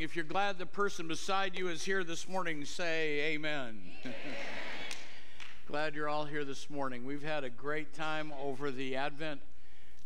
morning. 0.00 0.08
If 0.08 0.16
you're 0.16 0.24
glad 0.24 0.58
the 0.58 0.64
person 0.64 1.08
beside 1.08 1.58
you 1.58 1.68
is 1.68 1.84
here 1.84 2.02
this 2.04 2.26
morning, 2.26 2.64
say 2.64 3.34
amen. 3.34 3.82
glad 5.68 5.94
you're 5.94 6.08
all 6.08 6.24
here 6.24 6.42
this 6.42 6.70
morning. 6.70 7.04
We've 7.04 7.22
had 7.22 7.44
a 7.44 7.50
great 7.50 7.92
time 7.92 8.32
over 8.42 8.70
the 8.70 8.96
Advent 8.96 9.42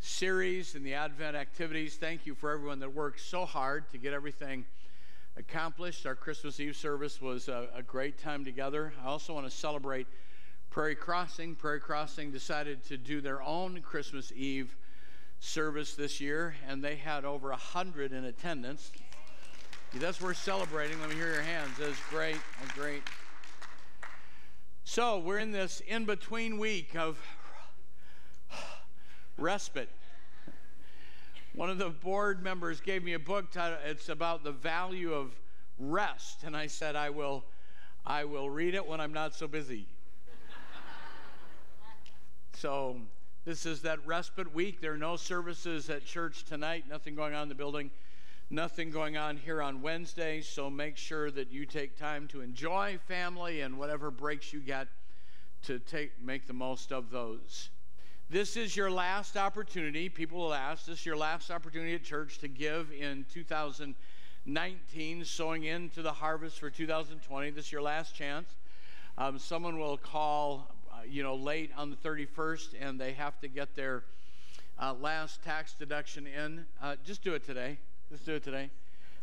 series 0.01 0.75
and 0.75 0.85
the 0.85 0.95
Advent 0.95 1.37
activities. 1.37 1.95
Thank 1.95 2.27
you 2.27 2.35
for 2.35 2.51
everyone 2.51 2.81
that 2.81 2.93
worked 2.93 3.21
so 3.21 3.45
hard 3.45 3.89
to 3.91 3.99
get 3.99 4.13
everything 4.13 4.65
accomplished. 5.37 6.07
Our 6.07 6.17
Christmas 6.17 6.59
Eve 6.59 6.75
service 6.75 7.21
was 7.21 7.47
a, 7.47 7.69
a 7.73 7.83
great 7.83 8.19
time 8.19 8.45
together. 8.45 8.93
I 9.05 9.07
also 9.07 9.33
want 9.33 9.47
to 9.47 9.57
celebrate 9.57 10.09
Prairie 10.71 10.97
Crossing. 10.97 11.55
Prairie 11.55 11.79
Crossing 11.79 12.33
decided 12.33 12.85
to 12.87 12.97
do 12.97 13.21
their 13.21 13.41
own 13.43 13.81
Christmas 13.81 14.33
Eve 14.35 14.75
service 15.39 15.95
this 15.95 16.21
year, 16.21 16.57
and 16.67 16.83
they 16.83 16.97
had 16.97 17.25
over 17.25 17.51
100 17.51 18.13
in 18.13 18.25
attendance. 18.25 18.91
That's 20.01 20.21
worth 20.21 20.39
celebrating. 20.39 21.01
Let 21.01 21.11
me 21.11 21.15
hear 21.15 21.33
your 21.33 21.43
hands. 21.43 21.77
That's 21.79 21.99
great. 22.11 22.37
That's 22.61 22.73
great. 22.73 23.03
So, 24.83 25.21
we're 25.21 25.39
in 25.39 25.53
this 25.53 25.81
in 25.87 26.05
between 26.05 26.59
week 26.59 26.97
of 26.97 27.17
respite. 29.39 29.89
One 31.55 31.71
of 31.71 31.79
the 31.79 31.91
board 31.91 32.43
members 32.43 32.81
gave 32.81 33.05
me 33.05 33.13
a 33.13 33.21
book 33.21 33.53
titled, 33.53 33.81
it's 33.87 34.09
about 34.09 34.43
the 34.43 34.51
value 34.51 35.15
of 35.15 35.31
rest, 35.79 36.43
and 36.43 36.57
I 36.57 36.67
said 36.67 36.97
I 36.97 37.11
will 37.11 37.45
I 38.05 38.25
will 38.25 38.51
read 38.51 38.75
it 38.75 38.85
when 38.85 39.01
I'm 39.01 39.13
not 39.13 39.33
so 39.33 39.47
busy. 39.47 39.87
so, 42.53 42.97
this 43.45 43.65
is 43.65 43.81
that 43.83 44.05
respite 44.05 44.53
week. 44.53 44.81
There 44.81 44.93
are 44.93 44.99
no 44.99 45.15
services 45.15 45.89
at 45.89 46.05
church 46.05 46.45
tonight, 46.45 46.85
nothing 46.91 47.15
going 47.15 47.33
on 47.33 47.45
in 47.45 47.49
the 47.49 47.55
building, 47.55 47.93
nothing 48.51 48.91
going 48.91 49.17
on 49.17 49.37
here 49.37 49.63
on 49.63 49.83
Wednesday. 49.83 50.41
So 50.41 50.71
make 50.71 50.97
sure 50.97 51.31
that 51.31 51.51
you 51.51 51.67
take 51.67 51.97
time 51.99 52.29
to 52.29 52.41
enjoy 52.41 52.99
family 53.07 53.61
and 53.63 53.79
whatever 53.79 54.11
breaks 54.11 54.53
you 54.53 54.61
get 54.61 54.89
to 55.65 55.79
take 55.79 56.13
make 56.23 56.47
the 56.47 56.53
most 56.53 56.93
of 56.93 57.11
those. 57.11 57.71
This 58.31 58.57
is 58.57 58.77
your 58.77 58.91
last 58.91 59.37
opportunity. 59.37 60.09
People 60.09 60.39
will 60.39 60.55
ask, 60.55 60.87
this 60.87 61.01
is 61.01 61.07
your 61.07 61.17
last 61.17 61.51
opportunity 61.51 61.95
at 61.95 62.05
church 62.05 62.39
to 62.39 62.49
give 62.49 62.91
in 62.93 63.27
2019, 63.33 65.25
sowing 65.25 65.65
into 65.65 66.03
the 66.03 66.13
harvest 66.13 66.59
for 66.59 66.71
2020. 66.71 67.51
This 67.51 67.67
is 67.67 67.73
your 67.73 67.83
last 67.83 68.15
chance. 68.15 68.55
Um, 69.19 69.39
someone 69.39 69.79
will 69.79 69.97
call 69.97 70.75
you 71.09 71.23
know, 71.23 71.35
late 71.35 71.71
on 71.77 71.91
the 71.91 71.97
31st 71.97 72.75
and 72.81 73.01
they 73.01 73.13
have 73.13 73.39
to 73.41 73.49
get 73.49 73.75
their 73.75 74.05
uh, 74.79 74.95
last 74.95 75.43
tax 75.45 75.75
deduction 75.75 76.27
in, 76.27 76.67
uh, 76.83 76.97
just 77.05 77.23
do 77.23 77.35
it 77.35 77.45
today. 77.45 77.79
Just 78.11 78.27
do 78.27 78.35
it 78.35 78.45
today. 78.45 78.71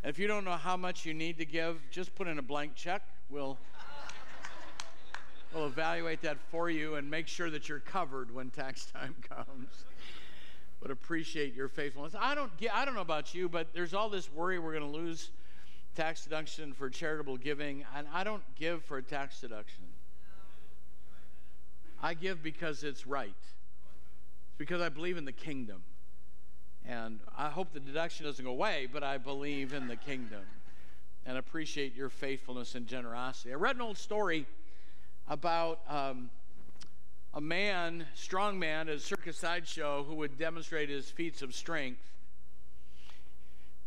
If 0.04 0.18
you 0.18 0.28
don't 0.28 0.44
know 0.44 0.52
how 0.52 0.76
much 0.76 1.06
you 1.06 1.14
need 1.14 1.38
to 1.38 1.46
give, 1.46 1.80
just 1.92 2.16
put 2.16 2.28
in 2.28 2.40
a 2.40 2.42
blank 2.42 2.76
check. 2.76 3.04
We'll 3.30 3.58
we'll 5.54 5.68
evaluate 5.68 6.22
that 6.24 6.38
for 6.50 6.70
you 6.70 6.96
and 6.96 7.10
make 7.10 7.28
sure 7.28 7.50
that 7.50 7.70
you're 7.70 7.80
covered 7.80 8.34
when 8.34 8.50
tax 8.50 8.86
time 8.94 9.16
comes. 9.30 9.86
but 10.82 10.90
appreciate 10.90 11.54
your 11.54 11.68
faithfulness. 11.68 12.16
I 12.20 12.34
don't 12.34 12.56
get, 12.58 12.74
I 12.74 12.86
don't 12.86 12.96
know 12.96 13.02
about 13.02 13.36
you, 13.36 13.48
but 13.48 13.74
there's 13.74 13.94
all 13.94 14.10
this 14.10 14.32
worry 14.32 14.58
we're 14.58 14.78
going 14.78 14.92
to 14.92 14.98
lose 14.98 15.30
tax 15.96 16.24
deduction 16.24 16.74
for 16.74 16.90
charitable 16.90 17.38
giving, 17.38 17.86
and 17.96 18.08
I 18.14 18.24
don't 18.24 18.44
give 18.56 18.84
for 18.84 18.98
a 18.98 19.04
tax 19.04 19.42
deduction. 19.42 19.84
I 22.02 22.16
give 22.16 22.42
because 22.42 22.84
it's 22.84 23.06
right. 23.06 23.30
It's 23.30 24.58
because 24.58 24.82
I 24.82 24.90
believe 24.90 25.18
in 25.18 25.26
the 25.26 25.32
kingdom. 25.32 25.84
And 26.88 27.20
I 27.38 27.50
hope 27.50 27.74
the 27.74 27.80
deduction 27.80 28.26
doesn't 28.26 28.44
go 28.44 28.52
away, 28.52 28.88
but 28.92 29.04
I 29.04 29.18
believe 29.18 29.74
in 29.74 29.88
the 29.88 29.96
kingdom 29.96 30.42
and 31.26 31.38
appreciate 31.38 31.96
your 31.96 32.10
faithfulness 32.10 32.76
and 32.76 32.88
generosity. 32.88 33.52
I 33.52 33.56
read 33.56 33.76
an 33.76 33.82
old 33.82 33.98
story 33.98 34.46
about 35.30 35.80
um, 35.88 36.30
a 37.34 37.42
man, 37.42 38.06
strong 38.16 38.60
man, 38.60 38.90
at 38.90 38.96
a 38.96 39.00
circus 39.00 39.38
sideshow 39.38 40.04
who 40.04 40.16
would 40.16 40.38
demonstrate 40.38 40.90
his 40.90 41.10
feats 41.10 41.42
of 41.42 41.54
strength. 41.54 42.02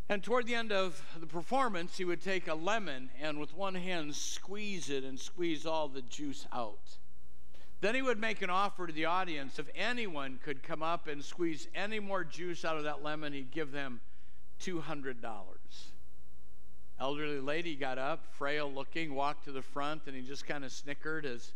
And 0.08 0.22
toward 0.22 0.46
the 0.46 0.54
end 0.54 0.70
of 0.70 1.02
the 1.18 1.26
performance, 1.26 1.96
he 1.96 2.04
would 2.04 2.22
take 2.22 2.46
a 2.46 2.54
lemon 2.54 3.10
and 3.20 3.40
with 3.40 3.54
one 3.54 3.74
hand 3.74 4.14
squeeze 4.14 4.90
it 4.90 5.02
and 5.02 5.18
squeeze 5.18 5.66
all 5.66 5.88
the 5.88 6.02
juice 6.02 6.46
out. 6.52 6.98
Then 7.84 7.94
he 7.94 8.00
would 8.00 8.18
make 8.18 8.40
an 8.40 8.48
offer 8.48 8.86
to 8.86 8.92
the 8.94 9.04
audience. 9.04 9.58
If 9.58 9.66
anyone 9.74 10.38
could 10.42 10.62
come 10.62 10.82
up 10.82 11.06
and 11.06 11.22
squeeze 11.22 11.68
any 11.74 12.00
more 12.00 12.24
juice 12.24 12.64
out 12.64 12.78
of 12.78 12.84
that 12.84 13.02
lemon, 13.02 13.34
he'd 13.34 13.50
give 13.50 13.72
them 13.72 14.00
$200. 14.62 15.14
Elderly 16.98 17.40
lady 17.40 17.76
got 17.76 17.98
up, 17.98 18.24
frail 18.38 18.72
looking, 18.72 19.14
walked 19.14 19.44
to 19.44 19.52
the 19.52 19.60
front, 19.60 20.00
and 20.06 20.16
he 20.16 20.22
just 20.22 20.46
kind 20.46 20.64
of 20.64 20.72
snickered 20.72 21.26
as 21.26 21.52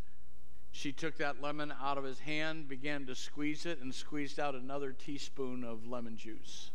she 0.70 0.92
took 0.92 1.16
that 1.16 1.40
lemon 1.40 1.72
out 1.82 1.96
of 1.96 2.04
his 2.04 2.18
hand, 2.18 2.68
began 2.68 3.06
to 3.06 3.14
squeeze 3.14 3.64
it, 3.64 3.80
and 3.80 3.94
squeezed 3.94 4.38
out 4.38 4.54
another 4.54 4.92
teaspoon 4.92 5.64
of 5.64 5.86
lemon 5.86 6.18
juice. 6.18 6.72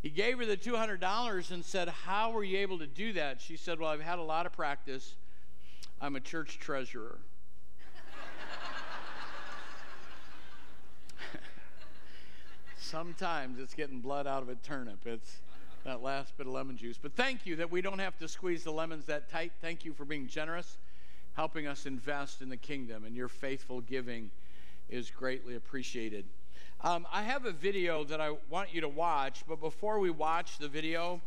He 0.00 0.08
gave 0.08 0.38
her 0.38 0.46
the 0.46 0.56
$200 0.56 1.50
and 1.50 1.62
said, 1.62 1.90
How 1.90 2.30
were 2.30 2.42
you 2.42 2.56
able 2.56 2.78
to 2.78 2.86
do 2.86 3.12
that? 3.12 3.42
She 3.42 3.58
said, 3.58 3.78
Well, 3.78 3.90
I've 3.90 4.00
had 4.00 4.18
a 4.18 4.22
lot 4.22 4.46
of 4.46 4.52
practice. 4.52 5.16
I'm 6.00 6.16
a 6.16 6.20
church 6.20 6.58
treasurer. 6.58 7.18
sometimes 12.78 13.58
it's 13.58 13.74
getting 13.74 14.00
blood 14.00 14.26
out 14.26 14.42
of 14.42 14.48
a 14.48 14.54
turnip. 14.56 15.06
It's 15.06 15.40
that 15.84 16.02
last 16.02 16.36
bit 16.36 16.46
of 16.46 16.52
lemon 16.52 16.76
juice. 16.76 16.98
But 17.00 17.14
thank 17.14 17.46
you 17.46 17.56
that 17.56 17.70
we 17.70 17.80
don't 17.80 17.98
have 17.98 18.18
to 18.18 18.28
squeeze 18.28 18.64
the 18.64 18.72
lemons 18.72 19.06
that 19.06 19.30
tight. 19.30 19.52
Thank 19.60 19.84
you 19.84 19.92
for 19.92 20.04
being 20.04 20.28
generous, 20.28 20.78
helping 21.34 21.66
us 21.66 21.86
invest 21.86 22.40
in 22.40 22.48
the 22.48 22.56
kingdom, 22.56 23.04
and 23.04 23.16
your 23.16 23.28
faithful 23.28 23.80
giving 23.80 24.30
is 24.88 25.10
greatly 25.10 25.56
appreciated. 25.56 26.24
Um, 26.82 27.06
I 27.12 27.22
have 27.22 27.46
a 27.46 27.52
video 27.52 28.04
that 28.04 28.20
I 28.20 28.36
want 28.50 28.74
you 28.74 28.80
to 28.80 28.88
watch, 28.88 29.44
but 29.48 29.60
before 29.60 29.98
we 29.98 30.10
watch 30.10 30.58
the 30.58 30.68
video, 30.68 31.20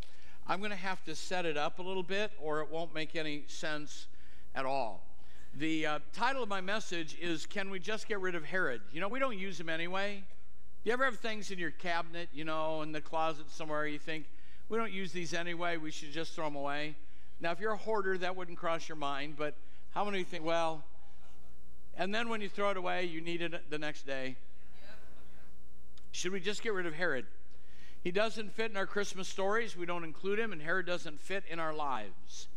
I'm 0.47 0.59
going 0.59 0.71
to 0.71 0.77
have 0.77 1.03
to 1.05 1.15
set 1.15 1.45
it 1.45 1.57
up 1.57 1.79
a 1.79 1.81
little 1.81 2.03
bit, 2.03 2.31
or 2.41 2.61
it 2.61 2.69
won't 2.69 2.93
make 2.93 3.15
any 3.15 3.45
sense 3.47 4.07
at 4.53 4.65
all. 4.65 5.04
The 5.57 5.85
uh, 5.85 5.99
title 6.11 6.43
of 6.43 6.49
my 6.49 6.59
message 6.59 7.15
is 7.21 7.45
Can 7.45 7.69
We 7.69 7.79
Just 7.79 8.09
Get 8.09 8.19
Rid 8.19 8.35
of 8.35 8.43
Herod? 8.43 8.81
You 8.91 8.99
know, 8.99 9.07
we 9.07 9.19
don't 9.19 9.39
use 9.39 9.57
him 9.57 9.69
anyway. 9.69 10.21
You 10.83 10.91
ever 10.91 11.05
have 11.05 11.19
things 11.19 11.49
in 11.49 11.59
your 11.59 11.71
cabinet, 11.71 12.27
you 12.33 12.43
know, 12.43 12.81
in 12.81 12.91
the 12.91 12.99
closet 12.99 13.49
somewhere, 13.49 13.87
you 13.87 13.97
think, 13.97 14.25
we 14.67 14.77
don't 14.77 14.91
use 14.91 15.13
these 15.13 15.33
anyway, 15.33 15.77
we 15.77 15.91
should 15.91 16.11
just 16.11 16.33
throw 16.33 16.43
them 16.43 16.57
away? 16.57 16.97
Now, 17.39 17.53
if 17.53 17.61
you're 17.61 17.71
a 17.71 17.77
hoarder, 17.77 18.17
that 18.17 18.35
wouldn't 18.35 18.57
cross 18.57 18.89
your 18.89 18.97
mind, 18.97 19.35
but 19.37 19.55
how 19.91 20.03
many 20.03 20.17
of 20.17 20.19
you 20.19 20.25
think, 20.25 20.43
well, 20.43 20.83
and 21.95 22.13
then 22.13 22.27
when 22.27 22.41
you 22.41 22.49
throw 22.49 22.71
it 22.71 22.77
away, 22.77 23.05
you 23.05 23.21
need 23.21 23.41
it 23.41 23.69
the 23.69 23.79
next 23.79 24.05
day? 24.05 24.35
Should 26.11 26.33
we 26.33 26.41
just 26.41 26.63
get 26.63 26.73
rid 26.73 26.85
of 26.85 26.95
Herod? 26.95 27.27
He 28.03 28.11
doesn't 28.11 28.51
fit 28.51 28.71
in 28.71 28.77
our 28.77 28.85
Christmas 28.85 29.29
stories. 29.29 29.77
We 29.77 29.85
don't 29.85 30.03
include 30.03 30.37
him, 30.37 30.51
and 30.51 30.61
Herod 30.61 30.85
doesn't 30.85 31.21
fit 31.21 31.45
in 31.49 31.61
our 31.61 31.73
lives. 31.73 32.49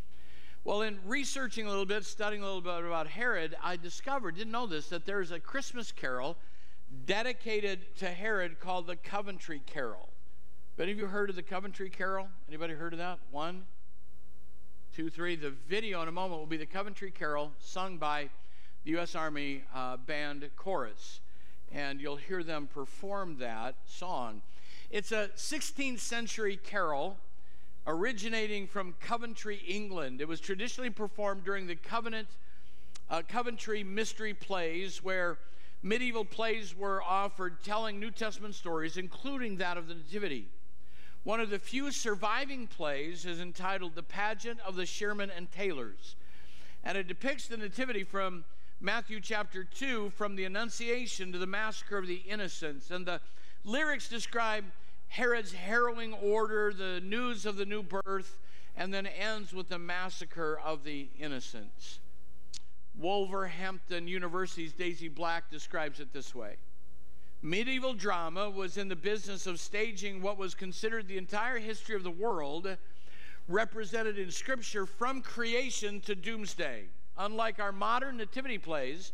Well, 0.65 0.83
in 0.83 0.99
researching 1.07 1.67
a 1.67 1.69
little 1.71 1.87
bit, 1.87 2.05
studying 2.05 2.43
a 2.43 2.45
little 2.45 2.61
bit 2.61 2.85
about 2.85 3.07
Herod, 3.07 3.57
I 3.63 3.77
discovered, 3.77 4.37
didn't 4.37 4.53
know 4.53 4.67
this, 4.67 4.89
that 4.89 5.07
there's 5.07 5.31
a 5.31 5.41
Christmas 5.41 5.93
carol 5.93 6.37
dedicated 7.07 7.97
to 7.99 8.07
Herod 8.07 8.61
called 8.61 8.87
the 8.87 8.97
Coventry 8.97 9.63
Carol. 9.67 10.09
Have 10.77 10.85
any 10.85 10.93
of 10.93 10.99
you 10.99 11.07
heard 11.07 11.31
of 11.31 11.37
the 11.37 11.43
Coventry 11.43 11.89
Carol? 11.89 12.29
Anybody 12.49 12.75
heard 12.75 12.93
of 12.93 12.99
that? 12.99 13.19
One, 13.31 13.65
two, 14.95 15.09
three. 15.09 15.37
The 15.37 15.51
video 15.69 16.03
in 16.03 16.09
a 16.09 16.13
moment 16.13 16.41
will 16.41 16.47
be 16.47 16.57
the 16.57 16.67
Coventry 16.67 17.11
Carol 17.11 17.53
sung 17.61 17.97
by 17.97 18.29
the 18.85 18.91
U.S. 18.93 19.15
Army 19.15 19.63
uh, 19.75 19.97
Band 19.97 20.51
Chorus. 20.57 21.21
And 21.73 22.01
you'll 22.01 22.17
hear 22.17 22.43
them 22.43 22.67
perform 22.67 23.39
that 23.39 23.77
song. 23.87 24.43
It's 24.91 25.13
a 25.13 25.31
16th 25.37 26.01
century 26.01 26.57
carol 26.57 27.17
originating 27.89 28.67
from 28.67 28.95
Coventry, 29.01 29.57
England. 29.67 30.21
It 30.21 30.29
was 30.29 30.41
traditionally 30.41 30.91
performed 30.91 31.43
during 31.43 31.67
the 31.67 31.75
Covenant, 31.75 32.29
uh, 33.09 33.23
Coventry 33.27 33.83
mystery 33.83 34.35
plays 34.35 35.03
where 35.03 35.39
medieval 35.83 36.25
plays 36.25 36.77
were 36.77 37.03
offered 37.03 37.63
telling 37.65 37.99
New 37.99 38.11
Testament 38.11 38.55
stories, 38.55 38.99
including 38.99 39.57
that 39.57 39.79
of 39.79 39.89
the 39.89 39.95
Nativity. 39.95 40.47
One 41.25 41.41
of 41.41 41.49
the 41.49 41.59
few 41.59 41.91
surviving 41.91 42.67
plays 42.67 43.25
is 43.25 43.41
entitled 43.41 43.95
The 43.95 44.03
Pageant 44.03 44.61
of 44.61 44.77
the 44.77 44.85
Shearmen 44.85 45.31
and 45.35 45.51
Tailors, 45.51 46.15
and 46.85 46.99
it 46.99 47.09
depicts 47.09 47.49
the 47.49 47.57
Nativity 47.57 48.05
from 48.05 48.45
Matthew 48.81 49.19
chapter 49.19 49.65
2, 49.65 50.11
from 50.11 50.37
the 50.37 50.45
Annunciation 50.45 51.33
to 51.33 51.39
the 51.39 51.47
Massacre 51.47 51.97
of 51.97 52.07
the 52.07 52.23
Innocents. 52.29 52.91
And 52.91 53.07
the 53.07 53.21
lyrics 53.65 54.09
describe 54.09 54.65
Herod's 55.09 55.53
harrowing 55.53 56.13
order, 56.15 56.73
the 56.73 57.01
news 57.01 57.47
of 57.47 57.57
the 57.57 57.67
new 57.67 57.83
birth, 57.83 58.39
and 58.77 58.95
then 58.95 59.07
ends 59.07 59.53
with 59.53 59.69
the 59.69 59.79
massacre 59.79 60.61
of 60.65 60.85
the 60.85 61.09
innocents. 61.19 61.99
Wolverhampton 62.97 64.09
University's 64.09 64.73
Daisy 64.73 65.09
Black 65.09 65.51
describes 65.51 66.01
it 66.01 66.13
this 66.13 66.35
way 66.35 66.57
medieval 67.41 67.95
drama 67.95 68.51
was 68.51 68.77
in 68.77 68.89
the 68.89 68.97
business 68.97 69.47
of 69.47 69.61
staging 69.61 70.21
what 70.21 70.37
was 70.37 70.55
considered 70.55 71.07
the 71.07 71.19
entire 71.19 71.59
history 71.59 71.95
of 71.95 72.03
the 72.03 72.11
world, 72.11 72.77
represented 73.49 74.19
in 74.19 74.31
Scripture 74.31 74.87
from 74.87 75.23
creation 75.23 76.01
to 76.01 76.15
doomsday. 76.15 76.85
Unlike 77.17 77.61
our 77.61 77.73
modern 77.73 78.17
nativity 78.17 78.59
plays, 78.59 79.13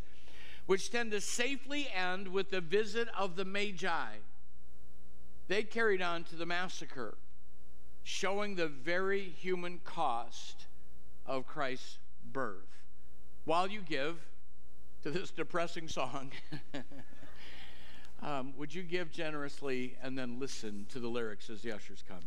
which 0.67 0.91
tend 0.91 1.11
to 1.11 1.21
safely 1.21 1.89
end 1.95 2.29
with 2.29 2.51
the 2.51 2.61
visit 2.61 3.09
of 3.17 3.37
the 3.37 3.45
Magi, 3.45 4.17
they 5.49 5.63
carried 5.63 6.03
on 6.03 6.25
to 6.25 6.37
the 6.37 6.47
massacre, 6.47 7.17
showing 8.03 8.55
the 8.55 8.69
very 8.69 9.23
human 9.23 9.81
cost 9.85 10.67
of 11.27 11.47
Christ's 11.47 11.99
birth. 12.33 12.83
While 13.45 13.69
you 13.69 13.81
give 13.81 14.17
to 15.03 15.11
this 15.11 15.31
depressing 15.31 15.89
song, 15.89 16.33
um, 18.23 18.55
would 18.57 18.75
you 18.75 18.83
give 18.83 19.11
generously 19.11 19.97
and 20.03 20.17
then 20.17 20.39
listen 20.39 20.87
to 20.91 20.99
the 20.99 21.09
lyrics 21.09 21.51
as 21.51 21.61
the 21.61 21.73
ushers 21.73 22.03
come? 22.09 22.21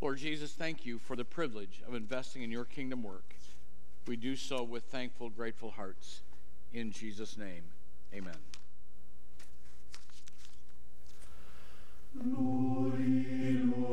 Lord 0.00 0.18
Jesus, 0.18 0.52
thank 0.52 0.86
you 0.86 0.98
for 0.98 1.16
the 1.16 1.24
privilege 1.24 1.82
of 1.88 1.94
investing 1.94 2.42
in 2.42 2.52
your 2.52 2.64
kingdom 2.64 3.02
work. 3.02 3.34
We 4.06 4.16
do 4.16 4.36
so 4.36 4.62
with 4.62 4.84
thankful, 4.84 5.28
grateful 5.28 5.72
hearts. 5.72 6.20
In 6.72 6.92
Jesus' 6.92 7.36
name, 7.36 7.64
amen. 8.14 8.36
Lui. 12.24 13.87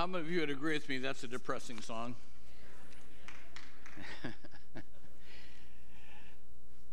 How 0.00 0.06
many 0.06 0.24
of 0.24 0.30
you 0.30 0.40
would 0.40 0.48
agree 0.48 0.72
with 0.72 0.88
me 0.88 0.96
that's 0.96 1.22
a 1.24 1.28
depressing 1.28 1.78
song? 1.82 2.14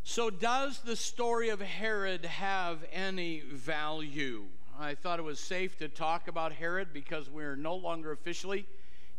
so, 0.03 0.29
does 0.29 0.79
the 0.79 0.97
story 0.97 1.47
of 1.47 1.61
Herod 1.61 2.25
have 2.25 2.79
any 2.91 3.43
value? 3.49 4.43
I 4.77 4.93
thought 4.93 5.19
it 5.19 5.21
was 5.23 5.39
safe 5.39 5.77
to 5.77 5.87
talk 5.87 6.27
about 6.27 6.51
Herod 6.51 6.89
because 6.91 7.29
we're 7.29 7.55
no 7.55 7.75
longer 7.75 8.11
officially 8.11 8.65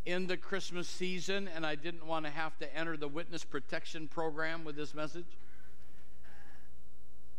in 0.04 0.26
the 0.26 0.37
Christmas 0.37 0.87
season, 0.87 1.49
and 1.49 1.64
I 1.64 1.75
didn't 1.75 2.04
want 2.04 2.26
to 2.26 2.30
have 2.30 2.59
to 2.59 2.76
enter 2.76 2.99
the 2.99 3.09
witness 3.09 3.42
protection 3.42 4.07
program 4.07 4.64
with 4.64 4.76
this 4.76 4.92
message. 4.92 5.38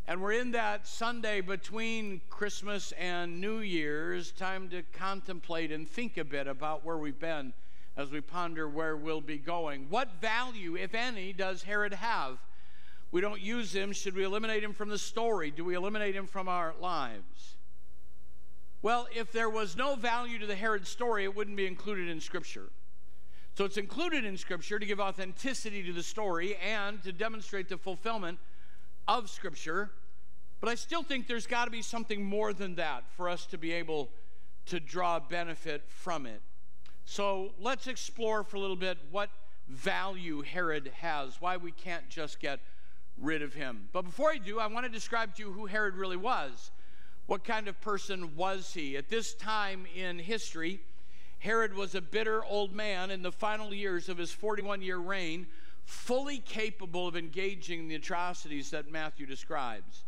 And 0.10 0.24
we're 0.24 0.32
in 0.32 0.50
that 0.54 0.88
Sunday 0.88 1.40
between 1.40 2.22
Christmas 2.32 2.94
and 2.94 3.40
New 3.40 3.60
Year's, 3.60 4.32
time 4.32 4.68
to 4.70 4.82
contemplate 4.92 5.72
and 5.72 5.88
think 5.88 6.18
a 6.18 6.24
bit 6.24 6.48
about 6.48 6.84
where 6.84 6.98
we've 6.98 7.20
been 7.20 7.54
as 7.96 8.10
we 8.10 8.20
ponder 8.20 8.68
where 8.68 8.98
we'll 8.98 9.22
be 9.22 9.38
going. 9.38 9.86
What 9.92 10.20
value, 10.20 10.76
if 10.76 10.96
any, 10.96 11.32
does 11.32 11.62
Herod 11.62 11.94
have? 11.94 12.40
We 13.12 13.22
don't 13.22 13.40
use 13.40 13.72
him. 13.72 13.94
Should 13.94 14.16
we 14.16 14.24
eliminate 14.24 14.64
him 14.64 14.74
from 14.74 14.90
the 14.90 14.98
story? 14.98 15.52
Do 15.52 15.64
we 15.64 15.76
eliminate 15.76 16.16
him 16.16 16.26
from 16.26 16.48
our 16.48 16.74
lives? 16.82 17.58
Well, 18.82 19.08
if 19.16 19.32
there 19.32 19.52
was 19.52 19.78
no 19.78 19.94
value 19.94 20.40
to 20.40 20.48
the 20.48 20.56
Herod 20.56 20.88
story, 20.88 21.24
it 21.24 21.36
wouldn't 21.36 21.56
be 21.56 21.68
included 21.68 22.10
in 22.10 22.20
Scripture. 22.20 22.72
So 23.54 23.64
it's 23.64 23.78
included 23.78 24.26
in 24.26 24.38
Scripture 24.38 24.80
to 24.80 24.86
give 24.88 25.00
authenticity 25.00 25.84
to 25.84 25.94
the 25.94 26.02
story 26.02 26.56
and 26.56 27.04
to 27.04 27.12
demonstrate 27.12 27.70
the 27.70 27.78
fulfillment 27.78 28.40
of 29.08 29.30
Scripture. 29.30 29.92
But 30.60 30.70
I 30.70 30.76
still 30.76 31.04
think 31.04 31.28
there's 31.28 31.48
got 31.48 31.66
to 31.66 31.72
be 31.72 31.82
something 31.82 32.24
more 32.24 32.54
than 32.54 32.76
that 32.76 33.04
for 33.16 33.30
us 33.30 33.46
to 33.48 33.58
be 33.58 33.72
able 33.74 34.10
to 34.68 34.80
draw 34.80 35.20
benefit 35.20 35.84
from 35.88 36.26
it. 36.26 36.42
So 37.06 37.52
let's 37.60 37.88
explore 37.88 38.44
for 38.44 38.58
a 38.58 38.60
little 38.60 38.76
bit 38.76 38.98
what 39.10 39.30
value 39.68 40.42
Herod 40.42 40.92
has, 41.00 41.40
why 41.40 41.58
we 41.58 41.72
can't 41.72 42.08
just 42.10 42.40
get 42.40 42.60
rid 43.18 43.42
of 43.42 43.54
him. 43.54 43.90
But 43.94 44.04
before 44.04 44.32
I 44.32 44.38
do, 44.38 44.60
I 44.60 44.68
want 44.68 44.86
to 44.86 44.92
describe 44.92 45.36
to 45.36 45.44
you 45.44 45.52
who 45.52 45.66
Herod 45.66 45.96
really 45.96 46.18
was. 46.18 46.72
What 47.26 47.44
kind 47.44 47.68
of 47.68 47.80
person 47.82 48.36
was 48.36 48.74
he? 48.74 48.98
At 48.98 49.10
this 49.10 49.34
time 49.34 49.86
in 49.96 50.20
history, 50.20 50.82
Herod 51.40 51.74
was 51.74 51.96
a 51.96 52.02
bitter 52.02 52.44
old 52.44 52.74
man 52.74 53.12
in 53.12 53.22
the 53.22 53.32
final 53.32 53.74
years 53.74 54.10
of 54.10 54.18
his 54.18 54.32
41 54.32 54.82
year 54.82 54.98
reign, 54.98 55.48
fully 55.86 56.40
capable 56.40 57.08
of 57.08 57.16
engaging 57.16 57.82
in 57.82 57.88
the 57.88 57.96
atrocities 57.96 58.72
that 58.72 58.92
Matthew 58.92 59.26
describes. 59.26 60.04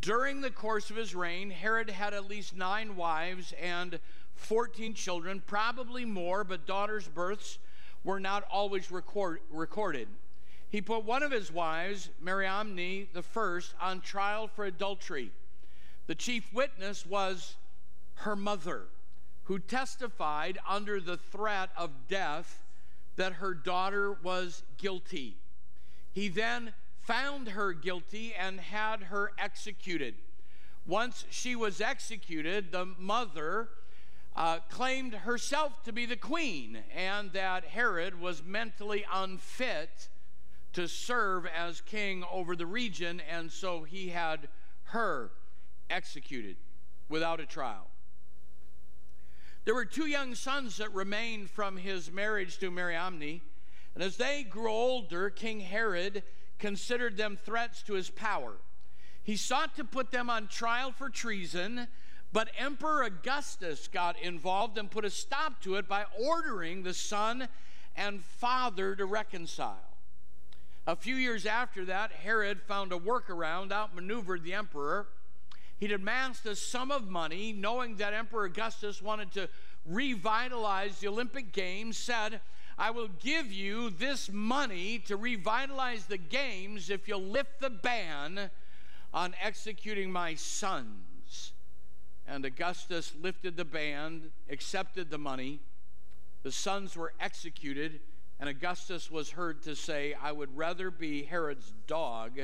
During 0.00 0.40
the 0.40 0.50
course 0.50 0.90
of 0.90 0.96
his 0.96 1.14
reign, 1.14 1.50
Herod 1.50 1.88
had 1.88 2.14
at 2.14 2.28
least 2.28 2.56
nine 2.56 2.96
wives 2.96 3.54
and 3.60 4.00
14 4.34 4.94
children, 4.94 5.42
probably 5.46 6.04
more, 6.04 6.44
but 6.44 6.66
daughters' 6.66 7.08
births 7.08 7.58
were 8.02 8.20
not 8.20 8.44
always 8.50 8.90
record, 8.90 9.40
recorded. 9.50 10.08
He 10.68 10.82
put 10.82 11.04
one 11.04 11.22
of 11.22 11.30
his 11.30 11.52
wives, 11.52 12.10
Mariamne 12.20 13.08
the 13.12 13.22
first, 13.22 13.74
on 13.80 14.00
trial 14.00 14.48
for 14.48 14.64
adultery. 14.64 15.30
The 16.06 16.14
chief 16.14 16.52
witness 16.52 17.06
was 17.06 17.56
her 18.16 18.36
mother, 18.36 18.88
who 19.44 19.58
testified 19.58 20.58
under 20.68 21.00
the 21.00 21.16
threat 21.16 21.70
of 21.76 22.08
death 22.08 22.62
that 23.16 23.34
her 23.34 23.54
daughter 23.54 24.12
was 24.12 24.64
guilty. 24.76 25.36
He 26.12 26.28
then 26.28 26.74
found 27.04 27.48
her 27.48 27.72
guilty 27.72 28.34
and 28.34 28.60
had 28.60 29.04
her 29.04 29.32
executed. 29.38 30.14
Once 30.86 31.24
she 31.30 31.54
was 31.54 31.80
executed, 31.80 32.72
the 32.72 32.86
mother 32.98 33.68
uh, 34.36 34.58
claimed 34.68 35.14
herself 35.14 35.82
to 35.84 35.92
be 35.92 36.06
the 36.06 36.16
queen 36.16 36.78
and 36.94 37.32
that 37.32 37.64
Herod 37.64 38.20
was 38.20 38.42
mentally 38.42 39.04
unfit 39.12 40.08
to 40.72 40.88
serve 40.88 41.46
as 41.46 41.80
king 41.80 42.24
over 42.32 42.56
the 42.56 42.66
region, 42.66 43.22
and 43.30 43.50
so 43.50 43.84
he 43.84 44.08
had 44.08 44.48
her 44.84 45.30
executed 45.88 46.56
without 47.08 47.38
a 47.38 47.46
trial. 47.46 47.86
There 49.64 49.74
were 49.74 49.84
two 49.84 50.06
young 50.06 50.34
sons 50.34 50.78
that 50.78 50.92
remained 50.92 51.48
from 51.48 51.76
his 51.76 52.10
marriage 52.10 52.58
to 52.58 52.70
Mariamne, 52.70 53.40
and 53.94 54.02
as 54.02 54.16
they 54.16 54.42
grew 54.42 54.70
older, 54.70 55.30
King 55.30 55.60
Herod 55.60 56.24
considered 56.58 57.16
them 57.16 57.36
threats 57.36 57.82
to 57.82 57.94
his 57.94 58.10
power. 58.10 58.54
He 59.22 59.36
sought 59.36 59.76
to 59.76 59.84
put 59.84 60.10
them 60.10 60.28
on 60.28 60.48
trial 60.48 60.92
for 60.92 61.08
treason, 61.08 61.88
but 62.32 62.50
Emperor 62.58 63.04
Augustus 63.04 63.88
got 63.88 64.18
involved 64.20 64.76
and 64.76 64.90
put 64.90 65.04
a 65.04 65.10
stop 65.10 65.62
to 65.62 65.76
it 65.76 65.88
by 65.88 66.04
ordering 66.20 66.82
the 66.82 66.94
son 66.94 67.48
and 67.96 68.22
father 68.22 68.94
to 68.96 69.06
reconcile. 69.06 69.96
A 70.86 70.96
few 70.96 71.14
years 71.14 71.46
after 71.46 71.86
that, 71.86 72.12
Herod 72.12 72.60
found 72.60 72.92
a 72.92 72.98
workaround, 72.98 73.72
outmaneuvered 73.72 74.42
the 74.42 74.52
emperor. 74.52 75.06
He'd 75.78 75.92
amassed 75.92 76.44
a 76.44 76.54
sum 76.54 76.90
of 76.90 77.08
money, 77.08 77.52
knowing 77.52 77.96
that 77.96 78.12
Emperor 78.12 78.44
Augustus 78.44 79.00
wanted 79.00 79.32
to 79.32 79.48
revitalize 79.86 80.98
the 80.98 81.08
Olympic 81.08 81.52
Games, 81.52 81.96
said, 81.96 82.40
I 82.76 82.90
will 82.90 83.08
give 83.22 83.52
you 83.52 83.90
this 83.90 84.30
money 84.32 84.98
to 85.06 85.16
revitalize 85.16 86.06
the 86.06 86.18
games 86.18 86.90
if 86.90 87.06
you'll 87.06 87.22
lift 87.22 87.60
the 87.60 87.70
ban 87.70 88.50
on 89.12 89.34
executing 89.40 90.10
my 90.10 90.34
sons. 90.34 91.52
And 92.26 92.44
Augustus 92.44 93.12
lifted 93.20 93.56
the 93.56 93.64
ban, 93.64 94.32
accepted 94.50 95.10
the 95.10 95.18
money. 95.18 95.60
The 96.42 96.50
sons 96.50 96.96
were 96.96 97.12
executed, 97.20 98.00
and 98.40 98.48
Augustus 98.48 99.10
was 99.10 99.30
heard 99.30 99.62
to 99.62 99.76
say, 99.76 100.14
I 100.20 100.32
would 100.32 100.56
rather 100.56 100.90
be 100.90 101.22
Herod's 101.22 101.72
dog 101.86 102.40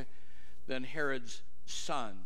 than 0.67 0.85
Herod's 0.85 1.43
son. 1.67 2.19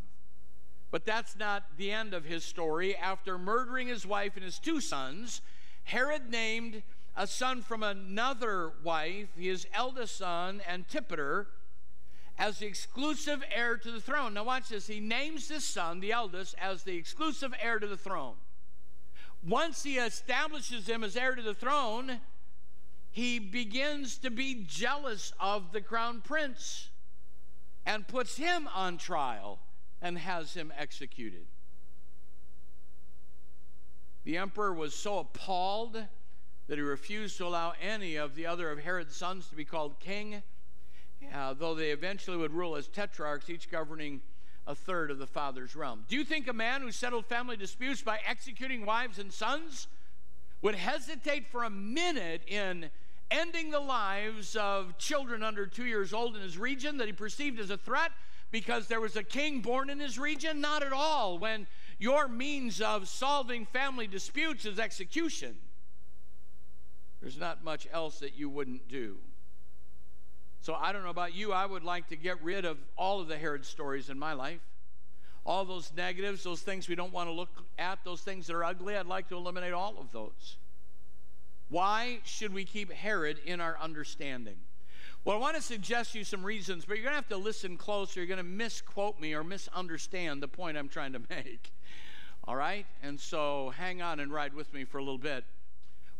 But 0.90 1.06
that's 1.06 1.36
not 1.36 1.64
the 1.76 1.90
end 1.90 2.12
of 2.12 2.24
his 2.24 2.44
story. 2.44 2.94
After 2.94 3.38
murdering 3.38 3.88
his 3.88 4.06
wife 4.06 4.36
and 4.36 4.44
his 4.44 4.58
two 4.58 4.80
sons, 4.80 5.40
Herod 5.84 6.30
named 6.30 6.82
a 7.16 7.26
son 7.26 7.62
from 7.62 7.82
another 7.82 8.72
wife, 8.82 9.28
his 9.36 9.66
eldest 9.72 10.16
son, 10.16 10.60
Antipater, 10.68 11.48
as 12.38 12.58
the 12.58 12.66
exclusive 12.66 13.44
heir 13.54 13.76
to 13.76 13.92
the 13.92 14.00
throne. 14.00 14.34
Now, 14.34 14.44
watch 14.44 14.70
this. 14.70 14.88
He 14.88 14.98
names 14.98 15.48
this 15.48 15.64
son, 15.64 16.00
the 16.00 16.12
eldest, 16.12 16.56
as 16.60 16.82
the 16.82 16.96
exclusive 16.96 17.54
heir 17.60 17.78
to 17.78 17.86
the 17.86 17.96
throne. 17.96 18.34
Once 19.46 19.82
he 19.82 19.98
establishes 19.98 20.88
him 20.88 21.04
as 21.04 21.16
heir 21.16 21.34
to 21.34 21.42
the 21.42 21.54
throne, 21.54 22.20
he 23.10 23.38
begins 23.38 24.18
to 24.18 24.30
be 24.30 24.64
jealous 24.66 25.32
of 25.38 25.70
the 25.72 25.80
crown 25.80 26.20
prince 26.20 26.88
and 27.86 28.08
puts 28.08 28.36
him 28.36 28.68
on 28.74 28.96
trial 28.96 29.60
and 30.02 30.18
has 30.18 30.54
him 30.54 30.72
executed. 30.76 31.46
The 34.24 34.38
emperor 34.38 34.72
was 34.72 34.94
so 34.94 35.18
appalled 35.18 36.02
that 36.66 36.78
he 36.78 36.82
refused 36.82 37.36
to 37.38 37.46
allow 37.46 37.74
any 37.80 38.16
of 38.16 38.34
the 38.34 38.46
other 38.46 38.70
of 38.70 38.78
Herod's 38.78 39.16
sons 39.16 39.48
to 39.48 39.54
be 39.54 39.64
called 39.64 39.98
king, 40.00 40.42
uh, 41.32 41.54
though 41.54 41.74
they 41.74 41.90
eventually 41.90 42.36
would 42.36 42.52
rule 42.52 42.76
as 42.76 42.88
tetrarchs, 42.88 43.50
each 43.50 43.70
governing 43.70 44.20
a 44.66 44.74
third 44.74 45.10
of 45.10 45.18
the 45.18 45.26
father's 45.26 45.76
realm. 45.76 46.04
Do 46.08 46.16
you 46.16 46.24
think 46.24 46.48
a 46.48 46.52
man 46.52 46.80
who 46.80 46.90
settled 46.90 47.26
family 47.26 47.56
disputes 47.56 48.02
by 48.02 48.18
executing 48.26 48.86
wives 48.86 49.18
and 49.18 49.32
sons 49.32 49.88
would 50.62 50.74
hesitate 50.74 51.46
for 51.48 51.64
a 51.64 51.70
minute 51.70 52.42
in 52.46 52.90
ending 53.30 53.70
the 53.70 53.80
lives 53.80 54.56
of 54.56 54.96
children 54.96 55.42
under 55.42 55.66
two 55.66 55.84
years 55.84 56.14
old 56.14 56.34
in 56.36 56.42
his 56.42 56.56
region 56.56 56.96
that 56.98 57.06
he 57.06 57.12
perceived 57.12 57.60
as 57.60 57.68
a 57.68 57.76
threat 57.76 58.12
because 58.50 58.86
there 58.86 59.00
was 59.00 59.16
a 59.16 59.22
king 59.22 59.60
born 59.60 59.90
in 59.90 59.98
his 59.98 60.18
region? 60.18 60.60
Not 60.60 60.82
at 60.82 60.92
all. 60.92 61.38
When 61.38 61.66
your 61.98 62.28
means 62.28 62.80
of 62.80 63.08
solving 63.08 63.66
family 63.66 64.06
disputes 64.06 64.64
is 64.64 64.78
execution. 64.78 65.56
There's 67.24 67.38
not 67.38 67.64
much 67.64 67.88
else 67.90 68.18
that 68.18 68.36
you 68.36 68.50
wouldn't 68.50 68.86
do. 68.86 69.16
So 70.60 70.74
I 70.74 70.92
don't 70.92 71.04
know 71.04 71.08
about 71.08 71.34
you, 71.34 71.54
I 71.54 71.64
would 71.64 71.82
like 71.82 72.08
to 72.08 72.16
get 72.16 72.42
rid 72.42 72.66
of 72.66 72.76
all 72.98 73.18
of 73.18 73.28
the 73.28 73.38
Herod 73.38 73.64
stories 73.64 74.10
in 74.10 74.18
my 74.18 74.34
life. 74.34 74.60
All 75.46 75.64
those 75.64 75.90
negatives, 75.96 76.44
those 76.44 76.60
things 76.60 76.86
we 76.86 76.94
don't 76.94 77.14
want 77.14 77.30
to 77.30 77.32
look 77.32 77.48
at, 77.78 78.04
those 78.04 78.20
things 78.20 78.46
that 78.46 78.54
are 78.54 78.62
ugly, 78.62 78.94
I'd 78.94 79.06
like 79.06 79.30
to 79.30 79.36
eliminate 79.36 79.72
all 79.72 79.94
of 79.98 80.12
those. 80.12 80.56
Why 81.70 82.18
should 82.24 82.52
we 82.52 82.66
keep 82.66 82.92
Herod 82.92 83.38
in 83.46 83.58
our 83.58 83.78
understanding? 83.80 84.56
Well, 85.24 85.38
I 85.38 85.40
want 85.40 85.56
to 85.56 85.62
suggest 85.62 86.14
you 86.14 86.24
some 86.24 86.44
reasons, 86.44 86.84
but 86.84 86.98
you're 86.98 87.04
going 87.04 87.12
to 87.12 87.16
have 87.22 87.28
to 87.28 87.38
listen 87.38 87.78
close 87.78 88.14
or 88.14 88.20
you're 88.20 88.26
going 88.26 88.36
to 88.36 88.44
misquote 88.44 89.18
me 89.18 89.32
or 89.32 89.42
misunderstand 89.42 90.42
the 90.42 90.48
point 90.48 90.76
I'm 90.76 90.90
trying 90.90 91.14
to 91.14 91.20
make. 91.30 91.72
All 92.46 92.56
right? 92.56 92.84
And 93.02 93.18
so 93.18 93.72
hang 93.78 94.02
on 94.02 94.20
and 94.20 94.30
ride 94.30 94.52
with 94.52 94.74
me 94.74 94.84
for 94.84 94.98
a 94.98 95.02
little 95.02 95.16
bit. 95.16 95.44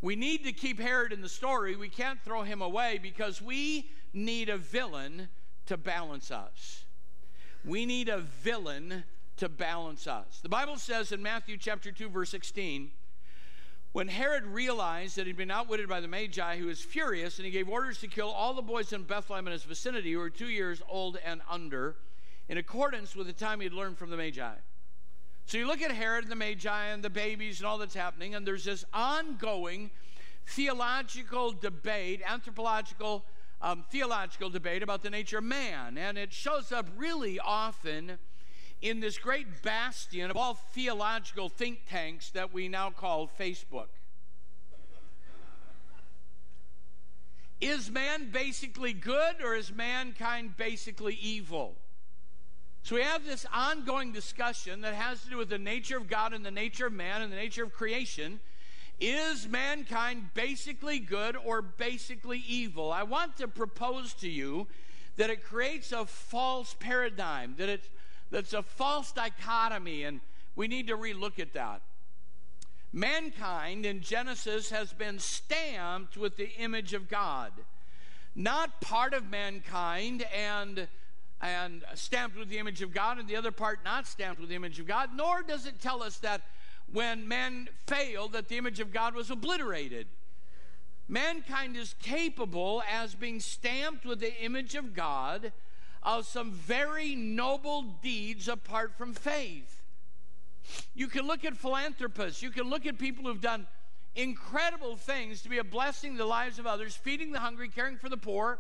We 0.05 0.17
need 0.17 0.45
to 0.45 0.53
keep 0.53 0.79
Herod 0.79 1.15
in 1.15 1.23
the 1.23 1.31
story. 1.31 1.77
We 1.77 1.89
can't 1.89 2.21
throw 2.21 2.43
him 2.43 2.61
away 2.61 3.01
because 3.03 3.41
we 3.41 3.89
need 4.13 4.51
a 4.51 4.59
villain 4.59 5.31
to 5.65 5.79
balance 5.79 6.31
us. 6.31 6.85
We 7.65 7.87
need 7.87 8.11
a 8.11 8.19
villain 8.19 9.05
to 9.39 9.49
balance 9.49 10.07
us. 10.07 10.41
The 10.43 10.51
Bible 10.51 10.77
says 10.77 11.11
in 11.11 11.23
Matthew 11.23 11.57
chapter 11.57 11.91
2 11.91 12.11
verse 12.11 12.29
16, 12.29 12.91
when 13.93 14.09
Herod 14.09 14.45
realized 14.45 15.17
that 15.17 15.27
he'd 15.27 15.39
been 15.39 15.51
outwitted 15.51 15.89
by 15.89 16.03
the 16.03 16.09
Magi, 16.09 16.57
he 16.57 16.65
was 16.65 16.83
furious 16.83 17.39
and 17.39 17.47
he 17.47 17.51
gave 17.51 17.71
orders 17.71 17.99
to 18.01 18.07
kill 18.07 18.29
all 18.29 18.53
the 18.53 18.61
boys 18.61 18.93
in 18.93 19.05
Bethlehem 19.05 19.47
and 19.47 19.55
his 19.55 19.65
vicinity 19.65 20.13
who 20.13 20.19
were 20.19 20.29
2 20.29 20.49
years 20.49 20.83
old 20.87 21.17
and 21.25 21.41
under 21.49 21.97
in 22.51 22.59
accordance 22.59 23.17
with 23.17 23.27
the 23.27 23.33
time 23.33 23.61
he 23.61 23.65
had 23.65 23.73
learned 23.73 23.97
from 23.97 24.11
the 24.11 24.19
Magi. 24.19 24.53
So 25.47 25.59
you 25.59 25.67
look 25.67 25.83
at 25.83 25.91
Herod 25.91 26.25
and 26.25 26.33
the 26.33 26.37
Magi 26.37 26.87
and 26.87 27.03
the 27.03 27.11
babies 27.11 27.61
and 27.61 27.67
all 27.67 27.79
that's 27.79 27.95
happening, 27.95 28.35
and 28.35 28.47
there's 28.47 28.65
this 28.65 28.85
ongoing 28.95 29.91
theological 30.47 31.53
debate, 31.53 32.23
anthropological, 32.27 33.25
um, 33.61 33.85
theological 33.91 34.49
debate 34.49 34.83
about 34.83 35.03
the 35.03 35.11
nature 35.11 35.39
of 35.39 35.45
man. 35.45 35.99
And 35.99 36.17
it 36.17 36.33
shows 36.33 36.73
up 36.73 36.87
really 36.97 37.39
often 37.39 38.19
in 38.81 39.01
this 39.01 39.19
great 39.19 39.63
bastion 39.63 40.31
of 40.31 40.37
all 40.37 40.55
theological 40.73 41.49
think 41.49 41.81
tanks 41.89 42.31
that 42.31 42.53
we 42.53 42.69
now 42.69 42.91
call 42.91 43.31
Facebook. 43.39 43.89
Is 47.61 47.91
man 47.91 48.31
basically 48.31 48.93
good 48.93 49.37
or 49.43 49.55
is 49.55 49.73
mankind 49.73 50.57
basically 50.57 51.15
evil? 51.15 51.77
So 52.85 52.97
we 52.97 53.01
have 53.01 53.25
this 53.25 53.47
ongoing 53.51 54.13
discussion 54.13 54.83
that 54.83 54.93
has 54.93 55.23
to 55.23 55.31
do 55.31 55.39
with 55.39 55.49
the 55.49 55.57
nature 55.57 55.97
of 55.97 56.07
God 56.07 56.35
and 56.35 56.45
the 56.45 56.51
nature 56.51 56.87
of 56.87 56.93
man 56.93 57.23
and 57.23 57.33
the 57.33 57.37
nature 57.37 57.65
of 57.65 57.73
creation. 57.73 58.41
Is 59.01 59.49
mankind 59.49 60.35
basically 60.35 60.99
good 60.99 61.35
or 61.35 61.63
basically 61.63 62.45
evil? 62.47 62.93
I 62.93 63.03
want 63.03 63.39
to 63.39 63.49
propose 63.49 64.13
to 64.15 64.29
you 64.29 64.67
that 65.17 65.31
it 65.31 65.45
creates 65.45 65.93
a 65.93 66.05
false 66.05 66.77
paradigm, 66.79 67.55
that 67.57 67.71
it's 67.71 67.89
that's 68.31 68.53
a 68.53 68.63
false 68.63 69.13
dichotomy, 69.13 70.03
and 70.03 70.21
we 70.55 70.69
need 70.69 70.89
to 70.89 70.97
relook 70.97 71.39
at 71.39 71.55
that. 71.55 71.81
Mankind 72.93 73.87
in 73.87 74.03
Genesis 74.03 74.69
has 74.69 74.93
been 74.93 75.19
stamped 75.19 76.19
with 76.19 76.37
the 76.37 76.51
image 76.59 76.93
of 76.93 77.09
God. 77.09 77.53
Not 78.35 78.83
part 78.83 79.15
of 79.15 79.31
mankind 79.31 80.27
and 80.37 80.87
and 81.41 81.85
stamped 81.95 82.39
with 82.39 82.49
the 82.49 82.59
image 82.59 82.83
of 82.83 82.93
God, 82.93 83.19
and 83.19 83.29
the 83.29 83.37
other 83.37 83.53
part 83.53 83.85
not 83.85 84.07
stamped 84.07 84.41
with 84.41 84.49
the 84.49 84.55
image 84.55 84.81
of 84.81 84.87
God, 84.87 85.11
nor 85.15 85.43
does 85.43 85.67
it 85.67 85.81
tell 85.81 86.03
us 86.03 86.19
that 86.19 86.43
when 86.93 87.27
man 87.29 87.69
failed, 87.87 88.33
that 88.33 88.49
the 88.49 88.59
image 88.59 88.81
of 88.81 88.93
God 88.93 89.15
was 89.15 89.31
obliterated. 89.31 90.07
Mankind 91.09 91.77
is 91.77 91.95
capable, 92.03 92.83
as 92.91 93.15
being 93.15 93.41
stamped 93.41 94.07
with 94.07 94.21
the 94.21 94.43
image 94.43 94.75
of 94.75 94.95
God, 94.95 95.53
of 96.03 96.27
some 96.27 96.53
very 96.53 97.15
noble 97.15 97.83
deeds 98.03 98.49
apart 98.49 98.97
from 98.97 99.13
faith. 99.13 99.83
You 100.95 101.09
can 101.09 101.27
look 101.27 101.45
at 101.45 101.57
philanthropists, 101.57 102.43
you 102.43 102.51
can 102.51 102.71
look 102.71 102.87
at 102.87 102.99
people 102.99 103.25
who've 103.25 103.41
done 103.41 103.67
incredible 104.15 104.97
things 104.97 105.43
to 105.43 105.49
be 105.49 105.59
a 105.59 105.65
blessing 105.65 106.13
to 106.13 106.19
the 106.19 106.25
lives 106.25 106.59
of 106.59 106.67
others, 106.67 106.95
feeding 106.95 107.33
the 107.33 107.41
hungry, 107.41 107.69
caring 107.69 107.99
for 107.99 108.09
the 108.09 108.17
poor 108.17 108.59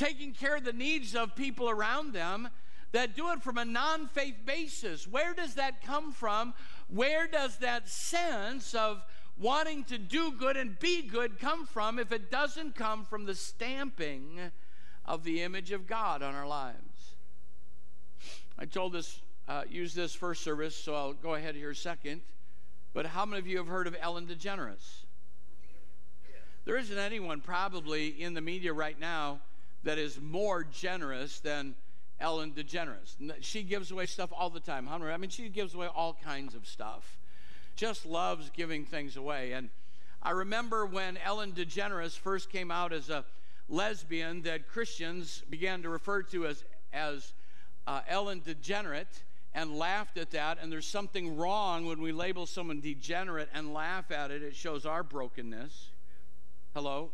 taking 0.00 0.32
care 0.32 0.56
of 0.56 0.64
the 0.64 0.72
needs 0.72 1.14
of 1.14 1.36
people 1.36 1.68
around 1.68 2.14
them 2.14 2.48
that 2.92 3.14
do 3.14 3.30
it 3.32 3.42
from 3.42 3.58
a 3.58 3.64
non 3.64 4.08
faith 4.08 4.34
basis. 4.46 5.06
Where 5.06 5.34
does 5.34 5.54
that 5.54 5.82
come 5.84 6.10
from? 6.10 6.54
Where 6.88 7.28
does 7.28 7.58
that 7.58 7.86
sense 7.86 8.74
of 8.74 9.04
wanting 9.38 9.84
to 9.84 9.98
do 9.98 10.32
good 10.32 10.56
and 10.56 10.78
be 10.78 11.02
good 11.02 11.38
come 11.38 11.66
from 11.66 11.98
if 11.98 12.12
it 12.12 12.30
doesn't 12.30 12.74
come 12.74 13.04
from 13.04 13.26
the 13.26 13.34
stamping 13.34 14.40
of 15.04 15.22
the 15.22 15.42
image 15.42 15.70
of 15.70 15.86
God 15.86 16.22
on 16.22 16.34
our 16.34 16.48
lives? 16.48 17.14
I 18.58 18.64
told 18.64 18.94
this, 18.94 19.20
uh, 19.48 19.64
use 19.68 19.92
this 19.92 20.14
first 20.14 20.42
service, 20.42 20.74
so 20.74 20.94
I'll 20.94 21.12
go 21.12 21.34
ahead 21.34 21.54
here 21.54 21.74
second. 21.74 22.22
But 22.94 23.04
how 23.04 23.26
many 23.26 23.38
of 23.38 23.46
you 23.46 23.58
have 23.58 23.68
heard 23.68 23.86
of 23.86 23.94
Ellen 24.00 24.26
DeGeneres? 24.26 25.04
There 26.64 26.76
isn't 26.76 26.98
anyone 26.98 27.40
probably 27.42 28.08
in 28.08 28.32
the 28.32 28.40
media 28.40 28.72
right 28.72 28.98
now 28.98 29.40
that 29.84 29.98
is 29.98 30.20
more 30.20 30.64
generous 30.64 31.40
than 31.40 31.74
Ellen 32.20 32.52
DeGeneres. 32.52 33.16
She 33.40 33.62
gives 33.62 33.90
away 33.90 34.06
stuff 34.06 34.30
all 34.36 34.50
the 34.50 34.60
time. 34.60 34.88
I 34.88 35.16
mean, 35.16 35.30
she 35.30 35.48
gives 35.48 35.74
away 35.74 35.86
all 35.86 36.16
kinds 36.22 36.54
of 36.54 36.66
stuff. 36.66 37.18
Just 37.76 38.04
loves 38.04 38.50
giving 38.50 38.84
things 38.84 39.16
away. 39.16 39.52
And 39.52 39.70
I 40.22 40.32
remember 40.32 40.84
when 40.84 41.16
Ellen 41.16 41.52
DeGeneres 41.52 42.18
first 42.18 42.50
came 42.50 42.70
out 42.70 42.92
as 42.92 43.08
a 43.08 43.24
lesbian 43.68 44.42
that 44.42 44.68
Christians 44.68 45.42
began 45.48 45.82
to 45.82 45.88
refer 45.88 46.22
to 46.24 46.46
as, 46.46 46.64
as 46.92 47.32
uh, 47.86 48.02
Ellen 48.06 48.42
Degenerate 48.44 49.22
and 49.54 49.78
laughed 49.78 50.18
at 50.18 50.30
that. 50.32 50.58
And 50.60 50.70
there's 50.70 50.86
something 50.86 51.36
wrong 51.36 51.86
when 51.86 52.02
we 52.02 52.12
label 52.12 52.44
someone 52.44 52.80
degenerate 52.80 53.48
and 53.54 53.72
laugh 53.72 54.10
at 54.10 54.30
it. 54.30 54.42
It 54.42 54.54
shows 54.54 54.84
our 54.84 55.02
brokenness. 55.02 55.88
Hello? 56.74 57.10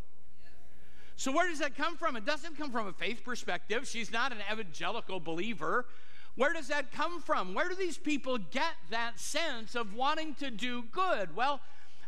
So, 1.17 1.33
where 1.33 1.49
does 1.49 1.61
that 1.61 1.75
come 1.75 1.97
from? 1.97 2.15
It 2.17 2.27
doesn't 2.27 2.59
come 2.59 2.71
from 2.71 2.87
a 2.87 2.93
faith 2.93 3.25
perspective. 3.25 3.89
She's 3.89 4.13
not 4.13 4.33
an 4.33 4.39
evangelical 4.53 5.19
believer. 5.19 5.87
Where 6.35 6.53
does 6.53 6.69
that 6.69 6.93
come 6.93 7.23
from? 7.23 7.55
Where 7.55 7.71
do 7.71 7.75
these 7.75 7.97
people 7.97 8.37
get 8.37 8.75
that 8.91 9.19
sense 9.19 9.75
of 9.75 9.95
wanting 9.95 10.35
to 10.35 10.51
do 10.51 10.83
good? 10.93 11.35
Well, 11.35 11.61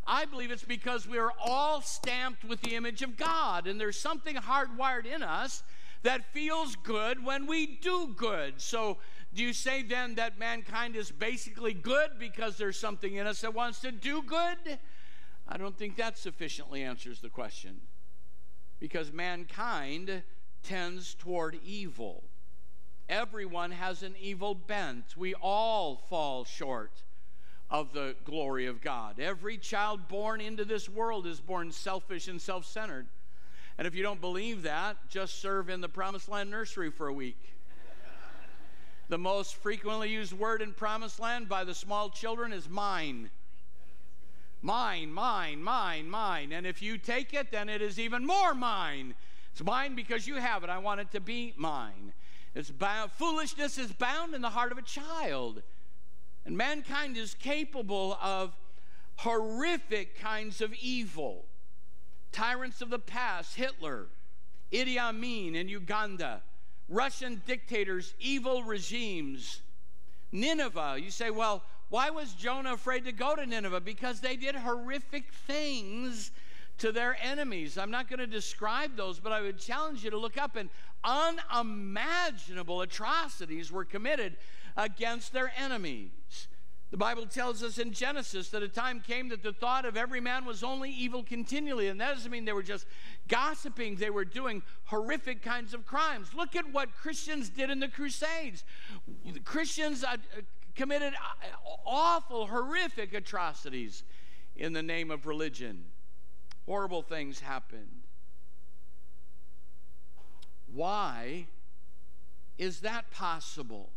I 0.07 0.27
believe 0.27 0.50
it's 0.50 0.65
because 0.65 1.09
we 1.09 1.17
are 1.17 1.33
all 1.43 1.81
stamped 1.81 2.45
with 2.45 2.61
the 2.61 2.75
image 2.77 3.00
of 3.00 3.17
God, 3.17 3.67
and 3.67 3.81
there's 3.81 3.99
something 3.99 4.37
hardwired 4.37 5.07
in 5.07 5.23
us 5.23 5.62
that 6.03 6.33
feels 6.35 6.77
good 6.77 7.25
when 7.25 7.47
we 7.47 7.67
do 7.67 8.12
good. 8.14 8.61
So, 8.61 8.99
do 9.35 9.42
you 9.42 9.55
say 9.55 9.83
then 9.83 10.16
that 10.16 10.38
mankind 10.38 10.97
is 10.97 11.11
basically 11.11 11.73
good 11.73 12.11
because 12.18 12.59
there's 12.59 12.79
something 12.79 13.14
in 13.14 13.27
us 13.27 13.40
that 13.40 13.55
wants 13.55 13.81
to 13.81 13.90
do 13.90 14.23
good? 14.23 14.79
I 15.49 15.57
don't 15.57 15.77
think 15.79 15.97
that 15.97 16.18
sufficiently 16.18 16.83
answers 16.83 17.21
the 17.21 17.31
question 17.31 17.81
because 18.81 19.12
mankind 19.12 20.23
tends 20.62 21.14
toward 21.14 21.59
evil. 21.64 22.25
Everyone 23.09 23.71
has 23.71 24.03
an 24.03 24.14
evil 24.21 24.55
bent. 24.55 25.17
We 25.17 25.35
all 25.35 25.97
fall 26.09 26.45
short 26.45 27.03
of 27.71 27.93
the 27.93 28.17
glory 28.25 28.67
of 28.67 28.81
God. 28.81 29.19
Every 29.19 29.59
child 29.59 30.09
born 30.09 30.41
into 30.41 30.64
this 30.64 30.88
world 30.88 31.27
is 31.27 31.41
born 31.41 31.71
selfish 31.71 32.29
and 32.29 32.41
self 32.41 32.64
centered. 32.64 33.07
And 33.77 33.87
if 33.87 33.95
you 33.95 34.03
don't 34.03 34.21
believe 34.21 34.62
that, 34.62 34.97
just 35.09 35.41
serve 35.41 35.71
in 35.71 35.81
the 35.81 35.88
Promised 35.88 36.29
Land 36.29 36.51
nursery 36.51 36.91
for 36.91 37.09
a 37.09 37.12
week. 37.12 37.55
the 39.09 39.19
most 39.19 39.55
frequently 39.57 40.11
used 40.11 40.33
word 40.33 40.61
in 40.62 40.73
Promised 40.73 41.21
Land 41.21 41.49
by 41.49 41.64
the 41.64 41.75
small 41.75 42.11
children 42.11 42.53
is 42.53 42.69
mine. 42.69 43.31
Mine, 44.61 45.12
mine, 45.12 45.62
mine, 45.62 46.11
mine. 46.11 46.53
And 46.53 46.66
if 46.66 46.83
you 46.83 46.99
take 46.99 47.33
it, 47.33 47.53
then 47.53 47.68
it 47.68 47.81
is 47.81 47.99
even 47.99 48.27
more 48.27 48.55
mine. 48.55 49.14
It's 49.53 49.62
mine 49.62 49.94
because 49.94 50.27
you 50.27 50.37
have 50.37 50.64
it. 50.64 50.71
I 50.71 50.79
want 50.79 51.01
it 51.01 51.12
to 51.12 51.21
be 51.21 51.55
mine. 51.57 52.12
It's 52.55 52.71
bound, 52.71 53.12
foolishness 53.12 53.79
is 53.79 53.92
bound 53.92 54.35
in 54.35 54.42
the 54.42 54.51
heart 54.51 54.73
of 54.73 54.79
a 54.79 54.83
child. 54.83 55.62
And 56.44 56.57
mankind 56.57 57.16
is 57.16 57.35
capable 57.35 58.18
of 58.23 58.57
horrific 59.16 60.18
kinds 60.18 60.61
of 60.61 60.75
evil. 60.75 61.44
Tyrants 62.33 62.81
of 62.81 62.90
the 62.90 62.99
past, 62.99 63.55
Hitler, 63.55 64.07
Idi 64.73 64.99
Amin 64.99 65.55
in 65.55 65.68
Uganda, 65.68 66.42
Russian 66.88 67.42
dictators, 67.47 68.14
evil 68.18 68.62
regimes, 68.62 69.61
Nineveh. 70.33 70.99
You 71.01 71.11
say, 71.11 71.31
well, 71.31 71.62
why 71.88 72.11
was 72.11 72.35
Jonah 72.35 72.74
afraid 72.74 73.05
to 73.05 73.12
go 73.12 73.35
to 73.35 73.46
Nineveh? 73.46 73.81
Because 73.81 74.20
they 74.20 74.37
did 74.37 74.55
horrific 74.55 75.33
things 75.33 76.31
to 76.79 76.92
their 76.92 77.16
enemies. 77.22 77.77
I'm 77.77 77.90
not 77.90 78.09
going 78.09 78.20
to 78.20 78.27
describe 78.27 78.96
those, 78.96 79.18
but 79.18 79.33
I 79.33 79.40
would 79.40 79.59
challenge 79.59 80.05
you 80.05 80.11
to 80.11 80.18
look 80.18 80.38
up 80.38 80.57
and 80.57 80.70
unimaginable 81.05 82.83
atrocities 82.83 83.72
were 83.72 83.85
committed 83.85 84.37
against 84.77 85.33
their 85.33 85.53
enemies. 85.57 86.48
The 86.90 86.96
Bible 86.96 87.27
tells 87.27 87.62
us 87.62 87.77
in 87.77 87.92
Genesis 87.92 88.48
that 88.51 88.62
a 88.62 88.68
time 88.68 89.01
came 89.01 89.29
that 89.29 89.42
the 89.42 89.53
thought 89.53 89.85
of 89.85 89.96
every 89.96 90.20
man 90.20 90.46
was 90.46 90.62
only 90.62 90.90
evil 90.90 91.22
continually. 91.22 91.88
And 91.88 92.01
that 92.01 92.14
doesn't 92.14 92.31
mean 92.31 92.46
they 92.46 92.55
were 92.55 92.62
just 92.62 92.87
gossiping, 93.29 93.96
they 93.96 94.09
were 94.09 94.24
doing 94.24 94.62
horrific 94.85 95.42
kinds 95.42 95.74
of 95.74 95.85
crimes. 95.85 96.33
Look 96.33 96.57
at 96.57 96.72
what 96.72 96.94
Christians 96.94 97.51
did 97.51 97.68
in 97.68 97.81
the 97.81 97.88
Crusades. 97.88 98.64
Christians 99.44 100.03
uh, 100.03 100.16
committed 100.79 101.12
uh, 101.14 101.59
awful, 101.85 102.47
horrific 102.47 103.12
atrocities 103.12 104.05
in 104.55 104.73
the 104.73 104.83
name 104.83 105.11
of 105.11 105.27
religion. 105.27 105.85
Horrible 106.67 107.03
things 107.03 107.41
happened. 107.41 108.03
Why 110.73 111.47
is 112.59 112.81
that 112.81 113.11
possible 113.11 113.91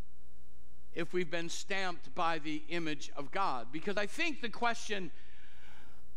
if 0.96 1.13
we've 1.13 1.30
been 1.30 1.50
stamped 1.50 2.13
by 2.15 2.39
the 2.39 2.63
image 2.70 3.12
of 3.15 3.32
God? 3.32 3.67
Because 3.72 3.96
I 3.96 4.08
think 4.08 4.41
the 4.41 4.50
question, 4.50 5.12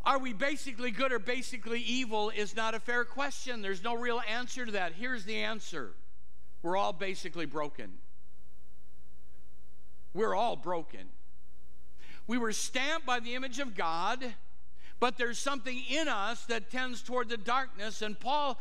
are 0.07 0.19
we 0.19 0.33
basically 0.33 0.91
good 0.91 1.13
or 1.13 1.19
basically 1.19 1.81
evil, 1.81 2.31
is 2.31 2.57
not 2.57 2.75
a 2.75 2.81
fair 2.81 3.05
question. 3.05 3.61
There's 3.61 3.83
no 3.83 3.95
real 3.95 4.23
answer 4.27 4.65
to 4.65 4.73
that. 4.73 4.93
Here's 4.95 5.25
the 5.25 5.37
answer 5.37 5.93
we're 6.63 6.79
all 6.79 6.95
basically 6.95 7.45
broken. 7.45 7.93
We're 10.15 10.35
all 10.35 10.57
broken. 10.57 11.09
We 12.27 12.39
were 12.39 12.53
stamped 12.53 13.05
by 13.05 13.21
the 13.21 13.35
image 13.35 13.59
of 13.59 13.75
God, 13.75 14.25
but 15.01 15.19
there's 15.19 15.39
something 15.39 15.83
in 15.91 16.09
us 16.09 16.45
that 16.47 16.71
tends 16.71 17.03
toward 17.03 17.29
the 17.29 17.37
darkness. 17.37 18.01
And 18.01 18.19
Paul 18.19 18.59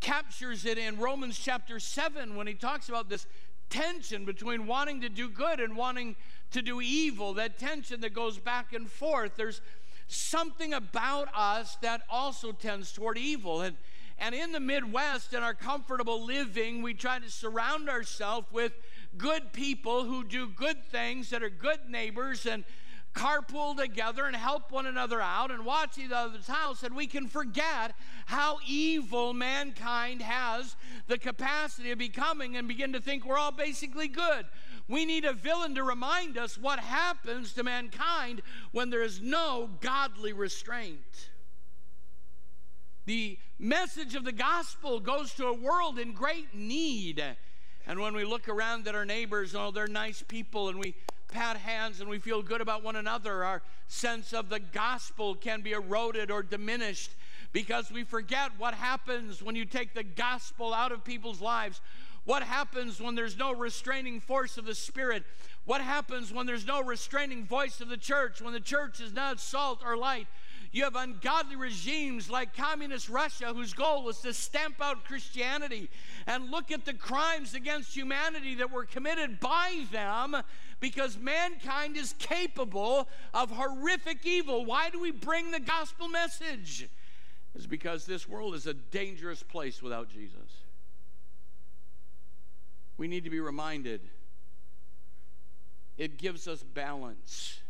captures 0.00 0.64
it 0.64 0.78
in 0.78 0.98
Romans 0.98 1.38
chapter 1.38 1.78
7 1.78 2.34
when 2.34 2.46
he 2.46 2.54
talks 2.54 2.88
about 2.88 3.08
this 3.08 3.26
tension 3.70 4.24
between 4.24 4.66
wanting 4.66 5.02
to 5.02 5.08
do 5.08 5.28
good 5.28 5.60
and 5.60 5.76
wanting 5.76 6.16
to 6.50 6.62
do 6.62 6.80
evil, 6.80 7.34
that 7.34 7.58
tension 7.58 8.00
that 8.00 8.14
goes 8.14 8.38
back 8.38 8.72
and 8.72 8.90
forth. 8.90 9.32
There's 9.36 9.60
something 10.08 10.72
about 10.72 11.28
us 11.34 11.76
that 11.82 12.02
also 12.08 12.52
tends 12.52 12.92
toward 12.92 13.18
evil. 13.18 13.62
And, 13.62 13.76
and 14.18 14.34
in 14.34 14.52
the 14.52 14.60
Midwest, 14.60 15.34
in 15.34 15.42
our 15.42 15.54
comfortable 15.54 16.24
living, 16.24 16.82
we 16.82 16.94
try 16.94 17.18
to 17.18 17.30
surround 17.30 17.88
ourselves 17.88 18.46
with 18.52 18.72
good 19.16 19.52
people 19.52 20.04
who 20.04 20.24
do 20.24 20.48
good 20.48 20.84
things, 20.84 21.30
that 21.30 21.42
are 21.42 21.50
good 21.50 21.80
neighbors, 21.88 22.46
and 22.46 22.64
carpool 23.14 23.76
together 23.76 24.26
and 24.26 24.34
help 24.34 24.72
one 24.72 24.86
another 24.86 25.20
out 25.20 25.50
and 25.50 25.64
watch 25.64 25.96
each 25.98 26.10
other's 26.10 26.48
house, 26.48 26.82
and 26.82 26.94
we 26.94 27.06
can 27.06 27.28
forget 27.28 27.94
how 28.26 28.58
evil 28.66 29.32
mankind 29.32 30.20
has 30.20 30.76
the 31.06 31.16
capacity 31.16 31.92
of 31.92 31.98
becoming 31.98 32.56
and 32.56 32.66
begin 32.66 32.92
to 32.92 33.00
think 33.00 33.24
we're 33.24 33.38
all 33.38 33.52
basically 33.52 34.08
good. 34.08 34.46
We 34.88 35.04
need 35.04 35.24
a 35.24 35.32
villain 35.32 35.76
to 35.76 35.84
remind 35.84 36.36
us 36.36 36.58
what 36.58 36.80
happens 36.80 37.52
to 37.54 37.62
mankind 37.62 38.42
when 38.72 38.90
there 38.90 39.02
is 39.02 39.20
no 39.22 39.70
godly 39.80 40.32
restraint. 40.32 41.30
The 43.06 43.38
message 43.58 44.14
of 44.14 44.24
the 44.24 44.32
gospel 44.32 44.98
goes 44.98 45.32
to 45.34 45.46
a 45.46 45.54
world 45.54 45.98
in 45.98 46.12
great 46.12 46.54
need. 46.54 47.22
And 47.86 48.00
when 48.00 48.14
we 48.14 48.24
look 48.24 48.48
around 48.48 48.88
at 48.88 48.94
our 48.94 49.04
neighbors, 49.04 49.54
oh, 49.54 49.70
they're 49.70 49.86
nice 49.86 50.22
people, 50.22 50.68
and 50.68 50.78
we 50.78 50.94
pat 51.28 51.56
hands 51.56 52.00
and 52.00 52.08
we 52.08 52.18
feel 52.18 52.42
good 52.42 52.60
about 52.60 52.82
one 52.82 52.96
another, 52.96 53.44
our 53.44 53.60
sense 53.88 54.32
of 54.32 54.48
the 54.48 54.60
gospel 54.60 55.34
can 55.34 55.60
be 55.60 55.72
eroded 55.72 56.30
or 56.30 56.42
diminished 56.42 57.10
because 57.52 57.90
we 57.90 58.04
forget 58.04 58.52
what 58.56 58.72
happens 58.72 59.42
when 59.42 59.56
you 59.56 59.64
take 59.64 59.94
the 59.94 60.04
gospel 60.04 60.72
out 60.72 60.92
of 60.92 61.04
people's 61.04 61.40
lives. 61.40 61.80
What 62.24 62.42
happens 62.42 63.00
when 63.00 63.14
there's 63.14 63.36
no 63.36 63.52
restraining 63.52 64.20
force 64.20 64.56
of 64.56 64.64
the 64.64 64.74
Spirit? 64.74 65.24
What 65.66 65.80
happens 65.80 66.32
when 66.32 66.46
there's 66.46 66.66
no 66.66 66.82
restraining 66.82 67.44
voice 67.44 67.80
of 67.80 67.88
the 67.88 67.96
church? 67.96 68.40
When 68.40 68.54
the 68.54 68.60
church 68.60 69.00
is 69.00 69.12
not 69.12 69.40
salt 69.40 69.82
or 69.84 69.96
light? 69.96 70.26
You 70.74 70.82
have 70.82 70.96
ungodly 70.96 71.54
regimes 71.54 72.28
like 72.28 72.56
Communist 72.56 73.08
Russia, 73.08 73.54
whose 73.54 73.72
goal 73.72 74.02
was 74.02 74.18
to 74.22 74.34
stamp 74.34 74.80
out 74.80 75.04
Christianity. 75.04 75.88
And 76.26 76.50
look 76.50 76.72
at 76.72 76.84
the 76.84 76.92
crimes 76.92 77.54
against 77.54 77.94
humanity 77.94 78.56
that 78.56 78.72
were 78.72 78.84
committed 78.84 79.38
by 79.38 79.84
them 79.92 80.36
because 80.80 81.16
mankind 81.16 81.96
is 81.96 82.16
capable 82.18 83.08
of 83.32 83.52
horrific 83.52 84.26
evil. 84.26 84.64
Why 84.64 84.90
do 84.90 84.98
we 84.98 85.12
bring 85.12 85.52
the 85.52 85.60
gospel 85.60 86.08
message? 86.08 86.88
It's 87.54 87.66
because 87.66 88.04
this 88.04 88.28
world 88.28 88.56
is 88.56 88.66
a 88.66 88.74
dangerous 88.74 89.44
place 89.44 89.80
without 89.80 90.10
Jesus. 90.10 90.64
We 92.96 93.06
need 93.06 93.22
to 93.22 93.30
be 93.30 93.38
reminded 93.38 94.00
it 95.96 96.18
gives 96.18 96.48
us 96.48 96.64
balance 96.64 97.60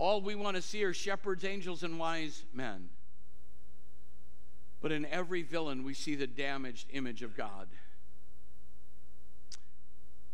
all 0.00 0.22
we 0.22 0.34
want 0.34 0.56
to 0.56 0.62
see 0.62 0.82
are 0.82 0.94
shepherds, 0.94 1.44
angels, 1.44 1.82
and 1.82 1.98
wise 1.98 2.44
men. 2.54 2.88
But 4.80 4.92
in 4.92 5.04
every 5.04 5.42
villain, 5.42 5.84
we 5.84 5.92
see 5.92 6.14
the 6.14 6.26
damaged 6.26 6.86
image 6.90 7.22
of 7.22 7.36
God. 7.36 7.68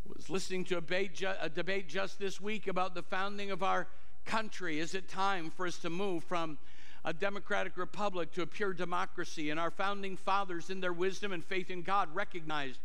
I 0.08 0.12
was 0.14 0.30
listening 0.30 0.64
to 0.66 0.78
a 0.78 0.80
debate, 0.80 1.20
a 1.40 1.48
debate 1.48 1.88
just 1.88 2.20
this 2.20 2.40
week 2.40 2.68
about 2.68 2.94
the 2.94 3.02
founding 3.02 3.50
of 3.50 3.64
our 3.64 3.88
country. 4.24 4.78
Is 4.78 4.94
it 4.94 5.08
time 5.08 5.50
for 5.50 5.66
us 5.66 5.78
to 5.78 5.90
move 5.90 6.22
from 6.22 6.58
a 7.04 7.12
democratic 7.12 7.76
republic 7.76 8.32
to 8.34 8.42
a 8.42 8.46
pure 8.46 8.72
democracy? 8.72 9.50
And 9.50 9.58
our 9.58 9.72
founding 9.72 10.16
fathers, 10.16 10.70
in 10.70 10.80
their 10.80 10.92
wisdom 10.92 11.32
and 11.32 11.44
faith 11.44 11.70
in 11.70 11.82
God, 11.82 12.14
recognized 12.14 12.78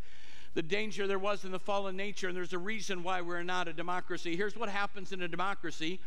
the 0.54 0.62
danger 0.62 1.06
there 1.06 1.18
was 1.18 1.44
in 1.44 1.52
the 1.52 1.60
fallen 1.60 1.96
nature, 1.96 2.26
and 2.26 2.36
there's 2.36 2.52
a 2.52 2.58
reason 2.58 3.04
why 3.04 3.20
we're 3.20 3.44
not 3.44 3.68
a 3.68 3.72
democracy. 3.72 4.36
Here's 4.36 4.56
what 4.56 4.68
happens 4.68 5.12
in 5.12 5.22
a 5.22 5.28
democracy 5.28 6.00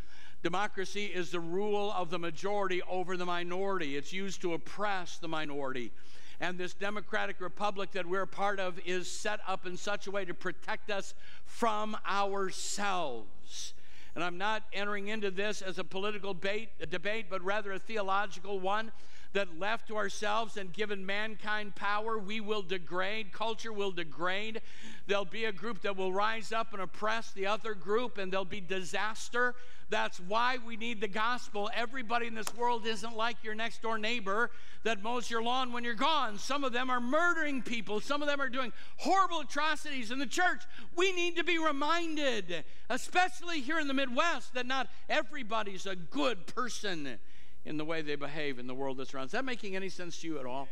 democracy 0.46 1.06
is 1.06 1.32
the 1.32 1.40
rule 1.40 1.92
of 1.94 2.12
the 2.12 2.20
majority 2.20 2.80
over 2.88 3.18
the 3.18 3.26
minority, 3.26 3.98
it's 3.98 4.14
used 4.14 4.42
to 4.42 4.54
oppress 4.54 5.18
the 5.18 5.28
minority. 5.28 5.92
And 6.40 6.56
this 6.56 6.76
democratic 6.76 7.42
republic 7.42 7.94
that 7.94 8.06
we're 8.06 8.28
part 8.28 8.60
of 8.60 8.80
is 8.86 9.10
set 9.10 9.40
up 9.48 9.66
in 9.66 9.76
such 9.76 10.06
a 10.06 10.12
way 10.12 10.24
to 10.24 10.36
protect 10.36 10.92
us 10.92 11.16
from 11.48 11.98
ourselves. 12.08 13.74
And 14.14 14.24
I'm 14.24 14.38
not 14.38 14.62
entering 14.72 15.08
into 15.08 15.32
this 15.32 15.64
as 15.64 15.80
a 15.80 15.84
political 15.84 16.36
debate, 16.36 16.70
a 16.80 16.86
debate, 16.86 17.26
but 17.28 17.44
rather 17.44 17.72
a 17.72 17.80
theological 17.80 18.60
one 18.60 18.92
that 19.36 19.60
left 19.60 19.90
to 19.90 19.98
ourselves 19.98 20.58
and 20.58 20.72
given 20.72 21.06
mankind 21.06 21.76
power, 21.76 22.18
we 22.18 22.40
will 22.40 22.62
degrade. 22.62 23.32
Culture 23.34 23.72
will 23.72 23.92
degrade. 23.92 24.62
There'll 25.08 25.26
be 25.26 25.46
a 25.46 25.52
group 25.52 25.82
that 25.82 25.96
will 25.96 26.12
rise 26.12 26.52
up 26.52 26.72
and 26.74 26.82
oppress 26.82 27.32
the 27.32 27.46
other 27.46 27.74
group, 27.74 28.18
and 28.18 28.32
there'll 28.32 28.46
be 28.46 28.62
disaster. 28.62 29.54
That's 29.90 30.20
why 30.20 30.58
we 30.66 30.78
need 30.78 31.02
the 31.02 31.10
gospel. 31.10 31.70
Everybody 31.76 32.28
in 32.28 32.34
this 32.34 32.56
world 32.56 32.88
isn't 32.88 33.16
like 33.16 33.44
your 33.44 33.56
next 33.56 33.82
door 33.82 33.98
neighbor 33.98 34.52
that 34.84 35.04
mows 35.04 35.30
your 35.30 35.44
lawn 35.44 35.74
when 35.74 35.84
you're 35.84 35.94
gone. 35.94 36.40
Some 36.40 36.64
of 36.64 36.72
them 36.72 36.90
are 36.90 37.02
murdering 37.02 37.62
people, 37.62 38.00
some 38.00 38.22
of 38.22 38.28
them 38.28 38.42
are 38.42 38.50
doing 38.50 38.72
horrible 38.98 39.42
atrocities 39.42 40.12
in 40.12 40.20
the 40.20 40.26
church. 40.26 40.64
We 40.96 41.12
need 41.12 41.36
to 41.36 41.44
be 41.44 41.60
reminded, 41.60 42.64
especially 42.90 43.60
here 43.60 43.80
in 43.80 43.88
the 43.88 43.94
Midwest, 43.94 44.54
that 44.54 44.66
not 44.66 44.88
everybody's 45.10 45.86
a 45.86 45.96
good 45.96 46.48
person 46.48 47.20
in 47.66 47.78
the 47.78 47.86
way 47.86 48.02
they 48.02 48.16
behave 48.16 48.60
in 48.60 48.68
the 48.68 48.74
world 48.74 48.98
that's 48.98 49.14
around. 49.14 49.26
Is 49.26 49.32
that 49.32 49.46
making 49.46 49.76
any 49.76 49.90
sense 49.90 50.20
to 50.22 50.28
you 50.28 50.40
at 50.40 50.46
all? 50.46 50.68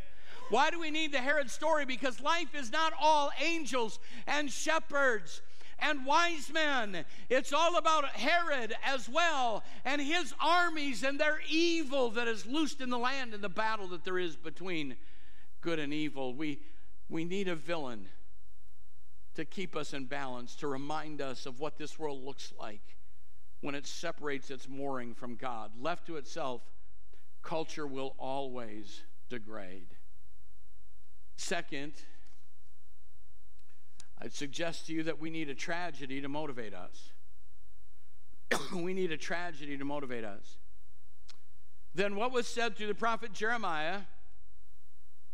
Why 0.50 0.70
do 0.70 0.80
we 0.80 0.92
need 0.92 1.12
the 1.12 1.20
Herod 1.20 1.50
story? 1.50 1.86
Because 1.86 2.22
life 2.22 2.54
is 2.54 2.72
not 2.72 2.94
all 3.00 3.32
angels 3.42 4.00
and 4.28 4.52
shepherds 4.52 5.42
and 5.80 6.06
wise 6.06 6.52
men. 6.52 7.06
It's 7.30 7.54
all 7.54 7.78
about 7.78 8.06
Herod 8.10 8.76
as 8.86 9.10
well 9.10 9.64
and 9.86 10.02
his 10.02 10.34
armies 10.40 11.04
and 11.04 11.20
their 11.20 11.40
evil 11.50 12.12
that 12.12 12.28
is 12.28 12.46
loosed 12.46 12.82
in 12.82 12.90
the 12.90 12.98
land 12.98 13.34
and 13.34 13.44
the 13.44 13.50
battle 13.50 13.88
that 13.88 14.04
there 14.04 14.20
is 14.20 14.36
between 14.36 14.96
good 15.62 15.80
and 15.80 15.94
evil. 15.94 16.34
We, 16.34 16.60
we 17.10 17.26
need 17.26 17.48
a 17.48 17.56
villain 17.56 18.08
to 19.36 19.46
keep 19.46 19.76
us 19.76 19.94
in 19.94 20.06
balance, 20.06 20.56
to 20.58 20.68
remind 20.68 21.22
us 21.22 21.46
of 21.46 21.60
what 21.60 21.78
this 21.78 21.98
world 21.98 22.24
looks 22.24 22.54
like 22.60 22.98
when 23.62 23.76
it 23.76 23.88
separates 23.88 24.52
its 24.52 24.68
mooring 24.70 25.16
from 25.16 25.36
God. 25.36 25.72
Left 25.80 26.06
to 26.08 26.18
itself, 26.18 26.62
culture 27.44 27.86
will 27.86 28.16
always 28.18 29.04
degrade. 29.30 29.88
Second, 31.36 31.94
I'd 34.22 34.34
suggest 34.34 34.88
to 34.88 34.94
you 34.94 35.04
that 35.04 35.20
we 35.20 35.30
need 35.30 35.50
a 35.50 35.56
tragedy 35.56 36.22
to 36.22 36.30
motivate 36.30 36.74
us. 36.74 37.12
we 38.74 38.94
need 38.94 39.12
a 39.12 39.18
tragedy 39.18 39.78
to 39.78 39.86
motivate 39.86 40.24
us. 40.24 40.58
Then 41.94 42.16
what 42.16 42.32
was 42.32 42.48
said 42.48 42.76
through 42.76 42.88
the 42.88 42.96
prophet 42.96 43.34
Jeremiah 43.34 44.02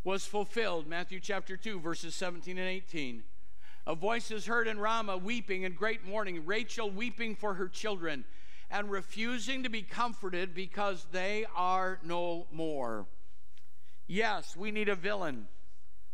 was 0.04 0.26
fulfilled. 0.26 0.88
Matthew 0.88 1.20
chapter 1.20 1.56
2, 1.56 1.80
verses 1.80 2.16
17 2.16 2.58
and 2.58 2.68
18. 2.68 3.24
A 3.86 3.96
voice 3.96 4.32
is 4.32 4.46
heard 4.46 4.68
in 4.68 4.80
Ramah, 4.80 5.18
weeping 5.18 5.66
and 5.66 5.76
great 5.76 6.06
mourning, 6.06 6.46
Rachel 6.46 6.90
weeping 6.90 7.36
for 7.36 7.56
her 7.56 7.68
children 7.68 8.26
and 8.72 8.92
refusing 8.92 9.64
to 9.64 9.70
be 9.70 9.82
comforted 9.82 10.54
because 10.54 11.08
they 11.12 11.46
are 11.56 12.00
no 12.04 12.48
more. 12.52 13.06
Yes, 14.08 14.56
we 14.56 14.72
need 14.72 14.90
a 14.90 14.96
villain 14.96 15.48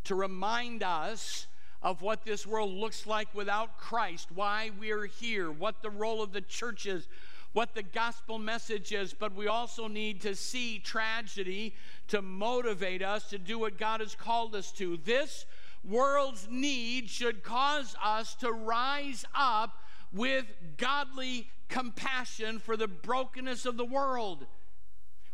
to 0.05 0.15
remind 0.15 0.83
us 0.83 1.47
of 1.81 2.01
what 2.01 2.25
this 2.25 2.47
world 2.47 2.71
looks 2.71 3.05
like 3.05 3.33
without 3.35 3.77
Christ, 3.77 4.29
why 4.33 4.71
we're 4.79 5.05
here, 5.05 5.51
what 5.51 5.81
the 5.81 5.89
role 5.89 6.21
of 6.21 6.33
the 6.33 6.41
church 6.41 6.85
is, 6.85 7.07
what 7.53 7.73
the 7.73 7.83
gospel 7.83 8.37
message 8.37 8.91
is, 8.91 9.13
but 9.13 9.33
we 9.33 9.47
also 9.47 9.87
need 9.87 10.19
to 10.21 10.35
see 10.35 10.79
tragedy 10.79 11.73
to 12.07 12.21
motivate 12.21 13.01
us 13.01 13.29
to 13.29 13.37
do 13.37 13.59
what 13.59 13.77
God 13.77 14.01
has 14.01 14.15
called 14.15 14.55
us 14.55 14.71
to. 14.73 14.97
This 14.97 15.45
world's 15.83 16.47
need 16.49 17.09
should 17.09 17.43
cause 17.43 17.95
us 18.03 18.35
to 18.35 18.51
rise 18.51 19.23
up 19.33 19.85
with 20.15 20.45
godly 20.78 21.49
compassion 21.67 22.60
for 22.60 22.78
the 22.78 22.88
brokenness 22.88 23.65
of 23.65 23.78
the 23.78 23.86
world. 23.86 24.45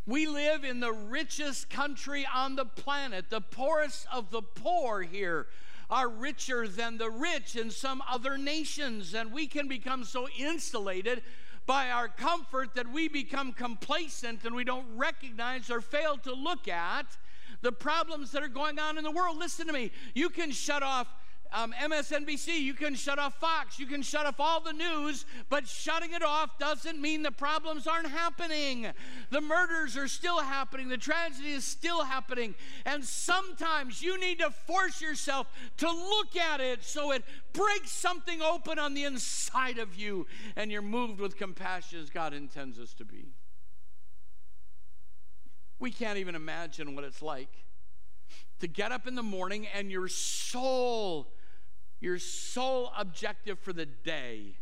We 0.04 0.26
live 0.26 0.64
in 0.64 0.80
the 0.80 0.92
richest 0.92 1.70
country 1.70 2.26
on 2.34 2.56
the 2.56 2.64
planet. 2.64 3.26
The 3.30 3.40
poorest 3.40 4.06
of 4.12 4.30
the 4.30 4.42
poor 4.42 5.02
here 5.02 5.46
are 5.88 6.08
richer 6.08 6.66
than 6.66 6.98
the 6.98 7.10
rich 7.10 7.54
in 7.54 7.70
some 7.70 8.02
other 8.10 8.36
nations. 8.36 9.14
And 9.14 9.32
we 9.32 9.46
can 9.46 9.68
become 9.68 10.02
so 10.02 10.26
insulated 10.36 11.22
by 11.64 11.90
our 11.90 12.08
comfort 12.08 12.74
that 12.74 12.90
we 12.90 13.06
become 13.06 13.52
complacent 13.52 14.44
and 14.44 14.56
we 14.56 14.64
don't 14.64 14.86
recognize 14.96 15.70
or 15.70 15.80
fail 15.80 16.16
to 16.18 16.34
look 16.34 16.66
at 16.66 17.06
the 17.60 17.70
problems 17.70 18.32
that 18.32 18.42
are 18.42 18.48
going 18.48 18.80
on 18.80 18.98
in 18.98 19.04
the 19.04 19.10
world. 19.12 19.38
Listen 19.38 19.68
to 19.68 19.72
me. 19.72 19.92
You 20.14 20.28
can 20.28 20.50
shut 20.50 20.82
off 20.82 21.06
um, 21.52 21.72
MSNBC, 21.72 22.60
you 22.60 22.74
can 22.74 22.94
shut 22.94 23.18
off 23.18 23.38
Fox, 23.38 23.78
you 23.78 23.86
can 23.86 24.02
shut 24.02 24.26
off 24.26 24.40
all 24.40 24.60
the 24.60 24.72
news, 24.72 25.26
but 25.48 25.66
shutting 25.66 26.12
it 26.12 26.22
off 26.22 26.58
doesn't 26.58 27.00
mean 27.00 27.22
the 27.22 27.30
problems 27.30 27.86
aren't 27.86 28.08
happening. 28.08 28.88
The 29.30 29.40
murders 29.40 29.96
are 29.96 30.08
still 30.08 30.40
happening, 30.40 30.88
the 30.88 30.96
tragedy 30.96 31.52
is 31.52 31.64
still 31.64 32.04
happening, 32.04 32.54
and 32.86 33.04
sometimes 33.04 34.02
you 34.02 34.18
need 34.18 34.38
to 34.38 34.50
force 34.50 35.00
yourself 35.00 35.46
to 35.78 35.88
look 35.88 36.36
at 36.36 36.60
it 36.60 36.84
so 36.84 37.12
it 37.12 37.24
breaks 37.52 37.92
something 37.92 38.40
open 38.40 38.78
on 38.78 38.94
the 38.94 39.04
inside 39.04 39.78
of 39.78 39.94
you 39.94 40.26
and 40.56 40.70
you're 40.70 40.82
moved 40.82 41.20
with 41.20 41.36
compassion 41.36 42.00
as 42.00 42.10
God 42.10 42.32
intends 42.32 42.78
us 42.78 42.94
to 42.94 43.04
be. 43.04 43.26
We 45.78 45.90
can't 45.90 46.18
even 46.18 46.34
imagine 46.34 46.94
what 46.94 47.04
it's 47.04 47.22
like 47.22 47.50
to 48.60 48.68
get 48.68 48.92
up 48.92 49.08
in 49.08 49.16
the 49.16 49.22
morning 49.22 49.66
and 49.74 49.90
your 49.90 50.06
soul 50.06 51.32
your 52.02 52.18
sole 52.18 52.92
objective 52.98 53.60
for 53.60 53.72
the 53.72 53.86
day 53.86 54.56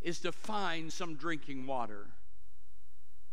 is 0.00 0.18
to 0.18 0.32
find 0.32 0.92
some 0.92 1.14
drinking 1.14 1.64
water. 1.64 2.08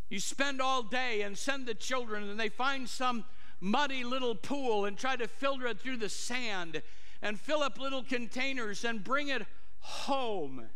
You 0.07 0.19
spend 0.19 0.61
all 0.61 0.83
day 0.83 1.23
and 1.23 1.35
send 1.35 1.65
the 1.65 1.73
children, 1.73 2.29
and 2.29 2.39
they 2.39 2.49
find 2.49 2.87
some 2.87 3.25
muddy 3.59 4.03
little 4.03 4.35
pool 4.35 4.85
and 4.85 4.95
try 4.95 5.15
to 5.15 5.27
filter 5.27 5.65
it 5.65 5.79
through 5.79 5.97
the 5.97 6.09
sand 6.09 6.83
and 7.23 7.39
fill 7.39 7.63
up 7.63 7.79
little 7.79 8.03
containers 8.03 8.85
and 8.85 9.03
bring 9.03 9.29
it 9.29 9.41
home. 9.79 10.69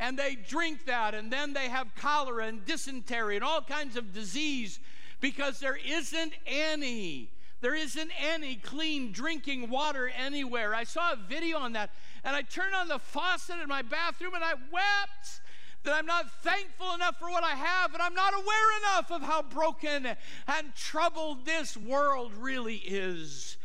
And 0.00 0.18
they 0.18 0.34
drink 0.34 0.84
that, 0.86 1.14
and 1.14 1.32
then 1.32 1.52
they 1.52 1.68
have 1.68 1.94
cholera 1.94 2.46
and 2.46 2.66
dysentery 2.66 3.36
and 3.36 3.44
all 3.44 3.62
kinds 3.62 3.96
of 3.96 4.12
disease 4.12 4.80
because 5.20 5.60
there 5.60 5.78
isn't 5.86 6.32
any 6.44 7.30
there 7.60 7.74
isn't 7.74 8.10
any 8.20 8.56
clean 8.56 9.12
drinking 9.12 9.70
water 9.70 10.10
anywhere. 10.16 10.74
I 10.74 10.84
saw 10.84 11.12
a 11.12 11.16
video 11.16 11.58
on 11.58 11.72
that, 11.72 11.90
and 12.24 12.36
I 12.36 12.42
turned 12.42 12.74
on 12.74 12.88
the 12.88 12.98
faucet 12.98 13.56
in 13.60 13.68
my 13.68 13.82
bathroom 13.82 14.34
and 14.34 14.44
I 14.44 14.54
wept 14.70 15.40
that 15.84 15.94
I'm 15.94 16.06
not 16.06 16.30
thankful 16.42 16.94
enough 16.94 17.18
for 17.18 17.30
what 17.30 17.44
I 17.44 17.54
have, 17.54 17.94
and 17.94 18.02
I'm 18.02 18.14
not 18.14 18.34
aware 18.34 18.78
enough 18.80 19.10
of 19.10 19.22
how 19.22 19.42
broken 19.42 20.06
and 20.06 20.74
troubled 20.74 21.46
this 21.46 21.76
world 21.76 22.32
really 22.34 22.76
is. 22.76 23.56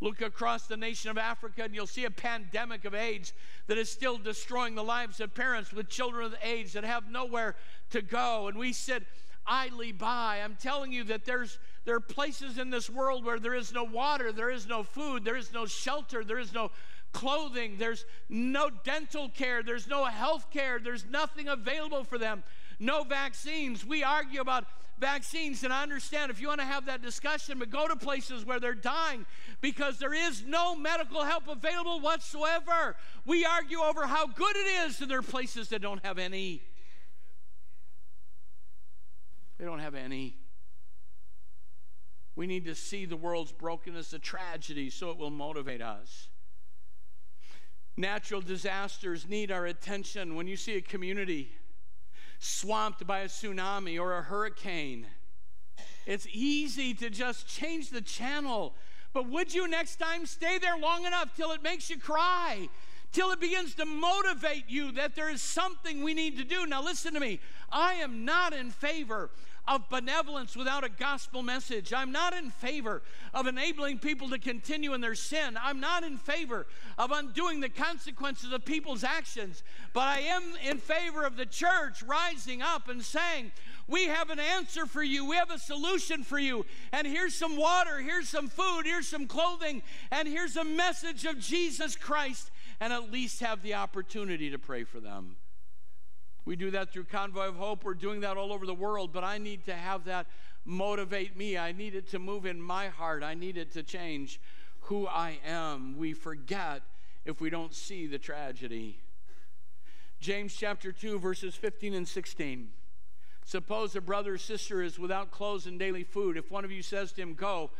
Look 0.00 0.20
across 0.20 0.66
the 0.66 0.76
nation 0.76 1.10
of 1.10 1.18
Africa, 1.18 1.64
and 1.64 1.74
you'll 1.74 1.86
see 1.86 2.04
a 2.04 2.10
pandemic 2.10 2.84
of 2.84 2.94
AIDS 2.94 3.32
that 3.66 3.78
is 3.78 3.90
still 3.90 4.18
destroying 4.18 4.74
the 4.74 4.84
lives 4.84 5.20
of 5.20 5.34
parents 5.34 5.72
with 5.72 5.88
children 5.88 6.30
with 6.30 6.38
AIDS 6.42 6.74
that 6.74 6.84
have 6.84 7.10
nowhere 7.10 7.56
to 7.90 8.02
go. 8.02 8.48
And 8.48 8.58
we 8.58 8.72
sit 8.72 9.04
idly 9.46 9.92
by. 9.92 10.40
I'm 10.44 10.56
telling 10.60 10.92
you 10.92 11.04
that 11.04 11.24
there's 11.24 11.58
there 11.86 11.94
are 11.94 12.00
places 12.00 12.58
in 12.58 12.68
this 12.68 12.90
world 12.90 13.24
where 13.24 13.38
there 13.38 13.54
is 13.54 13.72
no 13.72 13.84
water, 13.84 14.32
there 14.32 14.50
is 14.50 14.66
no 14.66 14.82
food, 14.82 15.24
there 15.24 15.36
is 15.36 15.52
no 15.52 15.66
shelter, 15.66 16.24
there 16.24 16.40
is 16.40 16.52
no 16.52 16.72
clothing, 17.12 17.76
there's 17.78 18.04
no 18.28 18.68
dental 18.68 19.28
care, 19.28 19.62
there's 19.62 19.86
no 19.86 20.04
health 20.04 20.50
care, 20.50 20.80
there's 20.80 21.06
nothing 21.06 21.46
available 21.46 22.02
for 22.02 22.18
them, 22.18 22.42
no 22.80 23.04
vaccines. 23.04 23.86
We 23.86 24.02
argue 24.02 24.40
about 24.40 24.64
vaccines, 24.98 25.62
and 25.62 25.72
I 25.72 25.84
understand 25.84 26.32
if 26.32 26.40
you 26.40 26.48
want 26.48 26.60
to 26.60 26.66
have 26.66 26.86
that 26.86 27.02
discussion, 27.02 27.60
but 27.60 27.70
go 27.70 27.86
to 27.86 27.94
places 27.94 28.44
where 28.44 28.58
they're 28.58 28.74
dying 28.74 29.24
because 29.60 29.98
there 29.98 30.12
is 30.12 30.44
no 30.44 30.74
medical 30.74 31.22
help 31.22 31.46
available 31.46 32.00
whatsoever. 32.00 32.96
We 33.24 33.44
argue 33.44 33.78
over 33.78 34.08
how 34.08 34.26
good 34.26 34.56
it 34.56 34.88
is, 34.88 35.00
and 35.00 35.08
there 35.08 35.20
are 35.20 35.22
places 35.22 35.68
that 35.68 35.82
don't 35.82 36.04
have 36.04 36.18
any. 36.18 36.62
They 39.58 39.64
don't 39.64 39.78
have 39.78 39.94
any. 39.94 40.36
We 42.36 42.46
need 42.46 42.66
to 42.66 42.74
see 42.74 43.06
the 43.06 43.16
world's 43.16 43.52
brokenness, 43.52 44.12
a 44.12 44.18
tragedy, 44.18 44.90
so 44.90 45.10
it 45.10 45.16
will 45.16 45.30
motivate 45.30 45.80
us. 45.80 46.28
Natural 47.96 48.42
disasters 48.42 49.26
need 49.26 49.50
our 49.50 49.64
attention. 49.64 50.36
When 50.36 50.46
you 50.46 50.56
see 50.56 50.76
a 50.76 50.82
community 50.82 51.50
swamped 52.38 53.06
by 53.06 53.20
a 53.20 53.28
tsunami 53.28 53.98
or 53.98 54.18
a 54.18 54.22
hurricane, 54.22 55.06
it's 56.04 56.26
easy 56.30 56.92
to 56.94 57.08
just 57.08 57.48
change 57.48 57.88
the 57.88 58.02
channel. 58.02 58.74
But 59.14 59.30
would 59.30 59.54
you 59.54 59.66
next 59.66 59.96
time 59.96 60.26
stay 60.26 60.58
there 60.58 60.76
long 60.76 61.06
enough 61.06 61.34
till 61.34 61.52
it 61.52 61.62
makes 61.62 61.88
you 61.88 61.98
cry? 61.98 62.68
Till 63.12 63.30
it 63.30 63.40
begins 63.40 63.74
to 63.76 63.86
motivate 63.86 64.64
you 64.68 64.92
that 64.92 65.14
there 65.14 65.30
is 65.30 65.40
something 65.40 66.02
we 66.02 66.12
need 66.12 66.36
to 66.36 66.44
do. 66.44 66.66
Now, 66.66 66.82
listen 66.82 67.14
to 67.14 67.20
me. 67.20 67.40
I 67.72 67.94
am 67.94 68.26
not 68.26 68.52
in 68.52 68.70
favor 68.70 69.30
of 69.68 69.88
benevolence 69.88 70.56
without 70.56 70.84
a 70.84 70.88
gospel 70.88 71.42
message. 71.42 71.92
I'm 71.92 72.12
not 72.12 72.34
in 72.34 72.50
favor 72.50 73.02
of 73.34 73.46
enabling 73.46 73.98
people 73.98 74.30
to 74.30 74.38
continue 74.38 74.94
in 74.94 75.00
their 75.00 75.14
sin. 75.14 75.58
I'm 75.60 75.80
not 75.80 76.04
in 76.04 76.18
favor 76.18 76.66
of 76.98 77.10
undoing 77.10 77.60
the 77.60 77.68
consequences 77.68 78.52
of 78.52 78.64
people's 78.64 79.04
actions. 79.04 79.62
But 79.92 80.04
I 80.04 80.20
am 80.20 80.42
in 80.64 80.78
favor 80.78 81.24
of 81.24 81.36
the 81.36 81.46
church 81.46 82.02
rising 82.02 82.62
up 82.62 82.88
and 82.88 83.02
saying, 83.02 83.52
we 83.88 84.06
have 84.06 84.30
an 84.30 84.40
answer 84.40 84.86
for 84.86 85.02
you. 85.02 85.24
We 85.24 85.36
have 85.36 85.50
a 85.50 85.58
solution 85.58 86.24
for 86.24 86.38
you. 86.38 86.66
And 86.92 87.06
here's 87.06 87.34
some 87.34 87.56
water, 87.56 88.00
here's 88.00 88.28
some 88.28 88.48
food, 88.48 88.82
here's 88.84 89.08
some 89.08 89.26
clothing, 89.26 89.82
and 90.10 90.26
here's 90.26 90.56
a 90.56 90.64
message 90.64 91.24
of 91.24 91.38
Jesus 91.38 91.96
Christ, 91.96 92.50
and 92.80 92.92
at 92.92 93.12
least 93.12 93.40
have 93.40 93.62
the 93.62 93.74
opportunity 93.74 94.50
to 94.50 94.58
pray 94.58 94.84
for 94.84 95.00
them. 95.00 95.36
We 96.46 96.54
do 96.54 96.70
that 96.70 96.92
through 96.92 97.04
Convoy 97.04 97.48
of 97.48 97.56
Hope. 97.56 97.84
We're 97.84 97.94
doing 97.94 98.20
that 98.20 98.36
all 98.36 98.52
over 98.52 98.66
the 98.66 98.74
world, 98.74 99.12
but 99.12 99.24
I 99.24 99.36
need 99.36 99.66
to 99.66 99.74
have 99.74 100.04
that 100.04 100.26
motivate 100.64 101.36
me. 101.36 101.58
I 101.58 101.72
need 101.72 101.96
it 101.96 102.08
to 102.10 102.20
move 102.20 102.46
in 102.46 102.62
my 102.62 102.86
heart. 102.86 103.24
I 103.24 103.34
need 103.34 103.56
it 103.56 103.72
to 103.72 103.82
change 103.82 104.40
who 104.82 105.08
I 105.08 105.40
am. 105.44 105.98
We 105.98 106.12
forget 106.12 106.82
if 107.24 107.40
we 107.40 107.50
don't 107.50 107.74
see 107.74 108.06
the 108.06 108.18
tragedy. 108.18 109.00
James 110.20 110.54
chapter 110.54 110.92
2, 110.92 111.18
verses 111.18 111.56
15 111.56 111.94
and 111.94 112.06
16. 112.06 112.68
Suppose 113.44 113.96
a 113.96 114.00
brother 114.00 114.34
or 114.34 114.38
sister 114.38 114.82
is 114.82 115.00
without 115.00 115.32
clothes 115.32 115.66
and 115.66 115.80
daily 115.80 116.04
food. 116.04 116.36
If 116.36 116.52
one 116.52 116.64
of 116.64 116.70
you 116.70 116.82
says 116.82 117.10
to 117.12 117.22
him, 117.22 117.34
Go, 117.34 117.70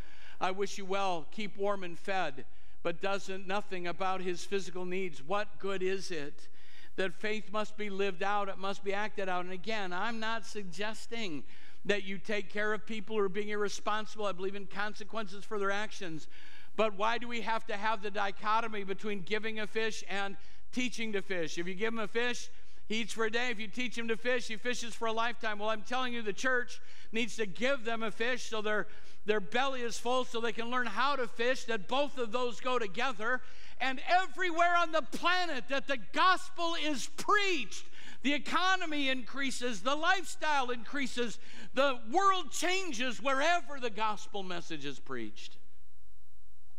I 0.40 0.50
wish 0.50 0.76
you 0.76 0.84
well, 0.84 1.26
keep 1.30 1.56
warm 1.56 1.84
and 1.84 1.96
fed, 1.96 2.44
but 2.82 3.00
doesn't 3.00 3.46
nothing 3.46 3.86
about 3.86 4.22
his 4.22 4.44
physical 4.44 4.84
needs, 4.84 5.22
what 5.22 5.60
good 5.60 5.84
is 5.84 6.10
it? 6.10 6.48
That 6.96 7.14
faith 7.14 7.52
must 7.52 7.76
be 7.76 7.90
lived 7.90 8.22
out, 8.22 8.48
it 8.48 8.58
must 8.58 8.82
be 8.82 8.92
acted 8.92 9.28
out. 9.28 9.44
And 9.44 9.52
again, 9.52 9.92
I'm 9.92 10.18
not 10.18 10.46
suggesting 10.46 11.44
that 11.84 12.04
you 12.04 12.18
take 12.18 12.52
care 12.52 12.72
of 12.72 12.84
people 12.84 13.16
who 13.16 13.22
are 13.22 13.28
being 13.28 13.50
irresponsible. 13.50 14.26
I 14.26 14.32
believe 14.32 14.56
in 14.56 14.66
consequences 14.66 15.44
for 15.44 15.58
their 15.58 15.70
actions. 15.70 16.26
But 16.74 16.94
why 16.96 17.18
do 17.18 17.28
we 17.28 17.42
have 17.42 17.66
to 17.66 17.76
have 17.76 18.02
the 18.02 18.10
dichotomy 18.10 18.84
between 18.84 19.20
giving 19.20 19.60
a 19.60 19.66
fish 19.66 20.04
and 20.08 20.36
teaching 20.72 21.12
to 21.12 21.22
fish? 21.22 21.58
If 21.58 21.66
you 21.66 21.74
give 21.74 21.92
him 21.92 22.00
a 22.00 22.08
fish, 22.08 22.50
he 22.88 23.00
eats 23.00 23.12
for 23.12 23.24
a 23.24 23.30
day. 23.30 23.50
If 23.50 23.58
you 23.58 23.68
teach 23.68 23.96
him 23.96 24.08
to 24.08 24.16
fish, 24.16 24.46
he 24.48 24.56
fishes 24.56 24.94
for 24.94 25.06
a 25.06 25.12
lifetime. 25.12 25.58
Well, 25.58 25.70
I'm 25.70 25.82
telling 25.82 26.12
you, 26.12 26.22
the 26.22 26.32
church 26.32 26.80
needs 27.12 27.36
to 27.36 27.46
give 27.46 27.84
them 27.84 28.02
a 28.02 28.10
fish 28.10 28.48
so 28.48 28.62
their, 28.62 28.86
their 29.24 29.40
belly 29.40 29.80
is 29.80 29.98
full 29.98 30.24
so 30.24 30.40
they 30.40 30.52
can 30.52 30.70
learn 30.70 30.86
how 30.86 31.16
to 31.16 31.26
fish, 31.26 31.64
that 31.64 31.88
both 31.88 32.18
of 32.18 32.30
those 32.30 32.60
go 32.60 32.78
together 32.78 33.40
and 33.80 34.00
everywhere 34.08 34.74
on 34.76 34.92
the 34.92 35.02
planet 35.02 35.64
that 35.68 35.86
the 35.86 35.98
gospel 36.12 36.74
is 36.82 37.08
preached, 37.16 37.84
the 38.22 38.32
economy 38.32 39.08
increases, 39.08 39.82
the 39.82 39.94
lifestyle 39.94 40.70
increases, 40.70 41.38
the 41.74 41.98
world 42.10 42.50
changes 42.50 43.22
wherever 43.22 43.78
the 43.80 43.90
gospel 43.90 44.42
message 44.42 44.84
is 44.84 44.98
preached. 44.98 45.58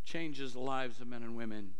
Changes 0.03 0.53
the 0.53 0.59
lives 0.59 0.99
of 0.99 1.07
men 1.07 1.23
and 1.23 1.35
women. 1.35 1.71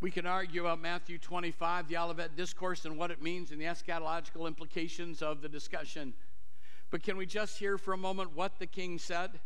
We 0.00 0.10
can 0.10 0.24
argue 0.24 0.62
about 0.62 0.80
Matthew 0.80 1.18
25, 1.18 1.88
the 1.88 1.98
Olivet 1.98 2.34
Discourse, 2.34 2.86
and 2.86 2.96
what 2.96 3.10
it 3.10 3.20
means 3.20 3.50
and 3.50 3.60
the 3.60 3.66
eschatological 3.66 4.46
implications 4.46 5.20
of 5.20 5.42
the 5.42 5.48
discussion. 5.48 6.14
But 6.90 7.02
can 7.02 7.18
we 7.18 7.26
just 7.26 7.58
hear 7.58 7.76
for 7.76 7.92
a 7.92 7.98
moment 7.98 8.34
what 8.34 8.58
the 8.58 8.66
king 8.66 8.98
said? 8.98 9.40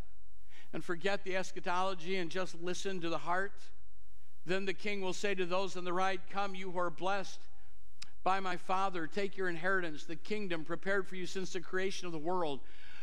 And 0.74 0.84
forget 0.84 1.22
the 1.22 1.36
eschatology 1.36 2.16
and 2.16 2.30
just 2.30 2.60
listen 2.60 3.00
to 3.00 3.08
the 3.08 3.16
heart. 3.16 3.62
Then 4.44 4.66
the 4.66 4.74
king 4.74 5.00
will 5.00 5.12
say 5.12 5.34
to 5.36 5.46
those 5.46 5.76
on 5.76 5.84
the 5.84 5.92
right, 5.92 6.20
Come, 6.28 6.56
you 6.56 6.72
who 6.72 6.78
are 6.78 6.90
blessed 6.90 7.38
by 8.24 8.40
my 8.40 8.56
Father, 8.56 9.06
take 9.06 9.36
your 9.36 9.48
inheritance, 9.48 10.04
the 10.04 10.16
kingdom 10.16 10.64
prepared 10.64 11.06
for 11.06 11.14
you 11.14 11.26
since 11.26 11.52
the 11.52 11.60
creation 11.60 12.06
of 12.06 12.12
the 12.12 12.18
world. 12.18 12.60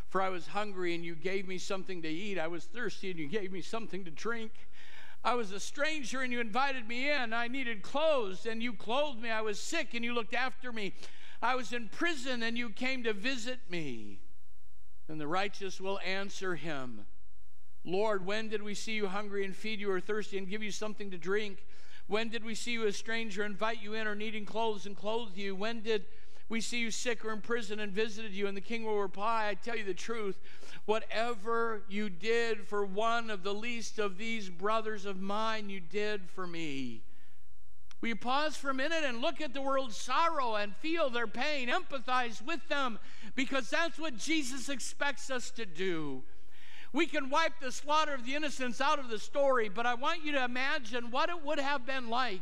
For 0.09 0.21
I 0.21 0.27
was 0.27 0.47
hungry, 0.47 0.93
and 0.93 1.05
you 1.05 1.15
gave 1.15 1.47
me 1.47 1.57
something 1.57 2.01
to 2.01 2.09
eat. 2.09 2.37
I 2.37 2.47
was 2.47 2.65
thirsty, 2.65 3.11
and 3.11 3.19
you 3.19 3.29
gave 3.29 3.53
me 3.53 3.61
something 3.61 4.03
to 4.03 4.11
drink. 4.11 4.51
I 5.23 5.35
was 5.35 5.53
a 5.53 5.59
stranger, 5.59 6.21
and 6.21 6.33
you 6.33 6.41
invited 6.41 6.87
me 6.87 7.09
in. 7.09 7.31
I 7.31 7.47
needed 7.47 7.83
clothes, 7.83 8.45
and 8.45 8.61
you 8.61 8.73
clothed 8.73 9.21
me. 9.21 9.29
I 9.29 9.41
was 9.41 9.61
sick, 9.61 9.93
and 9.93 10.03
you 10.03 10.13
looked 10.13 10.33
after 10.33 10.73
me. 10.73 10.93
I 11.41 11.55
was 11.55 11.71
in 11.71 11.87
prison, 11.87 12.43
and 12.43 12.57
you 12.57 12.69
came 12.69 13.03
to 13.03 13.13
visit 13.13 13.59
me. 13.69 14.19
And 15.07 15.21
the 15.21 15.27
righteous 15.27 15.79
will 15.79 15.99
answer 16.05 16.55
him. 16.55 17.05
Lord, 17.83 18.25
when 18.25 18.49
did 18.49 18.61
we 18.61 18.73
see 18.73 18.93
you 18.93 19.07
hungry 19.07 19.43
and 19.45 19.55
feed 19.55 19.79
you, 19.79 19.91
or 19.91 19.99
thirsty 19.99 20.37
and 20.37 20.47
give 20.47 20.61
you 20.61 20.71
something 20.71 21.11
to 21.11 21.17
drink? 21.17 21.65
When 22.07 22.29
did 22.29 22.43
we 22.43 22.55
see 22.55 22.73
you 22.73 22.85
a 22.85 22.93
stranger, 22.93 23.43
invite 23.43 23.81
you 23.81 23.93
in, 23.93 24.07
or 24.07 24.15
needing 24.15 24.45
clothes 24.45 24.85
and 24.85 24.95
clothe 24.95 25.35
you? 25.35 25.55
When 25.55 25.81
did 25.81 26.05
we 26.49 26.59
see 26.61 26.79
you 26.79 26.91
sick 26.91 27.23
or 27.23 27.31
in 27.31 27.41
prison 27.41 27.79
and 27.79 27.93
visited 27.93 28.33
you? 28.33 28.47
And 28.47 28.57
the 28.57 28.61
king 28.61 28.83
will 28.83 28.99
reply, 28.99 29.47
I 29.47 29.53
tell 29.53 29.77
you 29.77 29.85
the 29.85 29.93
truth, 29.93 30.39
whatever 30.85 31.83
you 31.89 32.09
did 32.09 32.67
for 32.67 32.85
one 32.85 33.29
of 33.29 33.43
the 33.43 33.53
least 33.53 33.97
of 33.97 34.17
these 34.17 34.49
brothers 34.49 35.05
of 35.05 35.21
mine, 35.21 35.69
you 35.69 35.79
did 35.79 36.29
for 36.29 36.45
me. 36.45 37.03
You 38.03 38.15
pause 38.15 38.57
for 38.57 38.71
a 38.71 38.73
minute 38.73 39.03
and 39.05 39.21
look 39.21 39.41
at 39.41 39.53
the 39.53 39.61
world's 39.61 39.95
sorrow 39.95 40.55
and 40.55 40.75
feel 40.77 41.09
their 41.09 41.27
pain, 41.27 41.69
empathize 41.69 42.41
with 42.45 42.67
them, 42.67 42.99
because 43.35 43.69
that's 43.69 43.99
what 43.99 44.17
Jesus 44.17 44.69
expects 44.69 45.29
us 45.29 45.51
to 45.51 45.65
do. 45.65 46.23
We 46.93 47.05
can 47.05 47.29
wipe 47.29 47.59
the 47.61 47.71
slaughter 47.71 48.13
of 48.13 48.25
the 48.25 48.35
innocents 48.35 48.81
out 48.81 48.99
of 48.99 49.09
the 49.09 49.19
story, 49.19 49.69
but 49.69 49.85
I 49.85 49.93
want 49.93 50.25
you 50.25 50.33
to 50.33 50.43
imagine 50.43 51.11
what 51.11 51.29
it 51.29 51.43
would 51.43 51.59
have 51.59 51.85
been 51.85 52.09
like 52.09 52.41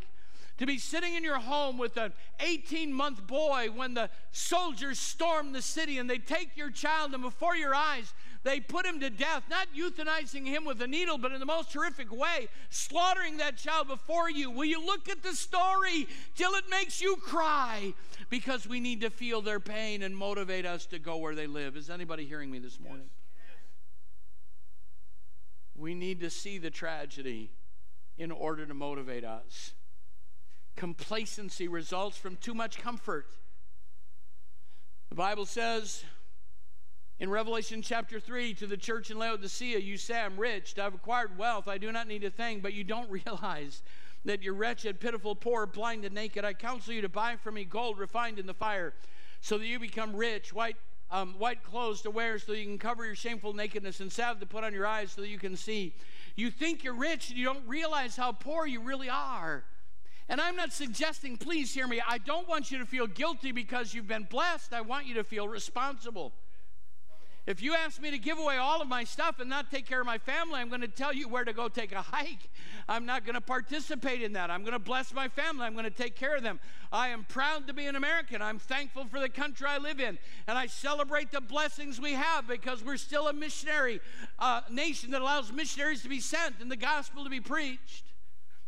to 0.58 0.66
be 0.66 0.78
sitting 0.78 1.16
in 1.16 1.24
your 1.24 1.40
home 1.40 1.78
with 1.78 1.96
an 1.98 2.12
18 2.40 2.92
month 2.92 3.26
boy 3.26 3.70
when 3.74 3.94
the 3.94 4.10
soldiers 4.32 5.00
storm 5.00 5.54
the 5.54 5.62
city 5.62 5.98
and 5.98 6.10
they 6.10 6.18
take 6.18 6.58
your 6.58 6.70
child 6.70 7.14
and 7.14 7.24
before 7.24 7.56
your 7.56 7.74
eyes 7.74 8.14
they 8.44 8.60
put 8.60 8.86
him 8.86 9.02
to 9.02 9.10
death, 9.10 9.44
not 9.50 9.68
euthanizing 9.76 10.46
him 10.46 10.64
with 10.64 10.82
a 10.82 10.88
needle, 10.88 11.18
but 11.18 11.34
in 11.34 11.40
the 11.40 11.46
most 11.46 11.74
horrific 11.74 12.12
way, 12.12 12.48
slaughtering 12.70 13.38
that 13.38 13.58
child 13.58 13.90
before 13.90 14.30
you. 14.30 14.50
Will 14.50 14.66
you 14.66 14.84
look 14.86 15.10
at 15.10 15.24
the 15.24 15.34
story 15.34 16.08
till 16.36 16.54
it 16.54 16.64
makes 16.70 17.02
you 17.02 17.18
cry? 17.18 17.94
Because 18.30 18.66
we 18.66 18.80
need 18.80 19.02
to 19.02 19.10
feel 19.10 19.42
their 19.42 19.60
pain 19.60 20.04
and 20.04 20.16
motivate 20.16 20.66
us 20.66 20.86
to 20.88 21.00
go 21.00 21.18
where 21.18 21.36
they 21.36 21.48
live. 21.48 21.76
Is 21.76 21.90
anybody 21.90 22.26
hearing 22.26 22.50
me 22.50 22.60
this 22.60 22.80
morning? 22.80 23.10
We 25.80 25.96
need 25.96 26.20
to 26.20 26.30
see 26.30 26.58
the 26.58 26.70
tragedy 26.70 27.52
in 28.18 28.32
order 28.32 28.65
to 28.65 28.74
motivate 28.74 29.24
us. 29.24 29.72
Complacency 30.76 31.70
results 31.70 32.18
from 32.18 32.36
too 32.36 32.54
much 32.54 32.78
comfort. 32.78 33.28
The 35.08 35.15
Bible 35.15 35.46
says 35.46 36.04
in 37.18 37.30
Revelation 37.30 37.82
chapter 37.82 38.20
3 38.20 38.54
to 38.56 38.68
the 38.68 38.76
church 38.76 39.10
in 39.10 39.18
Laodicea, 39.18 39.80
You 39.80 39.98
say, 39.98 40.20
I'm 40.20 40.38
rich, 40.38 40.78
I've 40.78 40.96
acquired 40.96 41.38
wealth, 41.38 41.70
I 41.70 41.78
do 41.78 41.94
not 41.94 42.10
need 42.10 42.26
a 42.26 42.30
thing, 42.30 42.60
but 42.60 42.74
you 42.74 42.84
don't 42.84 43.10
realize 43.26 43.82
that 44.26 44.44
you're 44.44 44.54
wretched, 44.54 45.00
pitiful, 45.00 45.34
poor, 45.34 45.65
blind, 45.65 46.04
and 46.04 46.13
naked. 46.13 46.44
I 46.44 46.54
counsel 46.54 46.94
you 46.94 47.02
to 47.02 47.10
buy 47.10 47.38
from 47.38 47.56
me 47.56 47.63
gold 47.63 48.00
refined 48.00 48.38
in 48.38 48.48
the 48.48 48.54
fire, 48.54 48.94
so 49.39 49.58
that 49.58 49.65
you 49.65 49.80
become 49.80 50.13
rich, 50.13 50.52
white 50.52 50.76
um, 51.12 51.36
white 51.38 51.63
clothes 51.63 52.02
to 52.02 52.12
wear 52.12 52.38
so 52.39 52.52
you 52.52 52.65
can 52.65 52.78
cover 52.78 53.06
your 53.06 53.15
shameful 53.15 53.54
nakedness 53.54 54.00
and 54.00 54.12
salve 54.12 54.39
to 54.39 54.45
put 54.45 54.63
on 54.63 54.74
your 54.74 54.86
eyes 54.86 55.12
so 55.12 55.22
that 55.22 55.30
you 55.30 55.39
can 55.39 55.56
see. 55.56 55.93
You 56.36 56.52
think 56.52 56.84
you're 56.84 56.93
rich 56.93 57.30
and 57.30 57.38
you 57.38 57.45
don't 57.45 57.67
realize 57.67 58.15
how 58.15 58.32
poor 58.32 58.65
you 58.65 58.82
really 58.82 59.10
are. 59.10 59.63
And 60.30 60.39
I'm 60.39 60.56
not 60.56 60.72
suggesting, 60.72 61.38
please 61.38 61.74
hear 61.74 61.88
me, 61.88 62.02
I 62.08 62.19
don't 62.19 62.48
want 62.48 62.69
you 62.69 62.78
to 62.78 62.86
feel 62.86 63.08
guilty 63.08 63.52
because 63.52 63.93
you've 63.93 64.08
been 64.08 64.28
blessed. 64.30 64.74
I 64.74 64.82
want 64.82 65.08
you 65.08 65.15
to 65.15 65.24
feel 65.24 65.48
responsible. 65.48 66.34
If 67.50 67.64
you 67.64 67.74
ask 67.74 68.00
me 68.00 68.12
to 68.12 68.20
give 68.20 68.38
away 68.38 68.58
all 68.58 68.80
of 68.80 68.88
my 68.88 69.04
stuff 69.04 69.40
and 69.40 69.50
not 69.50 69.72
take 69.72 69.88
care 69.88 70.00
of 70.00 70.06
my 70.06 70.20
family, 70.20 70.60
I'm 70.60 70.70
going 70.70 70.82
to 70.82 70.88
tell 70.88 71.12
you 71.12 71.28
where 71.28 71.44
to 71.44 71.52
go 71.52 71.68
take 71.68 71.92
a 71.92 72.04
hike. 72.04 72.48
I'm 72.88 73.08
not 73.08 73.26
going 73.26 73.34
to 73.34 73.42
participate 73.42 74.22
in 74.22 74.34
that. 74.34 74.52
I'm 74.52 74.62
going 74.62 74.74
to 74.74 74.78
bless 74.78 75.16
my 75.16 75.30
family. 75.30 75.66
I'm 75.66 75.74
going 75.74 75.86
to 75.86 75.90
take 75.90 76.16
care 76.16 76.36
of 76.36 76.44
them. 76.44 76.60
I 76.92 77.08
am 77.08 77.26
proud 77.28 77.66
to 77.66 77.74
be 77.74 77.88
an 77.88 77.96
American. 77.96 78.44
I'm 78.44 78.60
thankful 78.60 79.06
for 79.06 79.20
the 79.20 79.30
country 79.30 79.66
I 79.68 79.80
live 79.80 80.00
in. 80.00 80.20
And 80.48 80.60
I 80.60 80.68
celebrate 80.68 81.32
the 81.32 81.42
blessings 81.42 82.00
we 82.00 82.14
have 82.14 82.48
because 82.48 82.84
we're 82.84 82.98
still 82.98 83.28
a 83.28 83.34
missionary 83.34 84.00
uh, 84.38 84.62
nation 84.70 85.10
that 85.10 85.22
allows 85.24 85.52
missionaries 85.52 86.04
to 86.04 86.10
be 86.10 86.20
sent 86.20 86.58
and 86.62 86.70
the 86.70 86.78
gospel 86.78 87.24
to 87.24 87.32
be 87.32 87.42
preached. 87.42 88.14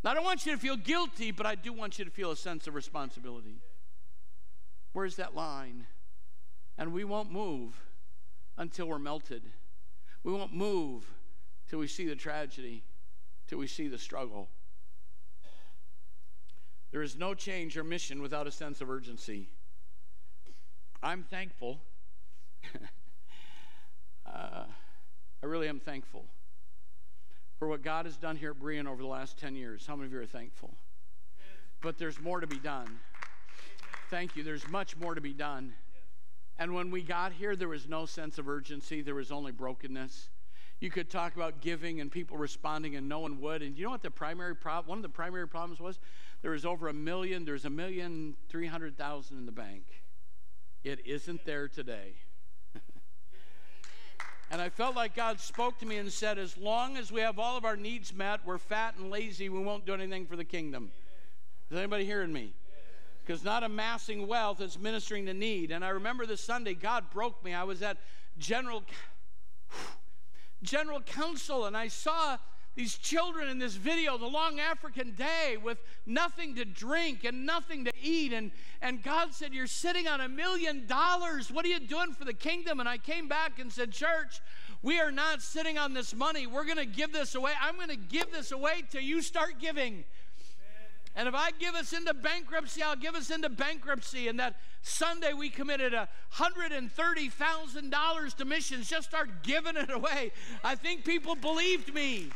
I 0.04 0.15
don't 0.15 0.26
want 0.26 0.48
you 0.48 0.54
to 0.54 0.58
feel 0.58 0.76
guilty, 0.76 1.30
but 1.30 1.46
I 1.46 1.54
do 1.54 1.72
want 1.72 2.00
you 2.00 2.06
to 2.06 2.10
feel 2.10 2.32
a 2.32 2.36
sense 2.36 2.65
of 2.65 2.74
responsibility. 2.74 3.62
Where's 4.94 5.17
that 5.17 5.36
line? 5.36 5.86
And 6.80 6.94
we 6.94 7.04
won't 7.04 7.32
move 7.32 7.80
until 8.62 8.86
we're 8.86 9.00
melted. 9.00 9.41
We 10.24 10.32
won't 10.32 10.54
move 10.54 11.04
till 11.67 11.80
we 11.80 11.88
see 11.88 12.06
the 12.06 12.15
tragedy, 12.15 12.84
till 13.47 13.58
we 13.58 13.65
see 13.65 13.88
the 13.88 13.97
struggle. 13.97 14.50
There 16.91 17.02
is 17.02 17.17
no 17.17 17.34
change 17.34 17.76
or 17.76 17.84
mission 17.84 18.21
without 18.21 18.45
a 18.45 18.52
sense 18.52 18.80
of 18.80 18.89
urgency. 18.89 19.50
I'm 21.02 21.24
thankful. 21.24 21.80
uh, 24.28 24.65
I 25.41 25.45
really 25.45 25.67
am 25.67 25.80
thankful 25.80 26.26
for 27.58 27.67
what 27.67 27.82
God 27.82 28.06
has 28.06 28.15
done 28.15 28.36
here 28.36 28.52
at 28.52 28.60
Berean 28.60 28.88
over 28.88 29.02
the 29.02 29.08
last 29.08 29.39
10 29.39 29.56
years. 29.56 29.88
How 29.88 29.95
many 29.95 30.06
of 30.06 30.13
you 30.13 30.19
are 30.19 30.26
thankful? 30.28 30.76
But 31.82 31.97
there's 31.97 32.19
more 32.19 32.39
to 32.39 32.47
be 32.47 32.60
done. 32.60 33.00
Thank 34.12 34.36
you. 34.36 34.43
There's 34.43 34.67
much 34.67 34.95
more 34.97 35.15
to 35.15 35.21
be 35.21 35.34
done. 35.34 35.74
And 36.62 36.76
when 36.76 36.91
we 36.91 37.02
got 37.02 37.34
here, 37.34 37.56
there 37.56 37.69
was 37.69 37.89
no 37.89 38.06
sense 38.06 38.38
of 38.38 38.47
urgency, 38.47 39.02
there 39.02 39.15
was 39.15 39.32
only 39.32 39.52
brokenness. 39.52 40.30
You 40.80 40.91
could 40.91 41.10
talk 41.10 41.36
about 41.36 41.60
giving 41.60 42.00
and 42.02 42.12
people 42.12 42.38
responding, 42.38 42.95
and 42.95 43.10
no 43.10 43.17
one 43.17 43.41
would. 43.41 43.63
And 43.63 43.76
you 43.76 43.86
know 43.86 43.89
what 43.89 44.04
the 44.04 44.12
primary 44.12 44.56
problem? 44.56 44.89
One 44.89 45.00
of 45.00 45.02
the 45.02 45.10
primary 45.10 45.47
problems 45.47 45.80
was 45.80 45.97
there 46.43 46.52
was 46.52 46.63
over 46.63 46.88
a 46.88 46.93
million. 46.93 47.45
There's 47.45 47.65
a 47.65 47.69
million 47.71 48.36
three 48.47 48.67
hundred 48.67 48.95
thousand 48.95 49.39
in 49.39 49.47
the 49.47 49.52
bank. 49.52 49.86
It 50.84 51.00
isn't 51.04 51.45
there 51.45 51.67
today. 51.67 52.13
and 54.52 54.62
I 54.62 54.69
felt 54.69 54.95
like 54.95 55.15
God 55.15 55.39
spoke 55.39 55.80
to 55.80 55.88
me 55.88 55.97
and 55.97 56.13
said, 56.13 56.38
as 56.38 56.56
long 56.58 56.95
as 56.95 57.12
we 57.12 57.21
have 57.21 57.39
all 57.39 57.58
of 57.58 57.65
our 57.65 57.76
needs 57.76 58.13
met, 58.13 58.41
we're 58.45 58.60
fat 58.60 58.93
and 59.00 59.10
lazy, 59.10 59.50
we 59.50 59.63
won't 59.63 59.88
do 59.88 59.95
anything 59.95 60.28
for 60.28 60.36
the 60.36 60.45
kingdom. 60.45 60.91
Is 61.71 61.78
anybody 61.78 62.06
hearing 62.06 62.32
me? 62.32 62.54
Because 63.25 63.43
not 63.43 63.63
amassing 63.63 64.27
wealth 64.27 64.62
is 64.62 64.79
ministering 64.79 65.25
to 65.27 65.34
need. 65.34 65.71
And 65.71 65.86
I 65.86 65.89
remember 65.89 66.25
this 66.25 66.41
Sunday, 66.41 66.73
God 66.73 67.10
broke 67.12 67.43
me. 67.43 67.53
I 67.53 67.63
was 67.63 67.81
at 67.81 67.97
General 68.38 68.84
General 70.63 71.01
Council 71.01 71.65
and 71.65 71.75
I 71.75 71.88
saw 71.88 72.38
these 72.75 72.97
children 72.97 73.49
in 73.49 73.60
this 73.60 73.75
video, 73.75 74.17
the 74.17 74.25
long 74.25 74.60
African 74.60 75.12
day, 75.12 75.57
with 75.62 75.77
nothing 76.05 76.55
to 76.55 76.63
drink 76.63 77.25
and 77.25 77.45
nothing 77.45 77.84
to 77.86 77.91
eat. 78.01 78.31
And, 78.31 78.51
and 78.81 79.03
God 79.03 79.34
said, 79.34 79.53
You're 79.53 79.67
sitting 79.67 80.07
on 80.07 80.21
a 80.21 80.29
million 80.29 80.86
dollars. 80.88 81.51
What 81.51 81.65
are 81.65 81.69
you 81.69 81.79
doing 81.79 82.13
for 82.13 82.23
the 82.23 82.34
kingdom? 82.34 82.79
And 82.79 82.88
I 82.88 82.97
came 82.97 83.27
back 83.27 83.60
and 83.60 83.71
said, 83.71 83.91
Church, 83.91 84.39
we 84.81 84.99
are 84.99 85.12
not 85.12 85.41
sitting 85.41 85.77
on 85.77 85.93
this 85.93 86.15
money. 86.15 86.47
We're 86.47 86.65
going 86.65 86.77
to 86.77 86.86
give 86.86 87.12
this 87.12 87.36
away. 87.36 87.51
I'm 87.62 87.75
going 87.75 87.89
to 87.89 87.97
give 87.97 88.31
this 88.31 88.51
away 88.51 88.84
till 88.89 89.01
you 89.01 89.21
start 89.21 89.60
giving. 89.60 90.05
And 91.15 91.28
if 91.28 91.36
I 91.36 91.52
give 91.52 91.76
us 91.76 91.93
into 91.93 92.13
bankruptcy, 92.13 92.82
I'll 92.82 92.95
give 92.95 93.15
us 93.15 93.30
into 93.30 93.50
bankruptcy. 93.50 94.30
And 94.30 94.39
that 94.39 94.56
Sunday 94.82 95.34
we 95.34 95.50
committed 95.50 95.93
$130,000 96.36 98.36
to 98.36 98.45
missions. 98.45 98.89
Just 98.89 99.10
start 99.10 99.43
giving 99.43 99.76
it 99.76 99.91
away. 99.91 100.32
I 100.63 100.76
think 100.76 101.04
people 101.04 101.36
believed 101.36 101.93
me. 101.93 102.30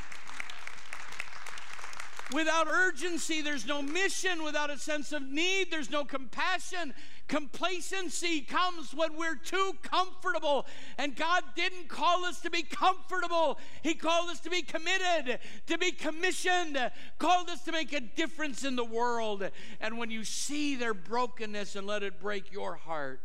Without 2.34 2.68
urgency, 2.68 3.42
there's 3.42 3.68
no 3.68 3.84
mission. 3.84 4.44
Without 4.44 4.72
a 4.72 4.80
sense 4.80 5.12
of 5.12 5.22
need, 5.22 5.70
there's 5.70 5.92
no 5.92 6.04
compassion. 6.04 6.94
Complacency 7.28 8.42
comes 8.42 8.94
when 8.96 9.16
we're 9.16 9.36
too 9.36 9.74
comfortable. 9.84 10.66
And 10.98 11.16
God 11.16 11.44
didn't 11.56 11.88
call 11.88 12.26
us 12.26 12.42
to 12.42 12.50
be 12.50 12.64
comfortable, 12.64 13.60
He 13.84 13.94
called 13.94 14.30
us 14.30 14.40
to 14.42 14.50
be 14.50 14.64
committed, 14.64 15.40
to 15.68 15.78
be 15.78 15.92
commissioned, 15.92 16.80
called 17.20 17.50
us 17.50 17.64
to 17.64 17.72
make 17.72 17.94
a 17.94 18.02
difference 18.02 18.64
in 18.64 18.76
the 18.76 18.86
world. 18.86 19.48
And 19.80 19.98
when 19.98 20.10
you 20.10 20.24
see 20.24 20.76
their 20.76 20.96
brokenness 20.96 21.76
and 21.76 21.86
let 21.86 22.02
it 22.02 22.20
break 22.20 22.52
your 22.52 22.76
heart, 22.76 23.22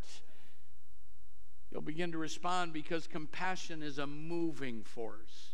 you'll 1.70 1.80
begin 1.80 2.12
to 2.12 2.18
respond 2.18 2.74
because 2.74 3.06
compassion 3.06 3.82
is 3.82 3.98
a 3.98 4.06
moving 4.06 4.82
force. 4.82 5.49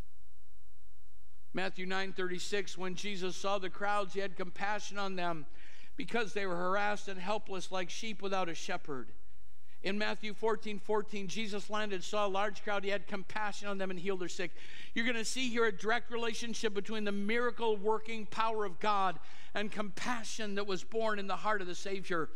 Matthew 1.52 1.86
9:36 1.86 2.76
when 2.76 2.94
Jesus 2.94 3.36
saw 3.36 3.58
the 3.58 3.70
crowds 3.70 4.14
he 4.14 4.20
had 4.20 4.36
compassion 4.36 4.98
on 4.98 5.16
them 5.16 5.46
because 5.96 6.32
they 6.32 6.46
were 6.46 6.56
harassed 6.56 7.08
and 7.08 7.18
helpless 7.18 7.72
like 7.72 7.90
sheep 7.90 8.22
without 8.22 8.48
a 8.48 8.54
shepherd. 8.54 9.12
In 9.82 9.98
Matthew 9.98 10.34
14, 10.34 10.80
14, 10.80 11.28
Jesus 11.28 11.70
landed, 11.70 12.02
saw 12.02 12.26
a 12.26 12.28
large 12.28 12.64
crowd. 12.64 12.82
He 12.82 12.90
had 12.90 13.06
compassion 13.06 13.68
on 13.68 13.78
them 13.78 13.90
and 13.90 14.00
healed 14.00 14.20
their 14.20 14.28
sick. 14.28 14.50
You're 14.94 15.04
going 15.04 15.16
to 15.16 15.24
see 15.24 15.48
here 15.48 15.64
a 15.66 15.72
direct 15.72 16.10
relationship 16.10 16.74
between 16.74 17.04
the 17.04 17.12
miracle 17.12 17.76
working 17.76 18.26
power 18.26 18.64
of 18.64 18.80
God 18.80 19.18
and 19.54 19.70
compassion 19.70 20.56
that 20.56 20.66
was 20.66 20.82
born 20.82 21.18
in 21.20 21.28
the 21.28 21.36
heart 21.36 21.60
of 21.60 21.68
the 21.68 21.74
Savior. 21.74 22.28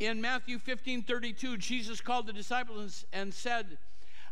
In 0.00 0.20
Matthew 0.20 0.58
15, 0.58 1.04
32, 1.04 1.56
Jesus 1.58 2.00
called 2.00 2.26
the 2.26 2.32
disciples 2.32 3.04
and 3.12 3.32
said, 3.32 3.78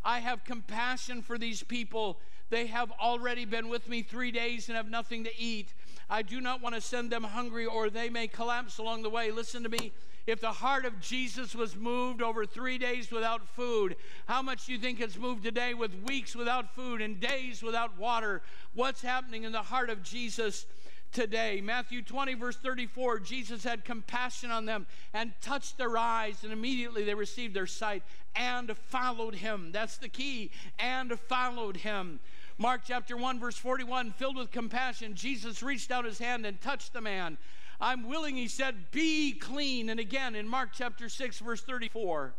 I 0.05 0.19
have 0.21 0.45
compassion 0.45 1.23
for 1.23 1.39
these 1.39 1.63
people 1.63 2.21
they 2.51 2.67
have 2.67 2.93
already 3.01 3.45
been 3.45 3.69
with 3.69 3.89
me 3.89 4.03
three 4.03 4.31
days 4.31 4.69
and 4.69 4.77
have 4.77 4.89
nothing 4.89 5.25
to 5.25 5.39
eat. 5.39 5.73
I 6.09 6.23
do 6.23 6.41
not 6.41 6.63
want 6.63 6.75
to 6.75 6.81
send 6.81 7.11
them 7.11 7.25
hungry 7.25 7.67
or 7.67 7.91
they 7.91 8.09
may 8.09 8.29
collapse 8.29 8.79
along 8.79 9.03
the 9.03 9.11
way. 9.11 9.31
Listen 9.31 9.63
to 9.65 9.69
me. 9.69 9.93
If 10.27 10.41
the 10.41 10.53
heart 10.53 10.85
of 10.85 11.01
Jesus 11.01 11.55
was 11.55 11.77
moved 11.77 12.21
over 12.21 12.45
three 12.45 12.79
days 12.79 13.13
without 13.13 13.49
food, 13.49 13.95
how 14.27 14.43
much 14.43 14.67
do 14.67 14.73
you 14.73 14.79
think 14.79 15.01
it's 15.01 15.17
moved 15.17 15.45
today 15.45 15.73
with 15.73 15.93
weeks 16.05 16.35
without 16.35 16.75
food 16.75 17.01
and 17.01 17.21
days 17.21 17.63
without 17.63 17.97
water? 17.97 18.43
What's 18.75 19.03
happening 19.03 19.45
in 19.45 19.53
the 19.53 19.63
heart 19.63 19.91
of 19.91 20.03
Jesus? 20.03 20.67
today. 21.13 21.63
Matthew 21.63 22.03
20, 22.03 22.35
verse 22.35 22.57
34 22.57 23.21
Jesus 23.21 23.65
had 23.65 23.85
compassion 23.85 24.51
on 24.51 24.67
them 24.67 24.87
and 25.15 25.33
touched 25.41 25.79
their 25.79 25.97
eyes, 25.97 26.45
and 26.45 26.53
immediately 26.53 27.05
they 27.05 27.15
received 27.15 27.55
their 27.55 27.67
sight 27.67 28.03
and 28.35 28.77
followed 28.77 29.37
him. 29.37 29.71
That's 29.73 29.97
the 29.97 30.09
key, 30.09 30.51
and 30.79 31.19
followed 31.19 31.79
him. 31.79 32.21
Mark 32.59 32.83
chapter 32.87 33.19
1, 33.19 33.39
verse 33.39 33.57
41, 33.57 34.13
filled 34.13 34.37
with 34.37 34.51
compassion, 34.51 35.15
Jesus 35.15 35.63
reached 35.63 35.91
out 35.91 36.07
his 36.07 36.19
hand 36.19 36.47
and 36.47 36.59
touched 36.61 36.95
the 36.95 37.03
man. 37.03 37.37
I'm 37.79 38.09
willing, 38.09 38.37
he 38.37 38.49
said, 38.49 38.91
be 38.91 39.33
clean. 39.35 39.91
And 39.91 40.01
again 40.01 40.35
in 40.35 40.49
Mark 40.49 40.71
chapter 40.73 41.11
6, 41.11 41.39
verse 41.41 41.61
34, 41.61 42.33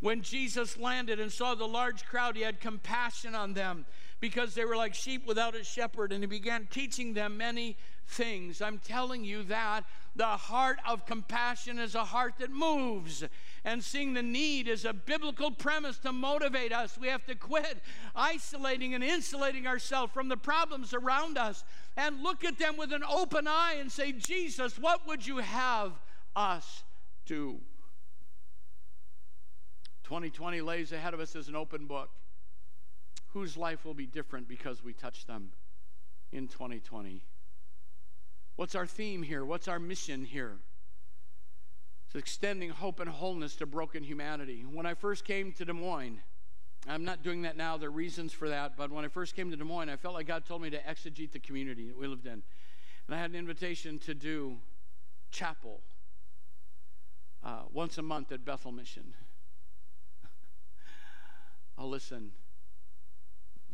when 0.00 0.22
Jesus 0.22 0.76
landed 0.76 1.20
and 1.20 1.30
saw 1.30 1.54
the 1.54 1.68
large 1.68 2.04
crowd, 2.06 2.34
he 2.34 2.42
had 2.42 2.58
compassion 2.58 3.36
on 3.36 3.54
them 3.54 3.86
because 4.18 4.54
they 4.54 4.64
were 4.64 4.76
like 4.76 4.94
sheep 4.94 5.26
without 5.26 5.54
a 5.54 5.62
shepherd, 5.62 6.12
and 6.12 6.24
he 6.24 6.26
began 6.26 6.66
teaching 6.68 7.14
them 7.14 7.36
many 7.36 7.76
things. 8.12 8.60
I'm 8.60 8.78
telling 8.78 9.24
you 9.24 9.42
that 9.44 9.84
the 10.14 10.26
heart 10.26 10.78
of 10.86 11.06
compassion 11.06 11.78
is 11.78 11.94
a 11.94 12.04
heart 12.04 12.34
that 12.38 12.50
moves. 12.50 13.24
And 13.64 13.82
seeing 13.82 14.14
the 14.14 14.22
need 14.22 14.68
is 14.68 14.84
a 14.84 14.92
biblical 14.92 15.50
premise 15.50 15.98
to 15.98 16.12
motivate 16.12 16.72
us. 16.72 16.98
We 16.98 17.08
have 17.08 17.24
to 17.26 17.34
quit 17.34 17.78
isolating 18.14 18.94
and 18.94 19.02
insulating 19.02 19.66
ourselves 19.66 20.12
from 20.12 20.28
the 20.28 20.36
problems 20.36 20.92
around 20.92 21.38
us 21.38 21.64
and 21.96 22.22
look 22.22 22.44
at 22.44 22.58
them 22.58 22.76
with 22.76 22.92
an 22.92 23.04
open 23.08 23.46
eye 23.46 23.76
and 23.78 23.90
say, 23.90 24.12
Jesus, 24.12 24.78
what 24.78 25.06
would 25.06 25.26
you 25.26 25.38
have 25.38 25.92
us 26.36 26.84
do? 27.24 27.58
2020 30.04 30.60
lays 30.60 30.92
ahead 30.92 31.14
of 31.14 31.20
us 31.20 31.34
as 31.34 31.48
an 31.48 31.56
open 31.56 31.86
book. 31.86 32.10
Whose 33.28 33.56
life 33.56 33.86
will 33.86 33.94
be 33.94 34.04
different 34.04 34.46
because 34.46 34.84
we 34.84 34.92
touch 34.92 35.24
them 35.24 35.52
in 36.32 36.48
2020? 36.48 37.22
What's 38.56 38.74
our 38.74 38.86
theme 38.86 39.22
here? 39.22 39.44
What's 39.44 39.68
our 39.68 39.78
mission 39.78 40.24
here? 40.24 40.56
It's 42.06 42.14
extending 42.14 42.70
hope 42.70 43.00
and 43.00 43.08
wholeness 43.08 43.56
to 43.56 43.66
broken 43.66 44.02
humanity. 44.02 44.64
When 44.70 44.84
I 44.84 44.94
first 44.94 45.24
came 45.24 45.52
to 45.52 45.64
Des 45.64 45.72
Moines, 45.72 46.20
I'm 46.86 47.04
not 47.04 47.22
doing 47.22 47.42
that 47.42 47.56
now, 47.56 47.76
there 47.76 47.88
are 47.88 47.92
reasons 47.92 48.32
for 48.32 48.48
that, 48.48 48.76
but 48.76 48.90
when 48.90 49.04
I 49.04 49.08
first 49.08 49.34
came 49.34 49.50
to 49.50 49.56
Des 49.56 49.64
Moines, 49.64 49.88
I 49.88 49.96
felt 49.96 50.14
like 50.14 50.26
God 50.26 50.44
told 50.44 50.60
me 50.62 50.70
to 50.70 50.78
exegete 50.78 51.32
the 51.32 51.38
community 51.38 51.88
that 51.88 51.96
we 51.96 52.06
lived 52.06 52.26
in. 52.26 52.42
And 53.06 53.14
I 53.14 53.18
had 53.18 53.30
an 53.30 53.36
invitation 53.36 53.98
to 54.00 54.14
do 54.14 54.58
chapel 55.30 55.80
uh, 57.42 57.62
once 57.72 57.98
a 57.98 58.02
month 58.02 58.30
at 58.32 58.44
Bethel 58.44 58.72
Mission. 58.72 59.14
oh, 61.78 61.86
listen, 61.86 62.32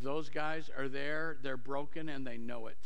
those 0.00 0.28
guys 0.28 0.70
are 0.76 0.88
there, 0.88 1.38
they're 1.42 1.56
broken, 1.56 2.08
and 2.08 2.26
they 2.26 2.36
know 2.36 2.68
it. 2.68 2.78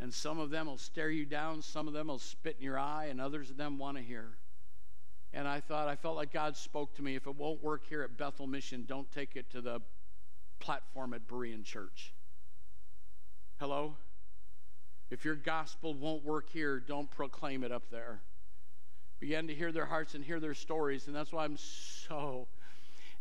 And 0.00 0.12
some 0.12 0.38
of 0.38 0.50
them 0.50 0.66
will 0.66 0.78
stare 0.78 1.10
you 1.10 1.24
down, 1.24 1.62
some 1.62 1.86
of 1.86 1.94
them 1.94 2.08
will 2.08 2.18
spit 2.18 2.56
in 2.58 2.64
your 2.64 2.78
eye, 2.78 3.06
and 3.10 3.20
others 3.20 3.50
of 3.50 3.56
them 3.56 3.78
want 3.78 3.96
to 3.96 4.02
hear. 4.02 4.36
And 5.32 5.48
I 5.48 5.60
thought, 5.60 5.88
I 5.88 5.96
felt 5.96 6.16
like 6.16 6.32
God 6.32 6.56
spoke 6.56 6.94
to 6.96 7.02
me. 7.02 7.16
If 7.16 7.26
it 7.26 7.36
won't 7.36 7.62
work 7.62 7.86
here 7.88 8.02
at 8.02 8.16
Bethel 8.16 8.46
Mission, 8.46 8.84
don't 8.86 9.10
take 9.12 9.36
it 9.36 9.50
to 9.50 9.60
the 9.60 9.80
platform 10.60 11.12
at 11.14 11.26
Berean 11.26 11.64
Church. 11.64 12.12
Hello? 13.58 13.96
If 15.10 15.24
your 15.24 15.34
gospel 15.34 15.94
won't 15.94 16.24
work 16.24 16.50
here, 16.50 16.80
don't 16.80 17.10
proclaim 17.10 17.62
it 17.62 17.72
up 17.72 17.90
there. 17.90 18.20
Begin 19.20 19.46
to 19.48 19.54
hear 19.54 19.72
their 19.72 19.86
hearts 19.86 20.14
and 20.14 20.24
hear 20.24 20.40
their 20.40 20.54
stories. 20.54 21.06
And 21.06 21.14
that's 21.14 21.32
why 21.32 21.44
I'm 21.44 21.56
so 21.56 22.48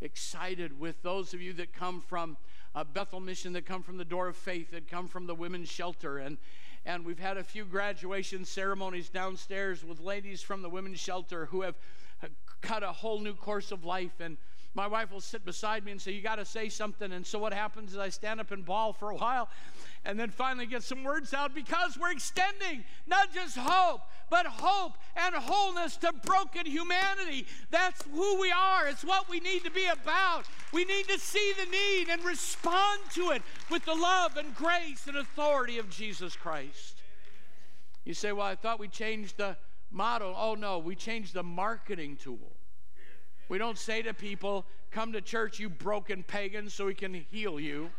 excited 0.02 0.80
with 0.80 1.02
those 1.02 1.34
of 1.34 1.42
you 1.42 1.54
that 1.54 1.74
come 1.74 2.02
from 2.02 2.38
uh, 2.76 2.84
Bethel 2.84 3.20
Mission, 3.20 3.54
that 3.54 3.66
come 3.66 3.84
from 3.84 3.98
the 3.98 4.06
Door 4.06 4.30
of 4.30 4.36
Faith, 4.36 4.72
that 4.72 4.90
come 4.90 5.08
from 5.08 5.28
the 5.28 5.36
Women's 5.36 5.70
Shelter, 5.70 6.18
and 6.18 6.38
and 6.86 7.06
we've 7.06 7.20
had 7.20 7.38
a 7.38 7.44
few 7.44 7.64
graduation 7.64 8.44
ceremonies 8.44 9.08
downstairs 9.08 9.86
with 9.86 10.02
ladies 10.02 10.42
from 10.42 10.62
the 10.62 10.70
women's 10.70 11.00
shelter 11.00 11.46
who 11.46 11.62
have 11.62 11.76
cut 12.62 12.84
a 12.84 12.92
whole 12.92 13.20
new 13.20 13.34
course 13.34 13.72
of 13.72 13.86
life. 13.86 14.20
And 14.20 14.38
my 14.76 14.88
wife 14.88 15.12
will 15.12 15.22
sit 15.22 15.46
beside 15.46 15.86
me 15.86 15.92
and 15.92 16.02
say, 16.02 16.12
You 16.12 16.22
got 16.22 16.36
to 16.36 16.46
say 16.46 16.68
something. 16.68 17.12
And 17.12 17.26
so 17.26 17.38
what 17.38 17.54
happens 17.54 17.92
is 17.92 17.98
I 17.98 18.10
stand 18.10 18.40
up 18.40 18.52
and 18.52 18.66
bawl 18.66 18.92
for 18.92 19.12
a 19.12 19.16
while 19.16 19.50
and 20.04 20.20
then 20.20 20.30
finally 20.30 20.66
get 20.66 20.84
some 20.84 21.04
words 21.04 21.34
out 21.34 21.54
because 21.54 21.98
we're 21.98 22.12
extending 22.12 22.84
not 23.06 23.32
just 23.34 23.56
hope, 23.58 24.02
but 24.30 24.46
hope 24.48 24.94
and 25.16 25.36
wholeness 25.36 25.96
to 25.98 26.12
broken 26.26 26.66
humanity. 26.66 27.46
That's 27.70 28.04
who 28.12 28.40
we 28.40 28.52
are. 28.52 28.88
It's 28.88 29.04
what 29.04 29.30
we 29.30 29.40
need 29.40 29.64
to 29.64 29.72
be 29.72 29.86
about. 29.86 30.46
We 30.72 30.86
need 30.86 31.08
to 31.08 31.20
see 31.20 31.54
the 31.58 31.70
need 31.70 32.10
and 32.10 32.24
respond 32.26 33.02
to 33.14 33.30
it 33.30 33.44
with 33.70 33.86
the 33.86 33.96
love 33.96 34.38
and 34.38 34.56
grace 34.56 35.06
and 35.08 35.18
authority 35.18 35.78
of 35.78 35.90
Jesus 35.90 36.36
Christ. 36.36 36.98
You 38.06 38.16
say, 38.16 38.32
Well, 38.32 38.48
I 38.48 38.56
thought 38.56 38.80
we 38.80 38.88
changed 38.88 39.38
the 39.38 39.56
motto. 39.92 40.34
Oh, 40.36 40.56
no, 40.56 40.80
we 40.80 40.96
changed 40.96 41.36
the 41.36 41.44
marketing 41.44 42.18
tool. 42.18 42.53
We 43.50 43.58
don't 43.58 43.78
say 43.78 44.02
to 44.04 44.14
people, 44.14 44.66
Come 44.92 45.14
to 45.14 45.22
church, 45.22 45.60
you 45.60 45.70
broken 45.70 46.24
pagans, 46.24 46.74
so 46.74 46.86
we 46.86 46.94
can 46.94 47.14
heal 47.14 47.60
you. 47.60 47.90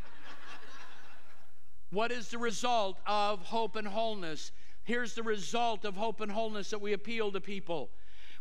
what 1.91 2.13
is 2.13 2.29
the 2.29 2.39
result 2.39 2.99
of 3.07 3.41
hope 3.41 3.75
and 3.75 3.87
wholeness? 3.87 4.53
Here's 4.85 5.15
the 5.15 5.23
result 5.23 5.85
of 5.85 5.97
hope 5.97 6.21
and 6.21 6.31
wholeness 6.31 6.71
that 6.71 6.81
we 6.81 6.93
appeal 6.93 7.33
to 7.33 7.41
people. 7.41 7.91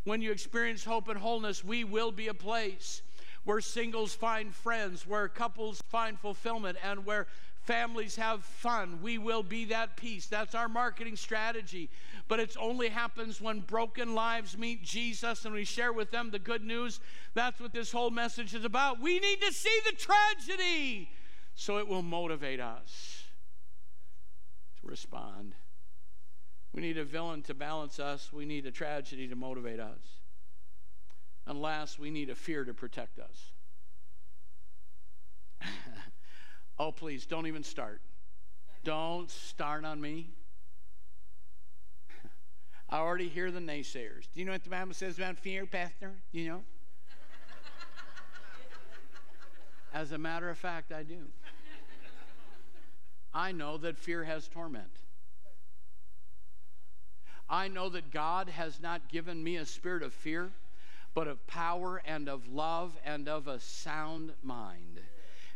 When 0.04 0.22
you 0.22 0.32
experience 0.32 0.84
hope 0.84 1.08
and 1.08 1.18
wholeness, 1.18 1.64
we 1.64 1.84
will 1.84 2.12
be 2.12 2.28
a 2.28 2.34
place 2.34 3.01
where 3.43 3.62
singles 3.62 4.14
find 4.14 4.54
friends, 4.54 5.08
where 5.08 5.28
couples 5.28 5.82
find 5.89 6.20
fulfillment, 6.20 6.78
and 6.84 7.06
where 7.06 7.28
families 7.64 8.16
have 8.18 8.43
fun. 8.43 8.99
We 9.01 9.18
will 9.18 9.43
be 9.43 9.66
that 9.66 9.95
peace. 9.97 10.28
That's 10.28 10.53
our 10.55 10.68
marketing 10.68 11.16
strategy. 11.16 11.89
But 12.28 12.39
it 12.39 12.55
only 12.59 12.89
happens 12.89 13.41
when 13.41 13.61
broken 13.61 14.16
lives 14.16 14.57
meet 14.57 14.84
Jesus 14.84 15.45
and 15.45 15.53
we 15.53 15.64
share 15.64 15.93
with 15.93 16.11
them 16.11 16.32
the 16.32 16.39
good 16.39 16.64
news. 16.64 16.99
That's 17.34 17.59
what 17.59 17.74
this 17.74 17.91
whole 17.91 18.11
message 18.11 18.53
is 18.53 18.66
about. 18.66 18.99
We 18.99 19.20
need 19.20 19.41
to 19.41 19.53
see 19.53 19.80
the 19.86 19.95
tragedy 19.95 21.09
so 21.55 21.78
it 21.78 21.88
will 21.88 22.01
motivate 22.01 22.59
us 22.59 23.24
to 24.82 24.88
respond. 24.88 25.53
We 26.74 26.82
need 26.82 26.97
a 26.97 27.05
villain 27.05 27.43
to 27.43 27.53
balance 27.53 27.99
us, 27.99 28.34
we 28.34 28.45
need 28.45 28.66
a 28.66 28.72
tragedy 28.72 29.28
to 29.28 29.36
motivate 29.36 29.80
us. 29.80 30.01
And 31.45 31.61
last, 31.61 31.99
we 31.99 32.09
need 32.09 32.30
a 32.30 32.36
fear 32.36 32.64
to 32.64 32.74
protect 32.74 33.20
us. 33.20 33.51
Oh, 36.80 36.91
please, 36.91 37.26
don't 37.26 37.47
even 37.47 37.63
start. 37.63 38.01
Don't 38.84 39.30
start 39.30 39.86
on 39.86 40.01
me. 40.01 40.32
I 42.89 42.97
already 42.97 43.30
hear 43.30 43.51
the 43.51 43.59
naysayers. 43.59 44.28
Do 44.34 44.39
you 44.39 44.45
know 44.45 44.51
what 44.51 44.63
the 44.63 44.69
Bible 44.69 44.93
says 44.93 45.17
about 45.17 45.38
fear, 45.38 45.65
Pastor? 45.65 46.11
You 46.32 46.49
know? 46.49 46.63
As 49.93 50.11
a 50.11 50.17
matter 50.17 50.49
of 50.49 50.57
fact, 50.57 50.91
I 50.91 51.03
do. 51.03 51.19
I 53.34 53.51
know 53.51 53.78
that 53.78 53.97
fear 53.97 54.24
has 54.24 54.47
torment. 54.47 54.99
I 57.49 57.67
know 57.67 57.89
that 57.89 58.11
God 58.11 58.49
has 58.49 58.80
not 58.82 59.09
given 59.09 59.43
me 59.43 59.57
a 59.57 59.65
spirit 59.65 60.03
of 60.03 60.13
fear, 60.13 60.51
but 61.13 61.28
of 61.28 61.45
power 61.47 62.01
and 62.05 62.28
of 62.28 62.47
love 62.47 62.97
and 63.05 63.28
of 63.28 63.47
a 63.47 63.59
sound 63.59 64.34
mind. 64.41 64.92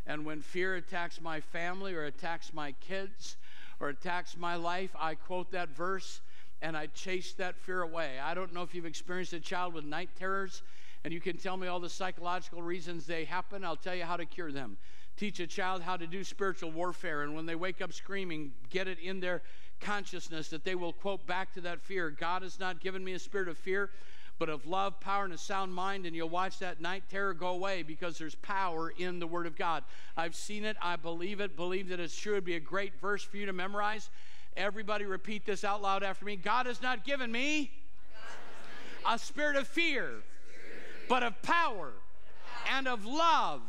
And 0.08 0.24
when 0.24 0.40
fear 0.40 0.74
attacks 0.76 1.20
my 1.20 1.38
family 1.38 1.94
or 1.94 2.06
attacks 2.06 2.52
my 2.54 2.72
kids 2.80 3.36
or 3.78 3.90
attacks 3.90 4.36
my 4.36 4.56
life, 4.56 4.90
I 4.98 5.14
quote 5.14 5.52
that 5.52 5.68
verse 5.68 6.22
and 6.62 6.76
I 6.76 6.86
chase 6.86 7.34
that 7.34 7.56
fear 7.56 7.82
away. 7.82 8.18
I 8.18 8.34
don't 8.34 8.52
know 8.52 8.62
if 8.62 8.74
you've 8.74 8.86
experienced 8.86 9.34
a 9.34 9.40
child 9.40 9.74
with 9.74 9.84
night 9.84 10.08
terrors 10.18 10.62
and 11.04 11.12
you 11.12 11.20
can 11.20 11.36
tell 11.36 11.56
me 11.56 11.68
all 11.68 11.78
the 11.78 11.90
psychological 11.90 12.62
reasons 12.62 13.06
they 13.06 13.24
happen. 13.24 13.64
I'll 13.64 13.76
tell 13.76 13.94
you 13.94 14.04
how 14.04 14.16
to 14.16 14.24
cure 14.24 14.50
them. 14.50 14.78
Teach 15.16 15.40
a 15.40 15.46
child 15.46 15.82
how 15.82 15.96
to 15.96 16.06
do 16.06 16.22
spiritual 16.22 16.70
warfare, 16.70 17.22
and 17.22 17.34
when 17.34 17.44
they 17.44 17.56
wake 17.56 17.80
up 17.82 17.92
screaming, 17.92 18.52
get 18.70 18.86
it 18.86 18.98
in 19.00 19.18
their 19.18 19.42
consciousness 19.80 20.48
that 20.48 20.64
they 20.64 20.74
will 20.74 20.92
quote 20.92 21.26
back 21.26 21.52
to 21.54 21.60
that 21.62 21.80
fear 21.80 22.10
God 22.10 22.42
has 22.42 22.58
not 22.58 22.80
given 22.80 23.04
me 23.04 23.12
a 23.12 23.18
spirit 23.18 23.48
of 23.48 23.58
fear, 23.58 23.90
but 24.38 24.48
of 24.48 24.66
love, 24.66 25.00
power, 25.00 25.24
and 25.24 25.34
a 25.34 25.38
sound 25.38 25.74
mind, 25.74 26.06
and 26.06 26.14
you'll 26.14 26.28
watch 26.28 26.58
that 26.60 26.80
night 26.80 27.02
terror 27.10 27.34
go 27.34 27.48
away 27.48 27.82
because 27.82 28.18
there's 28.18 28.36
power 28.36 28.92
in 28.96 29.18
the 29.18 29.26
Word 29.26 29.46
of 29.46 29.56
God. 29.56 29.82
I've 30.16 30.34
seen 30.34 30.64
it, 30.64 30.76
I 30.80 30.96
believe 30.96 31.40
it, 31.40 31.56
believe 31.56 31.88
that 31.88 31.98
it's 31.98 32.16
true. 32.16 32.34
It'd 32.34 32.44
be 32.44 32.54
a 32.54 32.60
great 32.60 33.00
verse 33.00 33.22
for 33.22 33.36
you 33.36 33.46
to 33.46 33.52
memorize. 33.52 34.10
Everybody 34.56 35.04
repeat 35.04 35.44
this 35.44 35.64
out 35.64 35.82
loud 35.82 36.02
after 36.02 36.24
me 36.24 36.36
God 36.36 36.66
has 36.66 36.82
not 36.82 37.04
given 37.04 37.30
me 37.30 37.70
a 39.08 39.18
spirit 39.18 39.56
of 39.56 39.66
fear, 39.66 40.10
but 41.08 41.22
of 41.22 41.40
power 41.42 41.92
and 42.70 42.86
of 42.86 43.04
love 43.04 43.62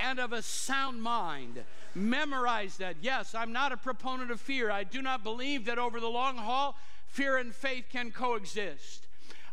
and 0.00 0.18
of 0.18 0.32
a 0.32 0.42
sound 0.42 1.02
mind. 1.02 1.62
Memorize 1.94 2.76
that. 2.76 2.96
Yes, 3.00 3.34
I'm 3.34 3.52
not 3.52 3.72
a 3.72 3.76
proponent 3.76 4.30
of 4.30 4.40
fear. 4.40 4.70
I 4.70 4.84
do 4.84 5.00
not 5.00 5.22
believe 5.22 5.64
that 5.64 5.78
over 5.78 6.00
the 6.00 6.08
long 6.08 6.36
haul, 6.36 6.76
fear 7.08 7.38
and 7.38 7.54
faith 7.54 7.86
can 7.90 8.10
coexist. 8.10 9.05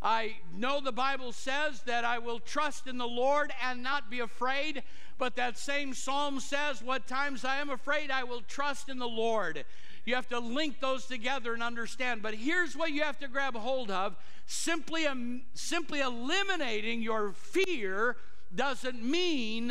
I 0.04 0.36
know 0.54 0.82
the 0.82 0.92
Bible 0.92 1.32
says 1.32 1.82
that 1.84 2.04
I 2.04 2.20
will 2.20 2.40
trust 2.40 2.88
in 2.88 2.98
the 2.98 3.08
Lord 3.08 3.54
and 3.64 3.82
not 3.82 4.12
be 4.12 4.20
afraid, 4.20 4.84
but 5.18 5.38
that 5.38 5.58
same 5.58 5.94
psalm 5.94 6.42
says, 6.42 6.84
What 6.84 7.08
times 7.08 7.46
I 7.46 7.58
am 7.58 7.70
afraid, 7.70 8.12
I 8.12 8.26
will 8.26 8.42
trust 8.42 8.90
in 8.90 9.00
the 9.00 9.08
Lord. 9.08 9.64
You 10.06 10.16
have 10.16 10.28
to 10.30 10.40
link 10.40 10.82
those 10.82 11.06
together 11.06 11.54
and 11.54 11.64
understand. 11.64 12.22
But 12.22 12.34
here's 12.34 12.76
what 12.76 12.92
you 12.92 13.04
have 13.04 13.18
to 13.20 13.30
grab 13.30 13.56
hold 13.56 13.90
of 13.90 14.18
simply, 14.46 15.08
um, 15.08 15.44
simply 15.54 16.02
eliminating 16.02 17.02
your 17.02 17.32
fear 17.32 18.18
doesn't 18.54 19.02
mean 19.02 19.70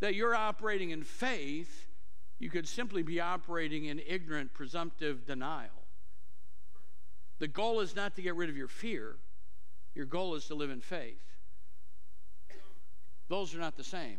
that 0.00 0.14
you're 0.16 0.34
operating 0.34 0.90
in 0.90 1.04
faith. 1.04 1.86
You 2.40 2.50
could 2.50 2.66
simply 2.66 3.04
be 3.04 3.20
operating 3.20 3.84
in 3.84 4.00
ignorant, 4.04 4.52
presumptive 4.52 5.26
denial. 5.26 5.70
The 7.38 7.46
goal 7.46 7.78
is 7.80 7.94
not 7.94 8.16
to 8.16 8.22
get 8.22 8.34
rid 8.34 8.50
of 8.50 8.56
your 8.56 8.68
fear. 8.68 9.14
Your 9.94 10.06
goal 10.06 10.34
is 10.34 10.46
to 10.46 10.54
live 10.54 10.70
in 10.70 10.80
faith. 10.80 11.20
Those 13.28 13.54
are 13.54 13.58
not 13.58 13.76
the 13.76 13.84
same. 13.84 14.18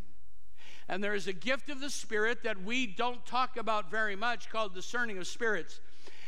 And 0.87 1.03
there 1.03 1.13
is 1.13 1.27
a 1.27 1.33
gift 1.33 1.69
of 1.69 1.79
the 1.79 1.89
Spirit 1.89 2.43
that 2.43 2.63
we 2.63 2.87
don't 2.87 3.25
talk 3.25 3.57
about 3.57 3.89
very 3.91 4.15
much 4.15 4.49
called 4.49 4.73
discerning 4.73 5.17
of 5.17 5.27
spirits. 5.27 5.79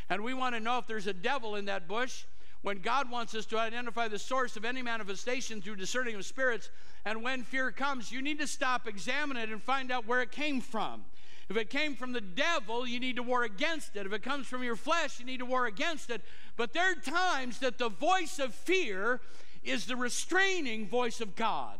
And 0.10 0.24
we 0.24 0.34
want 0.34 0.56
to 0.56 0.62
know 0.62 0.78
if 0.78 0.88
there's 0.88 1.08
a 1.08 1.14
devil 1.14 1.56
in 1.56 1.66
that 1.66 1.88
bush 1.88 2.24
when 2.62 2.80
God 2.80 3.12
wants 3.12 3.36
us 3.36 3.46
to 3.48 3.60
identify 3.60 4.08
the 4.08 4.20
source 4.20 4.56
of 4.56 4.64
any 4.64 4.82
manifestation 4.82 5.62
through 5.62 5.76
discerning 5.76 6.16
of 6.16 6.26
spirits. 6.26 6.70
And 7.04 7.22
when 7.22 7.44
fear 7.44 7.72
comes, 7.72 8.12
you 8.12 8.22
need 8.22 8.40
to 8.40 8.48
stop, 8.48 8.88
examine 8.88 9.38
it, 9.38 9.50
and 9.50 9.62
find 9.62 9.92
out 9.92 10.08
where 10.08 10.22
it 10.22 10.32
came 10.32 10.62
from. 10.62 11.04
If 11.50 11.58
it 11.58 11.70
came 11.70 11.96
from 11.96 12.14
the 12.14 12.22
devil, 12.22 12.88
you 12.88 13.00
need 13.00 13.18
to 13.18 13.24
war 13.24 13.44
against 13.44 13.96
it. 13.96 14.06
If 14.06 14.14
it 14.14 14.24
comes 14.24 14.48
from 14.48 14.64
your 14.64 14.76
flesh, 14.76 15.20
you 15.20 15.26
need 15.26 15.40
to 15.40 15.46
war 15.46 15.66
against 15.66 16.10
it. 16.10 16.22
But 16.56 16.74
there 16.74 16.92
are 16.92 16.96
times 16.96 17.60
that 17.60 17.78
the 17.78 17.90
voice 17.90 18.40
of 18.40 18.54
fear 18.54 19.20
is 19.64 19.86
the 19.86 19.96
restraining 19.96 20.88
voice 20.88 21.22
of 21.22 21.36
God. 21.36 21.80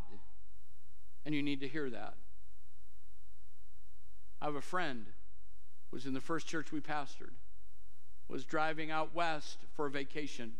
And 1.24 1.34
you 1.34 1.42
need 1.42 1.60
to 1.60 1.68
hear 1.68 1.88
that. 1.90 2.14
I 4.40 4.46
have 4.46 4.54
a 4.54 4.60
friend 4.60 5.06
was 5.94 6.06
in 6.06 6.12
the 6.12 6.20
first 6.20 6.48
church 6.48 6.72
we 6.72 6.80
pastored 6.80 7.30
was 8.28 8.44
driving 8.44 8.90
out 8.90 9.14
west 9.14 9.58
for 9.74 9.86
a 9.86 9.90
vacation 9.90 10.52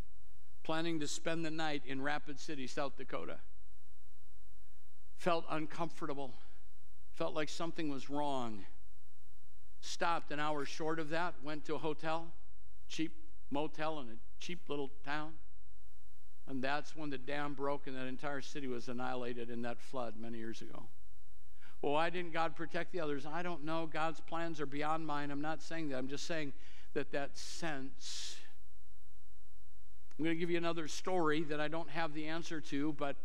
planning 0.62 1.00
to 1.00 1.08
spend 1.08 1.44
the 1.44 1.50
night 1.50 1.82
in 1.86 2.00
rapid 2.00 2.38
city 2.38 2.68
south 2.68 2.96
dakota 2.96 3.38
felt 5.16 5.44
uncomfortable 5.50 6.32
felt 7.14 7.34
like 7.34 7.48
something 7.48 7.88
was 7.88 8.08
wrong 8.08 8.64
stopped 9.84 10.32
an 10.32 10.40
hour 10.40 10.64
short 10.64 10.98
of 10.98 11.10
that, 11.10 11.34
went 11.42 11.64
to 11.66 11.74
a 11.74 11.78
hotel, 11.78 12.26
cheap 12.88 13.12
motel 13.50 14.00
in 14.00 14.08
a 14.08 14.16
cheap 14.40 14.60
little 14.68 14.90
town. 15.04 15.32
And 16.48 16.62
that's 16.62 16.96
when 16.96 17.10
the 17.10 17.18
dam 17.18 17.54
broke 17.54 17.86
and 17.86 17.96
that 17.96 18.06
entire 18.06 18.40
city 18.40 18.66
was 18.66 18.88
annihilated 18.88 19.50
in 19.50 19.62
that 19.62 19.80
flood 19.80 20.14
many 20.18 20.38
years 20.38 20.60
ago. 20.60 20.84
Well, 21.80 21.92
why 21.92 22.10
didn't 22.10 22.32
God 22.32 22.56
protect 22.56 22.92
the 22.92 23.00
others? 23.00 23.26
I 23.26 23.42
don't 23.42 23.64
know. 23.64 23.86
God's 23.86 24.20
plans 24.20 24.60
are 24.60 24.66
beyond 24.66 25.06
mine. 25.06 25.30
I'm 25.30 25.42
not 25.42 25.62
saying 25.62 25.90
that. 25.90 25.98
I'm 25.98 26.08
just 26.08 26.26
saying 26.26 26.52
that 26.94 27.12
that 27.12 27.36
sense. 27.36 28.36
I'm 30.18 30.24
going 30.24 30.34
to 30.34 30.40
give 30.40 30.50
you 30.50 30.58
another 30.58 30.88
story 30.88 31.42
that 31.44 31.60
I 31.60 31.68
don't 31.68 31.90
have 31.90 32.14
the 32.14 32.26
answer 32.26 32.60
to, 32.60 32.94
but 32.94 33.16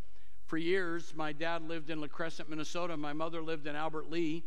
for 0.46 0.58
years, 0.58 1.14
my 1.16 1.32
dad 1.32 1.68
lived 1.68 1.90
in 1.90 2.02
La 2.02 2.08
Crescent, 2.08 2.50
Minnesota. 2.50 2.98
My 2.98 3.14
mother 3.14 3.42
lived 3.42 3.68
in 3.68 3.76
Albert 3.76 4.10
Lea 4.10 4.44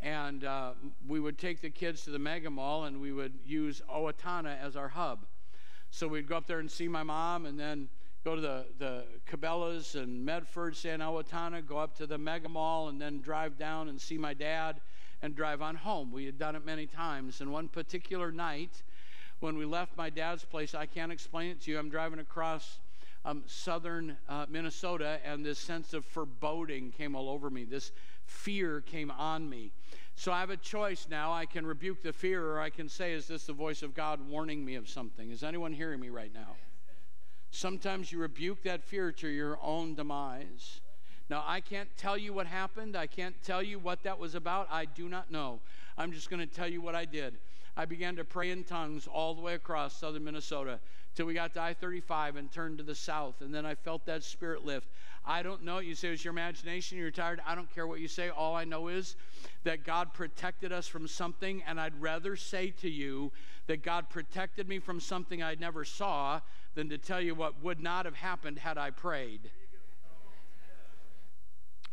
and 0.00 0.44
uh, 0.44 0.72
we 1.06 1.20
would 1.20 1.38
take 1.38 1.60
the 1.60 1.70
kids 1.70 2.04
to 2.04 2.10
the 2.10 2.18
mega 2.18 2.50
mall 2.50 2.84
and 2.84 3.00
we 3.00 3.12
would 3.12 3.32
use 3.44 3.82
Owatonna 3.90 4.60
as 4.60 4.76
our 4.76 4.88
hub. 4.88 5.26
So 5.90 6.08
we'd 6.08 6.28
go 6.28 6.36
up 6.36 6.46
there 6.46 6.58
and 6.58 6.70
see 6.70 6.88
my 6.88 7.02
mom 7.02 7.46
and 7.46 7.58
then 7.58 7.88
go 8.24 8.34
to 8.34 8.40
the, 8.40 8.66
the 8.78 9.04
Cabela's 9.30 9.94
and 9.94 10.24
Medford, 10.24 10.76
stay 10.76 10.92
in 10.92 11.00
Owatonna, 11.00 11.66
go 11.66 11.78
up 11.78 11.96
to 11.98 12.06
the 12.06 12.18
mega 12.18 12.48
mall 12.48 12.88
and 12.88 13.00
then 13.00 13.20
drive 13.20 13.58
down 13.58 13.88
and 13.88 14.00
see 14.00 14.18
my 14.18 14.34
dad 14.34 14.80
and 15.22 15.34
drive 15.34 15.62
on 15.62 15.76
home. 15.76 16.10
We 16.12 16.26
had 16.26 16.38
done 16.38 16.56
it 16.56 16.64
many 16.64 16.86
times. 16.86 17.40
And 17.40 17.52
one 17.52 17.68
particular 17.68 18.32
night, 18.32 18.82
when 19.40 19.56
we 19.56 19.64
left 19.64 19.96
my 19.96 20.10
dad's 20.10 20.44
place, 20.44 20.74
I 20.74 20.86
can't 20.86 21.12
explain 21.12 21.50
it 21.50 21.60
to 21.62 21.70
you. 21.70 21.78
I'm 21.78 21.90
driving 21.90 22.18
across 22.18 22.78
um, 23.24 23.42
southern 23.46 24.16
uh, 24.28 24.46
Minnesota, 24.48 25.18
and 25.24 25.44
this 25.44 25.58
sense 25.58 25.94
of 25.94 26.04
foreboding 26.04 26.92
came 26.92 27.16
all 27.16 27.28
over 27.28 27.50
me. 27.50 27.64
This 27.64 27.92
fear 28.26 28.80
came 28.80 29.10
on 29.10 29.48
me. 29.48 29.72
So 30.16 30.32
I 30.32 30.40
have 30.40 30.50
a 30.50 30.56
choice 30.56 31.06
now. 31.10 31.32
I 31.32 31.46
can 31.46 31.66
rebuke 31.66 32.02
the 32.02 32.12
fear, 32.12 32.44
or 32.46 32.60
I 32.60 32.70
can 32.70 32.88
say, 32.88 33.12
Is 33.12 33.26
this 33.26 33.46
the 33.46 33.52
voice 33.52 33.82
of 33.82 33.94
God 33.94 34.20
warning 34.28 34.64
me 34.64 34.74
of 34.74 34.88
something? 34.88 35.30
Is 35.30 35.42
anyone 35.42 35.72
hearing 35.72 36.00
me 36.00 36.10
right 36.10 36.32
now? 36.32 36.56
Sometimes 37.50 38.10
you 38.10 38.18
rebuke 38.18 38.62
that 38.64 38.82
fear 38.82 39.12
to 39.12 39.28
your 39.28 39.58
own 39.62 39.94
demise. 39.94 40.80
Now, 41.30 41.42
I 41.46 41.60
can't 41.60 41.88
tell 41.96 42.18
you 42.18 42.32
what 42.32 42.46
happened. 42.46 42.96
I 42.96 43.06
can't 43.06 43.34
tell 43.42 43.62
you 43.62 43.78
what 43.78 44.02
that 44.02 44.18
was 44.18 44.34
about. 44.34 44.68
I 44.70 44.84
do 44.84 45.08
not 45.08 45.30
know. 45.30 45.60
I'm 45.96 46.12
just 46.12 46.28
going 46.28 46.46
to 46.46 46.52
tell 46.52 46.68
you 46.68 46.82
what 46.82 46.94
I 46.94 47.04
did. 47.04 47.38
I 47.76 47.86
began 47.86 48.16
to 48.16 48.24
pray 48.24 48.50
in 48.50 48.64
tongues 48.64 49.06
all 49.06 49.34
the 49.34 49.40
way 49.40 49.54
across 49.54 49.96
southern 49.96 50.24
Minnesota 50.24 50.78
till 51.14 51.26
we 51.26 51.34
got 51.34 51.54
to 51.54 51.62
I 51.62 51.74
35 51.74 52.36
and 52.36 52.50
turned 52.50 52.78
to 52.78 52.84
the 52.84 52.94
south. 52.94 53.40
And 53.40 53.54
then 53.54 53.64
I 53.64 53.74
felt 53.74 54.06
that 54.06 54.24
spirit 54.24 54.64
lift. 54.64 54.88
I 55.24 55.42
don't 55.42 55.64
know. 55.64 55.78
You 55.78 55.94
say 55.94 56.08
it's 56.08 56.24
your 56.24 56.32
imagination, 56.32 56.98
you're 56.98 57.10
tired. 57.10 57.40
I 57.46 57.54
don't 57.54 57.72
care 57.74 57.86
what 57.86 58.00
you 58.00 58.08
say. 58.08 58.28
All 58.28 58.54
I 58.54 58.64
know 58.64 58.88
is 58.88 59.16
that 59.64 59.84
God 59.84 60.12
protected 60.12 60.72
us 60.72 60.86
from 60.86 61.08
something. 61.08 61.62
And 61.66 61.80
I'd 61.80 62.00
rather 62.00 62.36
say 62.36 62.70
to 62.82 62.90
you 62.90 63.32
that 63.66 63.82
God 63.82 64.10
protected 64.10 64.68
me 64.68 64.78
from 64.78 65.00
something 65.00 65.42
I 65.42 65.54
never 65.54 65.84
saw 65.84 66.40
than 66.74 66.88
to 66.90 66.98
tell 66.98 67.20
you 67.20 67.34
what 67.34 67.62
would 67.62 67.80
not 67.80 68.04
have 68.04 68.16
happened 68.16 68.58
had 68.58 68.76
I 68.76 68.90
prayed. 68.90 69.50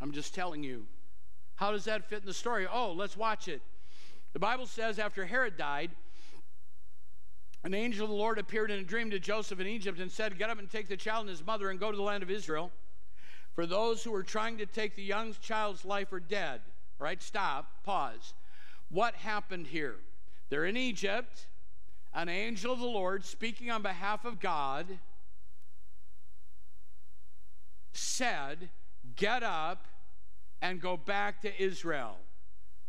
I'm 0.00 0.12
just 0.12 0.34
telling 0.34 0.62
you. 0.62 0.86
How 1.54 1.70
does 1.70 1.84
that 1.84 2.08
fit 2.08 2.20
in 2.20 2.26
the 2.26 2.34
story? 2.34 2.66
Oh, 2.70 2.92
let's 2.92 3.16
watch 3.16 3.46
it. 3.46 3.62
The 4.32 4.38
Bible 4.40 4.66
says 4.66 4.98
after 4.98 5.24
Herod 5.24 5.56
died, 5.56 5.92
an 7.64 7.74
angel 7.74 8.04
of 8.04 8.10
the 8.10 8.16
Lord 8.16 8.38
appeared 8.38 8.70
in 8.70 8.80
a 8.80 8.84
dream 8.84 9.10
to 9.10 9.20
Joseph 9.20 9.60
in 9.60 9.66
Egypt 9.66 10.00
and 10.00 10.10
said, 10.10 10.38
Get 10.38 10.50
up 10.50 10.58
and 10.58 10.68
take 10.68 10.88
the 10.88 10.96
child 10.96 11.22
and 11.22 11.30
his 11.30 11.46
mother 11.46 11.70
and 11.70 11.78
go 11.78 11.90
to 11.90 11.96
the 11.96 12.02
land 12.02 12.22
of 12.22 12.30
Israel. 12.30 12.72
For 13.54 13.66
those 13.66 14.02
who 14.02 14.14
are 14.14 14.22
trying 14.22 14.58
to 14.58 14.66
take 14.66 14.96
the 14.96 15.02
young 15.02 15.34
child's 15.40 15.84
life 15.84 16.12
are 16.12 16.20
dead. 16.20 16.60
Right? 16.98 17.22
Stop. 17.22 17.84
Pause. 17.84 18.34
What 18.88 19.14
happened 19.14 19.68
here? 19.68 19.96
They're 20.48 20.66
in 20.66 20.76
Egypt. 20.76 21.46
An 22.14 22.28
angel 22.28 22.72
of 22.72 22.80
the 22.80 22.84
Lord, 22.84 23.24
speaking 23.24 23.70
on 23.70 23.82
behalf 23.82 24.24
of 24.24 24.40
God, 24.40 24.86
said, 27.92 28.70
Get 29.16 29.42
up 29.42 29.86
and 30.60 30.80
go 30.80 30.96
back 30.96 31.42
to 31.42 31.62
Israel. 31.62 32.16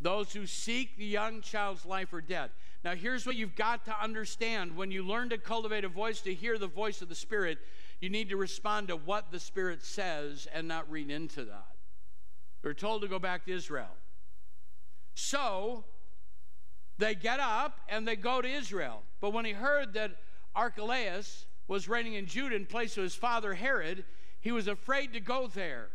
Those 0.01 0.33
who 0.33 0.45
seek 0.45 0.97
the 0.97 1.05
young 1.05 1.41
child's 1.41 1.85
life 1.85 2.11
are 2.11 2.21
dead. 2.21 2.49
Now, 2.83 2.95
here's 2.95 3.25
what 3.25 3.35
you've 3.35 3.55
got 3.55 3.85
to 3.85 4.01
understand 4.01 4.75
when 4.75 4.91
you 4.91 5.03
learn 5.03 5.29
to 5.29 5.37
cultivate 5.37 5.85
a 5.85 5.89
voice, 5.89 6.19
to 6.21 6.33
hear 6.33 6.57
the 6.57 6.67
voice 6.67 7.01
of 7.01 7.07
the 7.07 7.15
Spirit, 7.15 7.59
you 8.01 8.09
need 8.09 8.29
to 8.29 8.37
respond 8.37 8.89
to 8.89 8.97
what 8.97 9.31
the 9.31 9.39
Spirit 9.39 9.83
says 9.83 10.47
and 10.53 10.67
not 10.67 10.89
read 10.91 11.09
into 11.09 11.45
that. 11.45 11.67
They're 12.61 12.73
told 12.73 13.01
to 13.01 13.07
go 13.07 13.19
back 13.19 13.45
to 13.45 13.53
Israel. 13.53 13.95
So, 15.15 15.85
they 16.97 17.15
get 17.15 17.39
up 17.39 17.79
and 17.87 18.05
they 18.05 18.17
go 18.17 18.41
to 18.41 18.47
Israel. 18.49 19.01
But 19.21 19.31
when 19.31 19.45
he 19.45 19.51
heard 19.51 19.93
that 19.93 20.17
Archelaus 20.53 21.45
was 21.67 21.87
reigning 21.87 22.15
in 22.15 22.25
Judah 22.25 22.55
in 22.55 22.65
place 22.65 22.97
of 22.97 23.03
his 23.03 23.15
father 23.15 23.53
Herod, 23.53 24.03
he 24.41 24.51
was 24.51 24.67
afraid 24.67 25.13
to 25.13 25.21
go 25.21 25.47
there. 25.47 25.87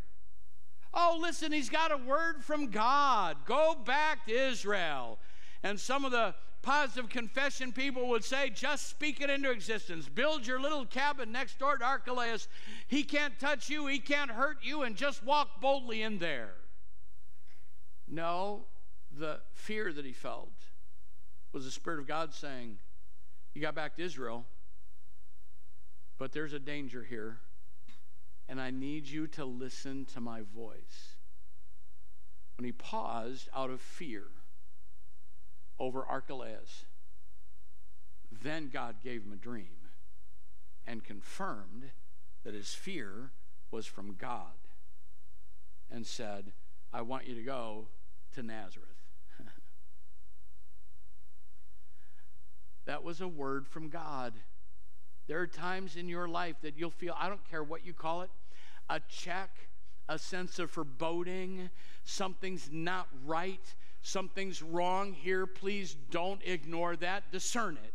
Oh, 0.95 1.19
listen, 1.21 1.53
he's 1.53 1.69
got 1.69 1.93
a 1.93 1.99
word 1.99 2.43
from 2.43 2.71
God. 2.71 3.37
Go 3.45 3.77
back 3.85 4.25
to 4.27 4.33
Israel. 4.33 5.19
And 5.63 5.79
some 5.79 6.07
of 6.07 6.13
the 6.13 6.35
positive 6.69 7.09
confession 7.09 7.73
people 7.73 8.11
would 8.11 8.23
say, 8.23 8.51
just 8.51 8.91
speak 8.91 9.23
it 9.23 9.31
into 9.31 9.51
existence. 9.51 10.07
Build 10.07 10.47
your 10.47 10.61
little 10.61 10.85
cabin 10.85 11.33
next 11.33 11.59
door 11.59 11.79
to 11.79 11.85
Archelaus. 11.85 12.47
He 12.89 13.05
can't 13.05 13.39
touch 13.41 13.71
you, 13.71 13.87
he 13.87 13.99
can't 13.99 14.31
hurt 14.31 14.59
you, 14.61 14.83
and 14.83 14.95
just 14.95 15.25
walk 15.25 15.63
boldly 15.63 16.03
in 16.03 16.19
there. 16.19 16.53
No, 18.07 18.67
the 19.19 19.41
fear 19.55 19.95
that 19.95 20.05
he 20.05 20.13
felt 20.13 20.53
was 21.55 21.65
the 21.65 21.71
Spirit 21.71 22.01
of 22.01 22.07
God 22.07 22.35
saying, 22.35 22.77
You 23.55 23.63
got 23.63 23.75
back 23.75 23.97
to 23.97 24.03
Israel, 24.03 24.45
but 26.19 26.33
there's 26.33 26.53
a 26.53 26.59
danger 26.59 27.03
here, 27.03 27.39
and 28.47 28.61
I 28.61 28.71
need 28.71 29.07
you 29.07 29.27
to 29.29 29.47
listen 29.47 30.05
to 30.13 30.21
my 30.21 30.43
voice. 30.55 31.17
When 32.59 32.67
he 32.67 32.73
paused 32.73 33.49
out 33.57 33.71
of 33.71 33.81
fear, 33.81 34.25
over 35.79 36.05
Archelaus. 36.05 36.85
Then 38.31 38.71
God 38.73 38.97
gave 39.03 39.23
him 39.23 39.33
a 39.33 39.37
dream 39.37 39.89
and 40.87 41.05
confirmed 41.05 41.91
that 42.45 42.55
his 42.55 42.75
fear 42.75 43.33
was 43.71 43.87
from 43.87 44.15
God 44.15 44.57
and 45.91 46.07
said, 46.07 46.53
I 46.93 47.03
want 47.03 47.27
you 47.27 47.35
to 47.35 47.43
go 47.43 47.89
to 48.35 48.43
Nazareth. 48.43 48.89
that 52.87 53.03
was 53.03 53.21
a 53.21 53.29
word 53.29 53.67
from 53.67 53.89
God. 53.89 54.35
There 55.27 55.41
are 55.41 55.47
times 55.47 55.97
in 55.97 56.09
your 56.09 56.29
life 56.29 56.57
that 56.63 56.79
you'll 56.79 56.91
feel, 56.91 57.15
I 57.19 57.29
don't 57.29 57.49
care 57.51 57.63
what 57.63 57.85
you 57.85 57.93
call 57.93 58.23
it, 58.23 58.31
a 58.89 59.01
check, 59.09 59.51
a 60.09 60.19
sense 60.19 60.59
of 60.59 60.71
foreboding, 60.71 61.69
something's 62.05 62.71
not 62.73 63.09
right 63.27 63.75
something's 64.03 64.63
wrong 64.63 65.13
here, 65.13 65.47
please 65.47 65.97
don't 66.11 66.41
ignore 66.45 66.97
that. 66.97 67.31
Discern 67.33 67.79
it. 67.85 67.95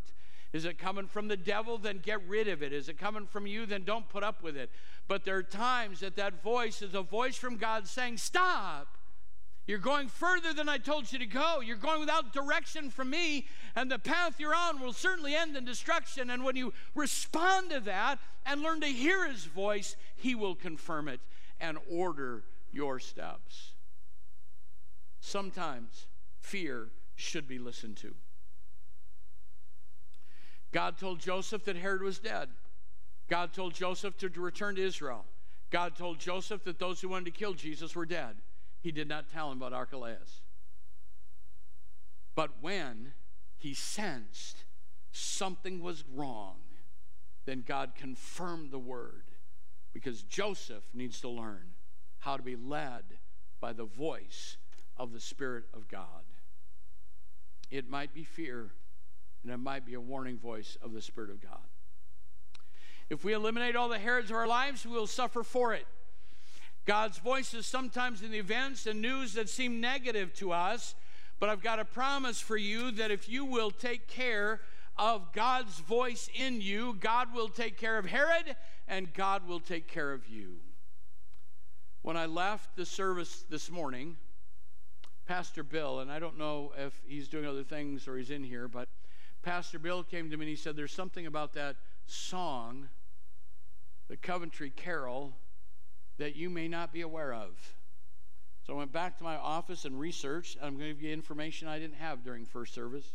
Is 0.54 0.66
it 0.66 0.78
coming 0.78 1.08
from 1.08 1.28
the 1.28 1.38
devil? 1.38 1.80
Then 1.80 1.98
get 1.98 2.26
rid 2.28 2.48
of 2.48 2.62
it. 2.62 2.72
Is 2.72 2.88
it 2.88 3.00
coming 3.00 3.26
from 3.26 3.48
you? 3.48 3.66
Then 3.66 3.84
don't 3.84 4.08
put 4.08 4.24
up 4.24 4.44
with 4.44 4.56
it. 4.56 4.70
But 5.08 5.26
there 5.26 5.36
are 5.38 5.44
times 5.44 6.02
that 6.02 6.16
that 6.18 6.44
voice 6.44 6.84
is 6.84 6.94
a 6.94 7.02
voice 7.02 7.36
from 7.36 7.58
God 7.58 7.88
saying, 7.88 8.18
Stop. 8.18 8.98
You're 9.66 9.80
going 9.80 10.10
further 10.10 10.54
than 10.54 10.68
I 10.68 10.78
told 10.78 11.12
you 11.12 11.20
to 11.20 11.26
go. 11.26 11.62
You're 11.62 11.78
going 11.78 12.02
without 12.02 12.34
direction 12.34 12.90
from 12.90 13.10
me, 13.10 13.48
and 13.76 13.90
the 13.90 13.98
path 13.98 14.38
you're 14.38 14.54
on 14.54 14.82
will 14.82 14.92
certainly 14.92 15.36
end 15.36 15.56
in 15.56 15.64
destruction. 15.64 16.30
And 16.30 16.44
when 16.44 16.58
you 16.58 16.74
respond 16.94 17.70
to 17.70 17.80
that 17.82 18.20
and 18.46 18.62
learn 18.62 18.82
to 18.82 18.88
hear 18.88 19.26
his 19.26 19.46
voice, 19.46 19.96
he 20.18 20.36
will 20.36 20.56
confirm 20.56 21.08
it 21.08 21.22
and 21.62 21.78
order 21.90 22.44
your 22.74 23.00
steps. 23.00 23.73
Sometimes 25.26 26.08
fear 26.38 26.90
should 27.16 27.48
be 27.48 27.58
listened 27.58 27.96
to. 27.96 28.14
God 30.74 30.98
told 30.98 31.22
Joseph 31.22 31.64
that 31.64 31.78
Herod 31.78 32.02
was 32.02 32.20
dead. 32.20 32.50
God 33.30 33.54
told 33.54 33.74
Joseph 33.74 34.18
to 34.18 34.30
return 34.36 34.76
to 34.76 34.86
Israel. 34.86 35.24
God 35.70 35.96
told 35.96 36.20
Joseph 36.20 36.66
that 36.66 36.78
those 36.78 37.00
who 37.00 37.08
wanted 37.08 37.26
to 37.26 37.32
kill 37.32 37.54
Jesus 37.54 37.96
were 37.96 38.06
dead. 38.06 38.36
He 38.82 38.92
did 38.92 39.08
not 39.08 39.30
tell 39.30 39.50
him 39.50 39.60
about 39.60 39.72
Archelaus. 39.72 40.42
But 42.36 42.62
when 42.62 43.14
he 43.58 43.74
sensed 43.74 44.66
something 45.14 45.82
was 45.82 46.04
wrong, 46.14 46.58
then 47.46 47.64
God 47.66 47.94
confirmed 47.96 48.72
the 48.72 48.78
word 48.78 49.24
because 49.94 50.22
Joseph 50.22 50.84
needs 50.94 51.22
to 51.22 51.30
learn 51.30 51.72
how 52.20 52.36
to 52.36 52.44
be 52.44 52.58
led 52.58 53.04
by 53.62 53.72
the 53.72 53.86
voice 53.86 54.58
of 54.98 55.14
the 55.14 55.20
Spirit 55.20 55.66
of 55.74 55.88
God. 55.88 56.24
It 57.72 57.90
might 57.90 58.14
be 58.14 58.24
fear, 58.24 58.72
and 59.44 59.52
it 59.52 59.58
might 59.58 59.86
be 59.86 59.96
a 59.96 60.02
warning 60.02 60.38
voice 60.38 60.78
of 60.82 60.94
the 60.94 61.02
Spirit 61.02 61.30
of 61.30 61.42
God. 61.42 61.60
If 63.10 63.24
we 63.24 63.34
eliminate 63.34 63.76
all 63.76 63.90
the 63.90 64.00
Herods 64.00 64.30
of 64.30 64.38
our 64.38 64.48
lives, 64.48 64.86
we 64.86 64.92
will 64.92 65.08
suffer 65.08 65.44
for 65.44 65.74
it. 65.74 65.86
God's 66.86 67.18
voice 67.18 67.54
is 67.54 67.66
sometimes 67.66 68.22
in 68.22 68.32
the 68.32 68.40
events 68.40 68.86
and 68.86 69.02
news 69.02 69.34
that 69.34 69.50
seem 69.50 69.80
negative 69.80 70.34
to 70.36 70.52
us, 70.52 70.96
but 71.40 71.50
I've 71.50 71.64
got 71.64 71.80
a 71.80 71.86
promise 71.86 72.40
for 72.40 72.58
you 72.58 72.92
that 72.92 73.12
if 73.12 73.30
you 73.30 73.46
will 73.46 73.72
take 73.72 74.08
care 74.08 74.62
of 74.98 75.32
God's 75.34 75.80
voice 75.80 76.30
in 76.34 76.62
you, 76.62 76.96
God 77.00 77.34
will 77.34 77.48
take 77.48 77.78
care 77.78 77.98
of 77.98 78.06
Herod 78.06 78.56
and 78.88 79.14
God 79.14 79.48
will 79.48 79.60
take 79.60 79.88
care 79.88 80.14
of 80.14 80.28
you. 80.28 80.58
When 82.02 82.18
I 82.18 82.26
left 82.26 82.76
the 82.76 82.86
service 82.86 83.46
this 83.50 83.72
morning, 83.72 84.18
Pastor 85.26 85.64
Bill, 85.64 86.00
and 86.00 86.12
I 86.12 86.20
don't 86.20 86.38
know 86.38 86.74
if 86.78 86.94
he's 87.06 87.28
doing 87.28 87.46
other 87.46 87.64
things 87.64 88.08
or 88.08 88.18
he's 88.18 88.30
in 88.30 88.44
here, 88.44 88.68
but 88.68 88.90
Pastor 89.42 89.80
Bill 89.80 90.04
came 90.04 90.30
to 90.30 90.38
me 90.38 90.46
and 90.46 90.50
he 90.50 90.56
said, 90.56 90.76
There's 90.76 90.94
something 90.94 91.26
about 91.26 91.54
that 91.54 91.78
song, 92.06 92.90
the 94.10 94.18
Coventry 94.18 94.70
Carol, 94.70 95.34
that 96.18 96.36
you 96.36 96.50
may 96.50 96.68
not 96.68 96.92
be 96.92 97.02
aware 97.02 97.34
of. 97.34 97.52
So 98.66 98.74
I 98.74 98.78
went 98.78 98.92
back 98.92 99.18
to 99.18 99.24
my 99.24 99.36
office 99.36 99.86
and 99.86 100.00
researched. 100.00 100.58
I'm 100.62 100.78
going 100.78 100.90
to 100.90 100.94
give 100.94 101.02
you 101.02 101.12
information 101.12 101.68
I 101.68 101.80
didn't 101.80 101.98
have 101.98 102.24
during 102.24 102.46
first 102.46 102.74
service. 102.74 103.06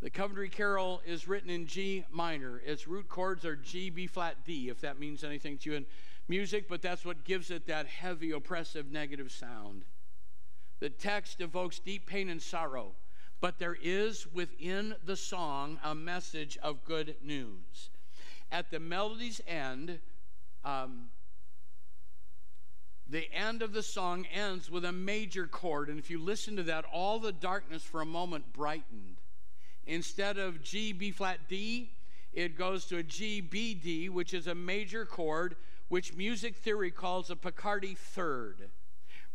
The 0.00 0.10
Coventry 0.10 0.48
Carol 0.48 1.00
is 1.06 1.26
written 1.26 1.50
in 1.50 1.66
G 1.66 2.04
minor. 2.10 2.60
Its 2.64 2.86
root 2.86 3.08
chords 3.08 3.44
are 3.44 3.56
G, 3.56 3.90
B 3.90 4.06
flat, 4.06 4.36
D, 4.44 4.68
if 4.68 4.80
that 4.82 4.98
means 5.00 5.24
anything 5.24 5.58
to 5.58 5.70
you 5.70 5.76
in 5.76 5.86
music, 6.28 6.68
but 6.68 6.82
that's 6.82 7.04
what 7.04 7.24
gives 7.24 7.50
it 7.50 7.66
that 7.66 7.86
heavy, 7.86 8.30
oppressive, 8.30 8.92
negative 8.92 9.32
sound. 9.32 9.84
The 10.80 10.90
text 10.90 11.40
evokes 11.40 11.78
deep 11.78 12.06
pain 12.06 12.28
and 12.28 12.40
sorrow, 12.40 12.92
but 13.40 13.58
there 13.58 13.76
is 13.80 14.26
within 14.32 14.94
the 15.04 15.16
song 15.16 15.78
a 15.82 15.94
message 15.94 16.56
of 16.62 16.84
good 16.84 17.16
news. 17.22 17.90
at 18.50 18.70
the 18.70 18.80
melody's 18.80 19.40
end, 19.46 19.98
um, 20.64 21.10
the 23.08 23.32
end 23.32 23.62
of 23.62 23.72
the 23.72 23.82
song 23.82 24.26
ends 24.32 24.70
with 24.70 24.84
a 24.84 24.92
major 24.92 25.46
chord. 25.46 25.88
And 25.88 25.98
if 25.98 26.10
you 26.10 26.18
listen 26.18 26.56
to 26.56 26.62
that, 26.64 26.84
all 26.92 27.18
the 27.18 27.32
darkness 27.32 27.82
for 27.82 28.00
a 28.00 28.06
moment 28.06 28.52
brightened. 28.52 29.16
Instead 29.86 30.36
of 30.38 30.62
G, 30.62 30.92
B 30.92 31.10
flat, 31.10 31.40
D, 31.48 31.92
it 32.32 32.56
goes 32.56 32.84
to 32.86 32.98
a 32.98 33.02
G, 33.02 33.40
B, 33.40 33.74
D, 33.74 34.08
which 34.08 34.34
is 34.34 34.46
a 34.46 34.54
major 34.54 35.06
chord, 35.06 35.56
which 35.88 36.14
music 36.14 36.56
theory 36.56 36.90
calls 36.90 37.30
a 37.30 37.36
Picardy 37.36 37.94
third. 37.94 38.68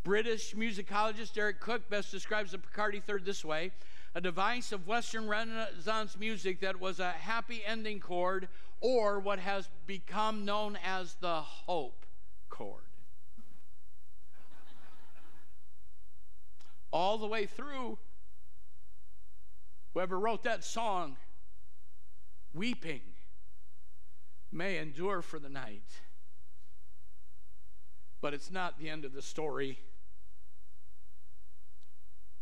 British 0.03 0.53
musicologist 0.53 1.37
Eric 1.37 1.61
Cook 1.61 1.89
best 1.89 2.11
describes 2.11 2.51
the 2.51 2.57
Picardy 2.57 2.99
third 2.99 3.25
this 3.25 3.45
way 3.45 3.71
a 4.15 4.21
device 4.21 4.71
of 4.71 4.85
Western 4.85 5.27
Renaissance 5.27 6.17
music 6.19 6.59
that 6.59 6.79
was 6.79 6.99
a 6.99 7.11
happy 7.11 7.63
ending 7.65 7.99
chord 7.99 8.47
or 8.79 9.19
what 9.19 9.39
has 9.39 9.69
become 9.87 10.45
known 10.45 10.77
as 10.85 11.15
the 11.15 11.41
hope 11.41 12.05
chord. 12.49 12.83
All 16.91 17.17
the 17.17 17.25
way 17.25 17.47
through, 17.47 17.97
whoever 19.93 20.19
wrote 20.19 20.43
that 20.43 20.63
song, 20.63 21.15
weeping 22.53 23.01
may 24.51 24.77
endure 24.77 25.23
for 25.23 25.39
the 25.39 25.49
night. 25.49 26.01
But 28.21 28.35
it's 28.35 28.51
not 28.51 28.77
the 28.77 28.89
end 28.89 29.05
of 29.05 29.13
the 29.13 29.23
story. 29.23 29.79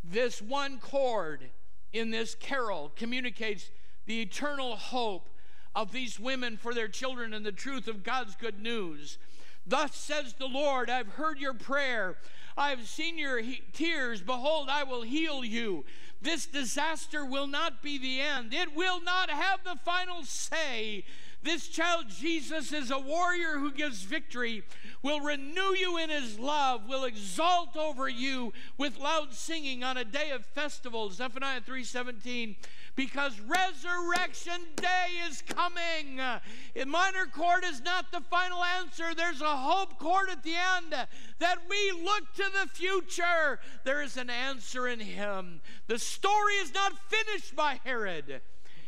This 0.04 0.42
one 0.42 0.80
chord 0.80 1.50
in 1.94 2.12
this 2.12 2.36
carol 2.36 2.92
communicates 2.96 3.70
the 4.06 4.22
eternal 4.22 4.76
hope 4.76 5.30
of 5.76 5.92
these 5.92 6.20
women 6.20 6.58
for 6.58 6.74
their 6.74 6.88
children 6.88 7.34
and 7.34 7.46
the 7.46 7.52
truth 7.52 7.88
of 7.88 8.04
God's 8.04 8.36
good 8.36 8.60
news. 8.60 9.18
Thus 9.66 9.96
says 9.96 10.34
the 10.34 10.48
Lord, 10.48 10.90
I've 10.90 11.08
heard 11.08 11.40
your 11.40 11.54
prayer. 11.54 12.18
I 12.58 12.70
have 12.72 12.88
seen 12.88 13.18
your 13.18 13.40
he- 13.40 13.64
tears. 13.74 14.22
Behold, 14.22 14.68
I 14.70 14.84
will 14.84 15.04
heal 15.04 15.46
you. 15.46 15.86
This 16.22 16.46
disaster 16.46 17.26
will 17.26 17.48
not 17.48 17.82
be 17.82 17.98
the 17.98 18.22
end, 18.22 18.54
it 18.54 18.76
will 18.76 19.02
not 19.02 19.30
have 19.30 19.64
the 19.64 19.78
final 19.84 20.24
say. 20.24 21.04
This 21.44 21.68
child 21.68 22.06
Jesus 22.10 22.72
is 22.72 22.92
a 22.92 23.00
warrior 23.00 23.58
who 23.58 23.72
gives 23.72 24.04
victory, 24.04 24.64
will 25.02 25.22
renew 25.22 25.76
you 25.76 25.98
in 25.98 26.10
his 26.10 26.38
love, 26.38 26.88
will 26.88 27.04
exalt 27.04 27.76
over 27.76 28.08
you 28.08 28.54
with 28.78 29.00
loud 29.00 29.34
singing 29.34 29.84
on 29.84 29.98
a 29.98 30.06
day 30.06 30.30
of 30.30 30.46
festival. 30.46 31.10
Zephaniah 31.10 31.62
3:17 31.62 32.56
because 32.96 33.40
resurrection 33.40 34.62
day 34.76 35.08
is 35.28 35.42
coming. 35.42 36.20
A 36.20 36.42
minor 36.86 37.26
chord 37.26 37.64
is 37.66 37.82
not 37.82 38.12
the 38.12 38.22
final 38.22 38.64
answer. 38.64 39.16
There's 39.16 39.42
a 39.42 39.58
hope 39.58 39.98
chord 39.98 40.30
at 40.30 40.44
the 40.44 40.56
end 40.56 40.94
that 41.40 41.58
we 41.70 41.92
look 42.04 42.34
to 42.36 42.44
the 42.62 42.70
future. 42.70 43.60
There 43.84 44.02
is 44.02 44.18
an 44.18 44.30
answer 44.30 44.88
in 44.88 45.00
him. 45.00 45.62
The 45.88 46.00
story 46.00 46.54
is 46.56 46.74
not 46.74 46.94
finished 47.10 47.56
by 47.56 47.80
Herod. 47.84 48.42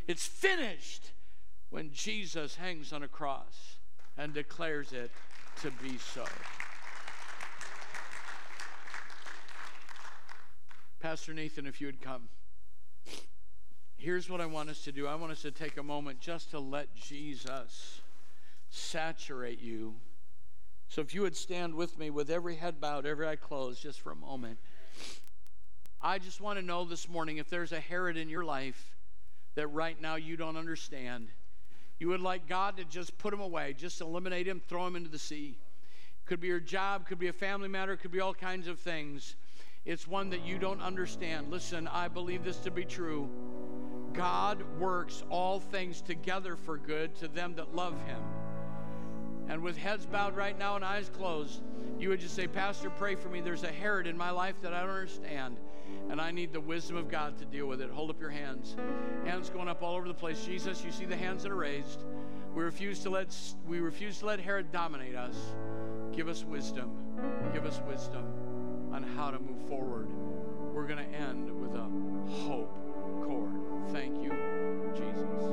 It's 0.07 0.27
finished 0.27 1.02
when 1.73 1.91
Jesus 1.91 2.55
hangs 2.55 2.93
on 2.93 3.01
a 3.01 3.07
cross 3.07 3.77
and 4.15 4.31
declares 4.31 4.93
it 4.93 5.09
to 5.59 5.71
be 5.71 5.97
so. 5.97 6.23
Pastor 10.99 11.33
Nathan, 11.33 11.65
if 11.65 11.81
you 11.81 11.87
would 11.87 11.99
come. 11.99 12.29
Here's 13.97 14.29
what 14.29 14.39
I 14.39 14.45
want 14.45 14.69
us 14.69 14.83
to 14.83 14.91
do 14.91 15.07
I 15.07 15.15
want 15.15 15.31
us 15.31 15.41
to 15.41 15.49
take 15.49 15.77
a 15.77 15.83
moment 15.83 16.19
just 16.19 16.51
to 16.51 16.59
let 16.59 16.93
Jesus 16.93 18.01
saturate 18.69 19.59
you. 19.59 19.95
So 20.89 21.01
if 21.01 21.15
you 21.15 21.23
would 21.23 21.35
stand 21.35 21.73
with 21.73 21.97
me 21.97 22.11
with 22.11 22.29
every 22.29 22.57
head 22.57 22.79
bowed, 22.79 23.07
every 23.07 23.27
eye 23.27 23.35
closed, 23.35 23.81
just 23.81 23.99
for 23.99 24.11
a 24.11 24.15
moment. 24.15 24.59
I 25.99 26.19
just 26.19 26.39
want 26.39 26.59
to 26.59 26.63
know 26.63 26.85
this 26.85 27.09
morning 27.09 27.37
if 27.37 27.49
there's 27.49 27.71
a 27.71 27.79
Herod 27.79 28.15
in 28.15 28.29
your 28.29 28.45
life 28.45 28.95
that 29.55 29.65
right 29.69 29.99
now 29.99 30.17
you 30.17 30.37
don't 30.37 30.55
understand 30.55 31.29
you 31.99 32.09
would 32.09 32.21
like 32.21 32.47
God 32.47 32.77
to 32.77 32.85
just 32.85 33.17
put 33.17 33.33
him 33.33 33.39
away, 33.39 33.73
just 33.77 34.01
eliminate 34.01 34.47
him, 34.47 34.61
throw 34.67 34.85
him 34.87 34.95
into 34.95 35.09
the 35.09 35.19
sea. 35.19 35.57
Could 36.25 36.39
be 36.39 36.47
your 36.47 36.59
job, 36.59 37.07
could 37.07 37.19
be 37.19 37.27
a 37.27 37.33
family 37.33 37.67
matter, 37.67 37.95
could 37.95 38.11
be 38.11 38.19
all 38.19 38.33
kinds 38.33 38.67
of 38.67 38.79
things. 38.79 39.35
It's 39.85 40.07
one 40.07 40.29
that 40.29 40.45
you 40.45 40.57
don't 40.57 40.81
understand. 40.81 41.51
Listen, 41.51 41.87
I 41.87 42.07
believe 42.07 42.43
this 42.43 42.57
to 42.59 42.71
be 42.71 42.85
true. 42.85 43.29
God 44.13 44.63
works 44.79 45.23
all 45.29 45.59
things 45.59 46.01
together 46.01 46.55
for 46.55 46.77
good 46.77 47.15
to 47.15 47.27
them 47.27 47.55
that 47.55 47.75
love 47.75 47.95
him. 48.05 48.21
And 49.49 49.61
with 49.61 49.77
heads 49.77 50.05
bowed 50.05 50.37
right 50.37 50.57
now 50.57 50.75
and 50.75 50.85
eyes 50.85 51.09
closed, 51.09 51.61
you 51.99 52.09
would 52.09 52.21
just 52.21 52.35
say, 52.35 52.47
Pastor, 52.47 52.89
pray 52.89 53.15
for 53.15 53.27
me. 53.27 53.41
There's 53.41 53.63
a 53.63 53.71
Herod 53.71 54.07
in 54.07 54.17
my 54.17 54.29
life 54.29 54.55
that 54.61 54.73
I 54.73 54.81
don't 54.81 54.91
understand 54.91 55.57
and 56.09 56.19
I 56.21 56.31
need 56.31 56.53
the 56.53 56.61
wisdom 56.61 56.97
of 56.97 57.09
God 57.09 57.37
to 57.39 57.45
deal 57.45 57.67
with 57.67 57.81
it. 57.81 57.89
Hold 57.89 58.09
up 58.09 58.19
your 58.19 58.29
hands. 58.29 58.75
Hands 59.25 59.49
going 59.49 59.67
up 59.67 59.81
all 59.81 59.95
over 59.95 60.07
the 60.07 60.13
place. 60.13 60.43
Jesus, 60.45 60.83
you 60.83 60.91
see 60.91 61.05
the 61.05 61.15
hands 61.15 61.43
that 61.43 61.51
are 61.51 61.55
raised. 61.55 62.03
We 62.53 62.63
refuse 62.63 62.99
to 62.99 63.09
let 63.09 63.35
we 63.67 63.79
refuse 63.79 64.19
to 64.19 64.27
let 64.27 64.39
Herod 64.39 64.71
dominate 64.71 65.15
us. 65.15 65.35
Give 66.11 66.27
us 66.27 66.43
wisdom. 66.43 66.91
Give 67.53 67.65
us 67.65 67.81
wisdom 67.87 68.25
on 68.91 69.03
how 69.03 69.31
to 69.31 69.39
move 69.39 69.67
forward. 69.67 70.07
We're 70.73 70.87
going 70.87 70.99
to 70.99 71.17
end 71.17 71.49
with 71.59 71.73
a 71.73 71.87
hope 72.45 72.77
chord. 73.23 73.51
Thank 73.91 74.21
you, 74.21 74.31
Jesus. 74.95 75.43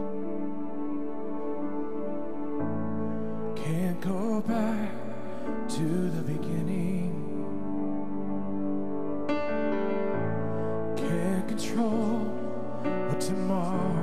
Can't 3.65 4.01
go 4.01 4.41
back 4.43 4.91
to 5.69 6.11
the 6.11 6.23
beginning. 6.23 6.70
Control. 11.61 12.21
What 12.83 13.21
tomorrow 13.21 14.00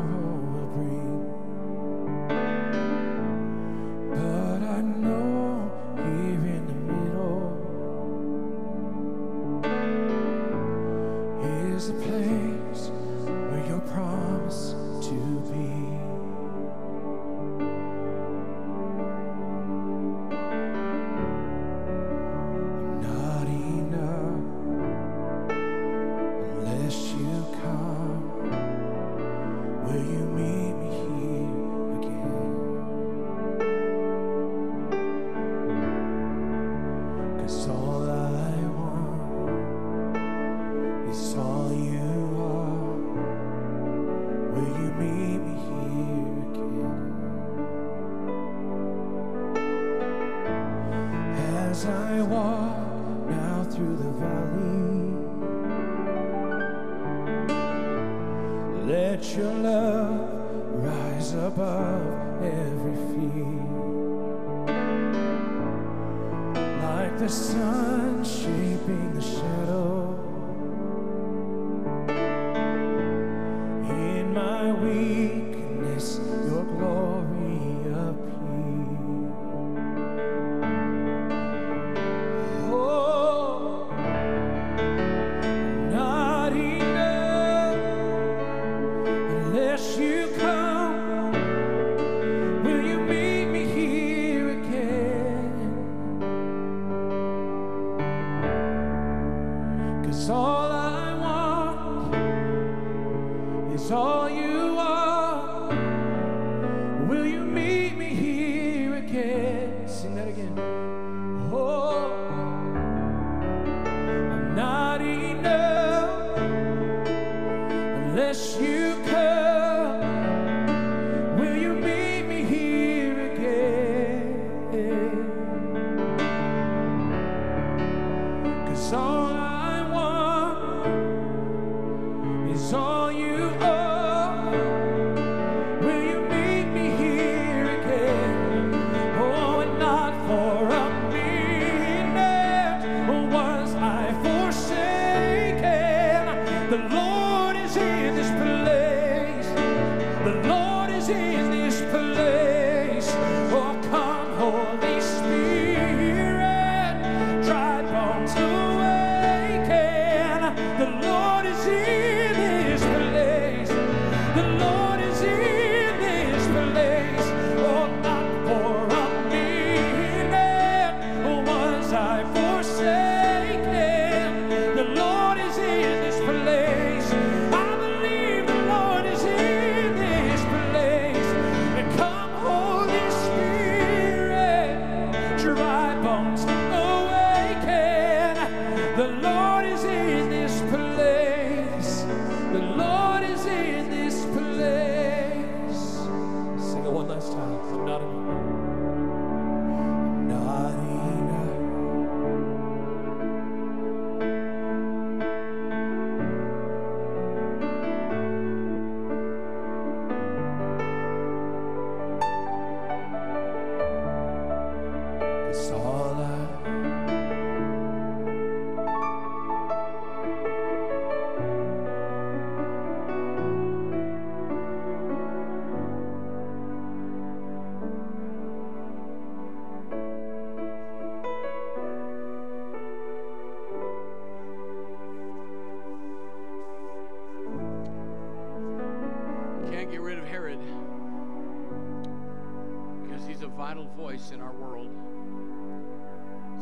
voice 243.98 244.30
in 244.32 244.40
our 244.42 244.54
world. 244.54 244.90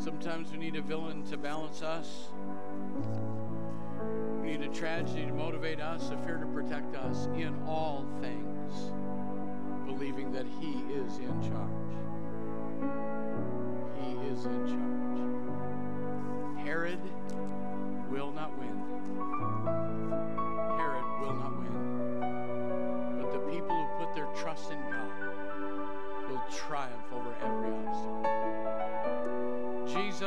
Sometimes 0.01 0.51
we 0.51 0.57
need 0.57 0.77
a 0.77 0.81
villain 0.81 1.21
to 1.25 1.35
balance 1.37 1.81
us. 1.81 2.29
We 4.41 4.51
need 4.55 4.61
a 4.61 4.69
tragedy 4.69 5.25
to 5.25 5.33
motivate 5.33 5.81
us, 5.81 6.11
a 6.11 6.17
fear 6.25 6.37
to 6.37 6.45
protect 6.45 6.95
us 6.95 7.27
in 7.35 7.53
all 7.67 8.05
things, 8.21 8.93
believing 9.85 10.31
that 10.31 10.45
He 10.61 10.71
is 10.93 11.17
in 11.17 11.41
charge. 11.41 11.91
He 14.01 14.11
is 14.31 14.45
in 14.45 14.67
charge. 14.67 16.65
Herod 16.65 16.99
will 18.09 18.31
not 18.31 18.57
win. 18.57 19.84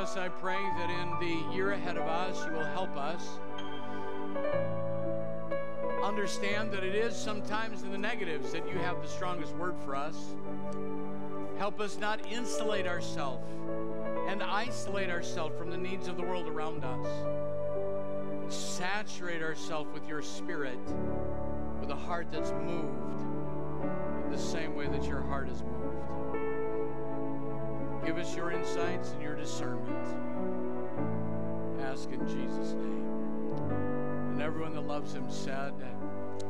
Jesus, 0.08 0.22
I 0.22 0.28
pray 0.28 0.56
that 0.78 0.88
in 0.88 1.10
the 1.20 1.54
year 1.54 1.72
ahead 1.72 1.98
of 1.98 2.04
us, 2.04 2.42
you 2.46 2.52
will 2.52 2.64
help 2.64 2.96
us 2.96 3.22
understand 6.02 6.72
that 6.72 6.82
it 6.82 6.94
is 6.94 7.14
sometimes 7.14 7.82
in 7.82 7.92
the 7.92 7.98
negatives 7.98 8.50
that 8.52 8.66
you 8.72 8.78
have 8.78 9.02
the 9.02 9.08
strongest 9.08 9.54
word 9.56 9.74
for 9.84 9.94
us. 9.94 10.34
Help 11.58 11.78
us 11.78 11.98
not 11.98 12.24
insulate 12.32 12.86
ourselves 12.86 13.46
and 14.28 14.42
isolate 14.42 15.10
ourselves 15.10 15.54
from 15.58 15.70
the 15.70 15.76
needs 15.76 16.08
of 16.08 16.16
the 16.16 16.22
world 16.22 16.48
around 16.48 16.84
us. 16.84 18.54
Saturate 18.54 19.42
ourselves 19.42 19.92
with 19.92 20.08
your 20.08 20.22
spirit, 20.22 20.78
with 21.80 21.90
a 21.90 21.96
heart 21.96 22.28
that's 22.32 22.52
moved 22.52 23.20
in 24.24 24.30
the 24.30 24.38
same 24.38 24.74
way 24.74 24.86
that 24.86 25.04
your 25.04 25.20
heart 25.20 25.50
is 25.50 25.62
moved. 25.62 26.27
Give 28.08 28.16
us 28.16 28.34
your 28.34 28.52
insights 28.52 29.10
and 29.10 29.20
your 29.20 29.34
discernment. 29.34 30.08
Ask 31.82 32.10
in 32.10 32.26
Jesus' 32.26 32.72
name. 32.72 33.06
And 34.30 34.40
everyone 34.40 34.72
that 34.76 34.86
loves 34.86 35.12
him 35.12 35.30
said, 35.30 35.74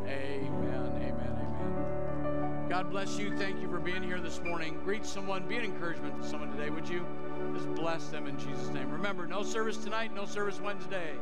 Amen, 0.07 0.93
amen, 1.03 1.37
amen. 1.37 2.67
God 2.69 2.93
bless 2.93 3.19
you. 3.19 3.37
Thank 3.37 3.61
you 3.61 3.69
for 3.69 3.81
being 3.81 4.05
here 4.05 4.21
this 4.21 4.41
morning. 4.41 4.79
Greet 4.85 5.05
someone, 5.05 5.49
be 5.49 5.57
an 5.57 5.65
encouragement 5.65 6.23
to 6.23 6.29
someone 6.29 6.53
today, 6.53 6.71
would 6.71 6.89
you? 6.89 7.05
Just 7.53 7.75
bless 7.75 8.07
them 8.07 8.29
in 8.29 8.39
Jesus' 8.39 8.69
name. 8.69 8.93
Remember, 8.93 9.27
no 9.27 9.43
service 9.43 9.79
tonight, 9.79 10.15
no 10.15 10.27
service 10.27 10.61
Wednesday. 10.61 11.15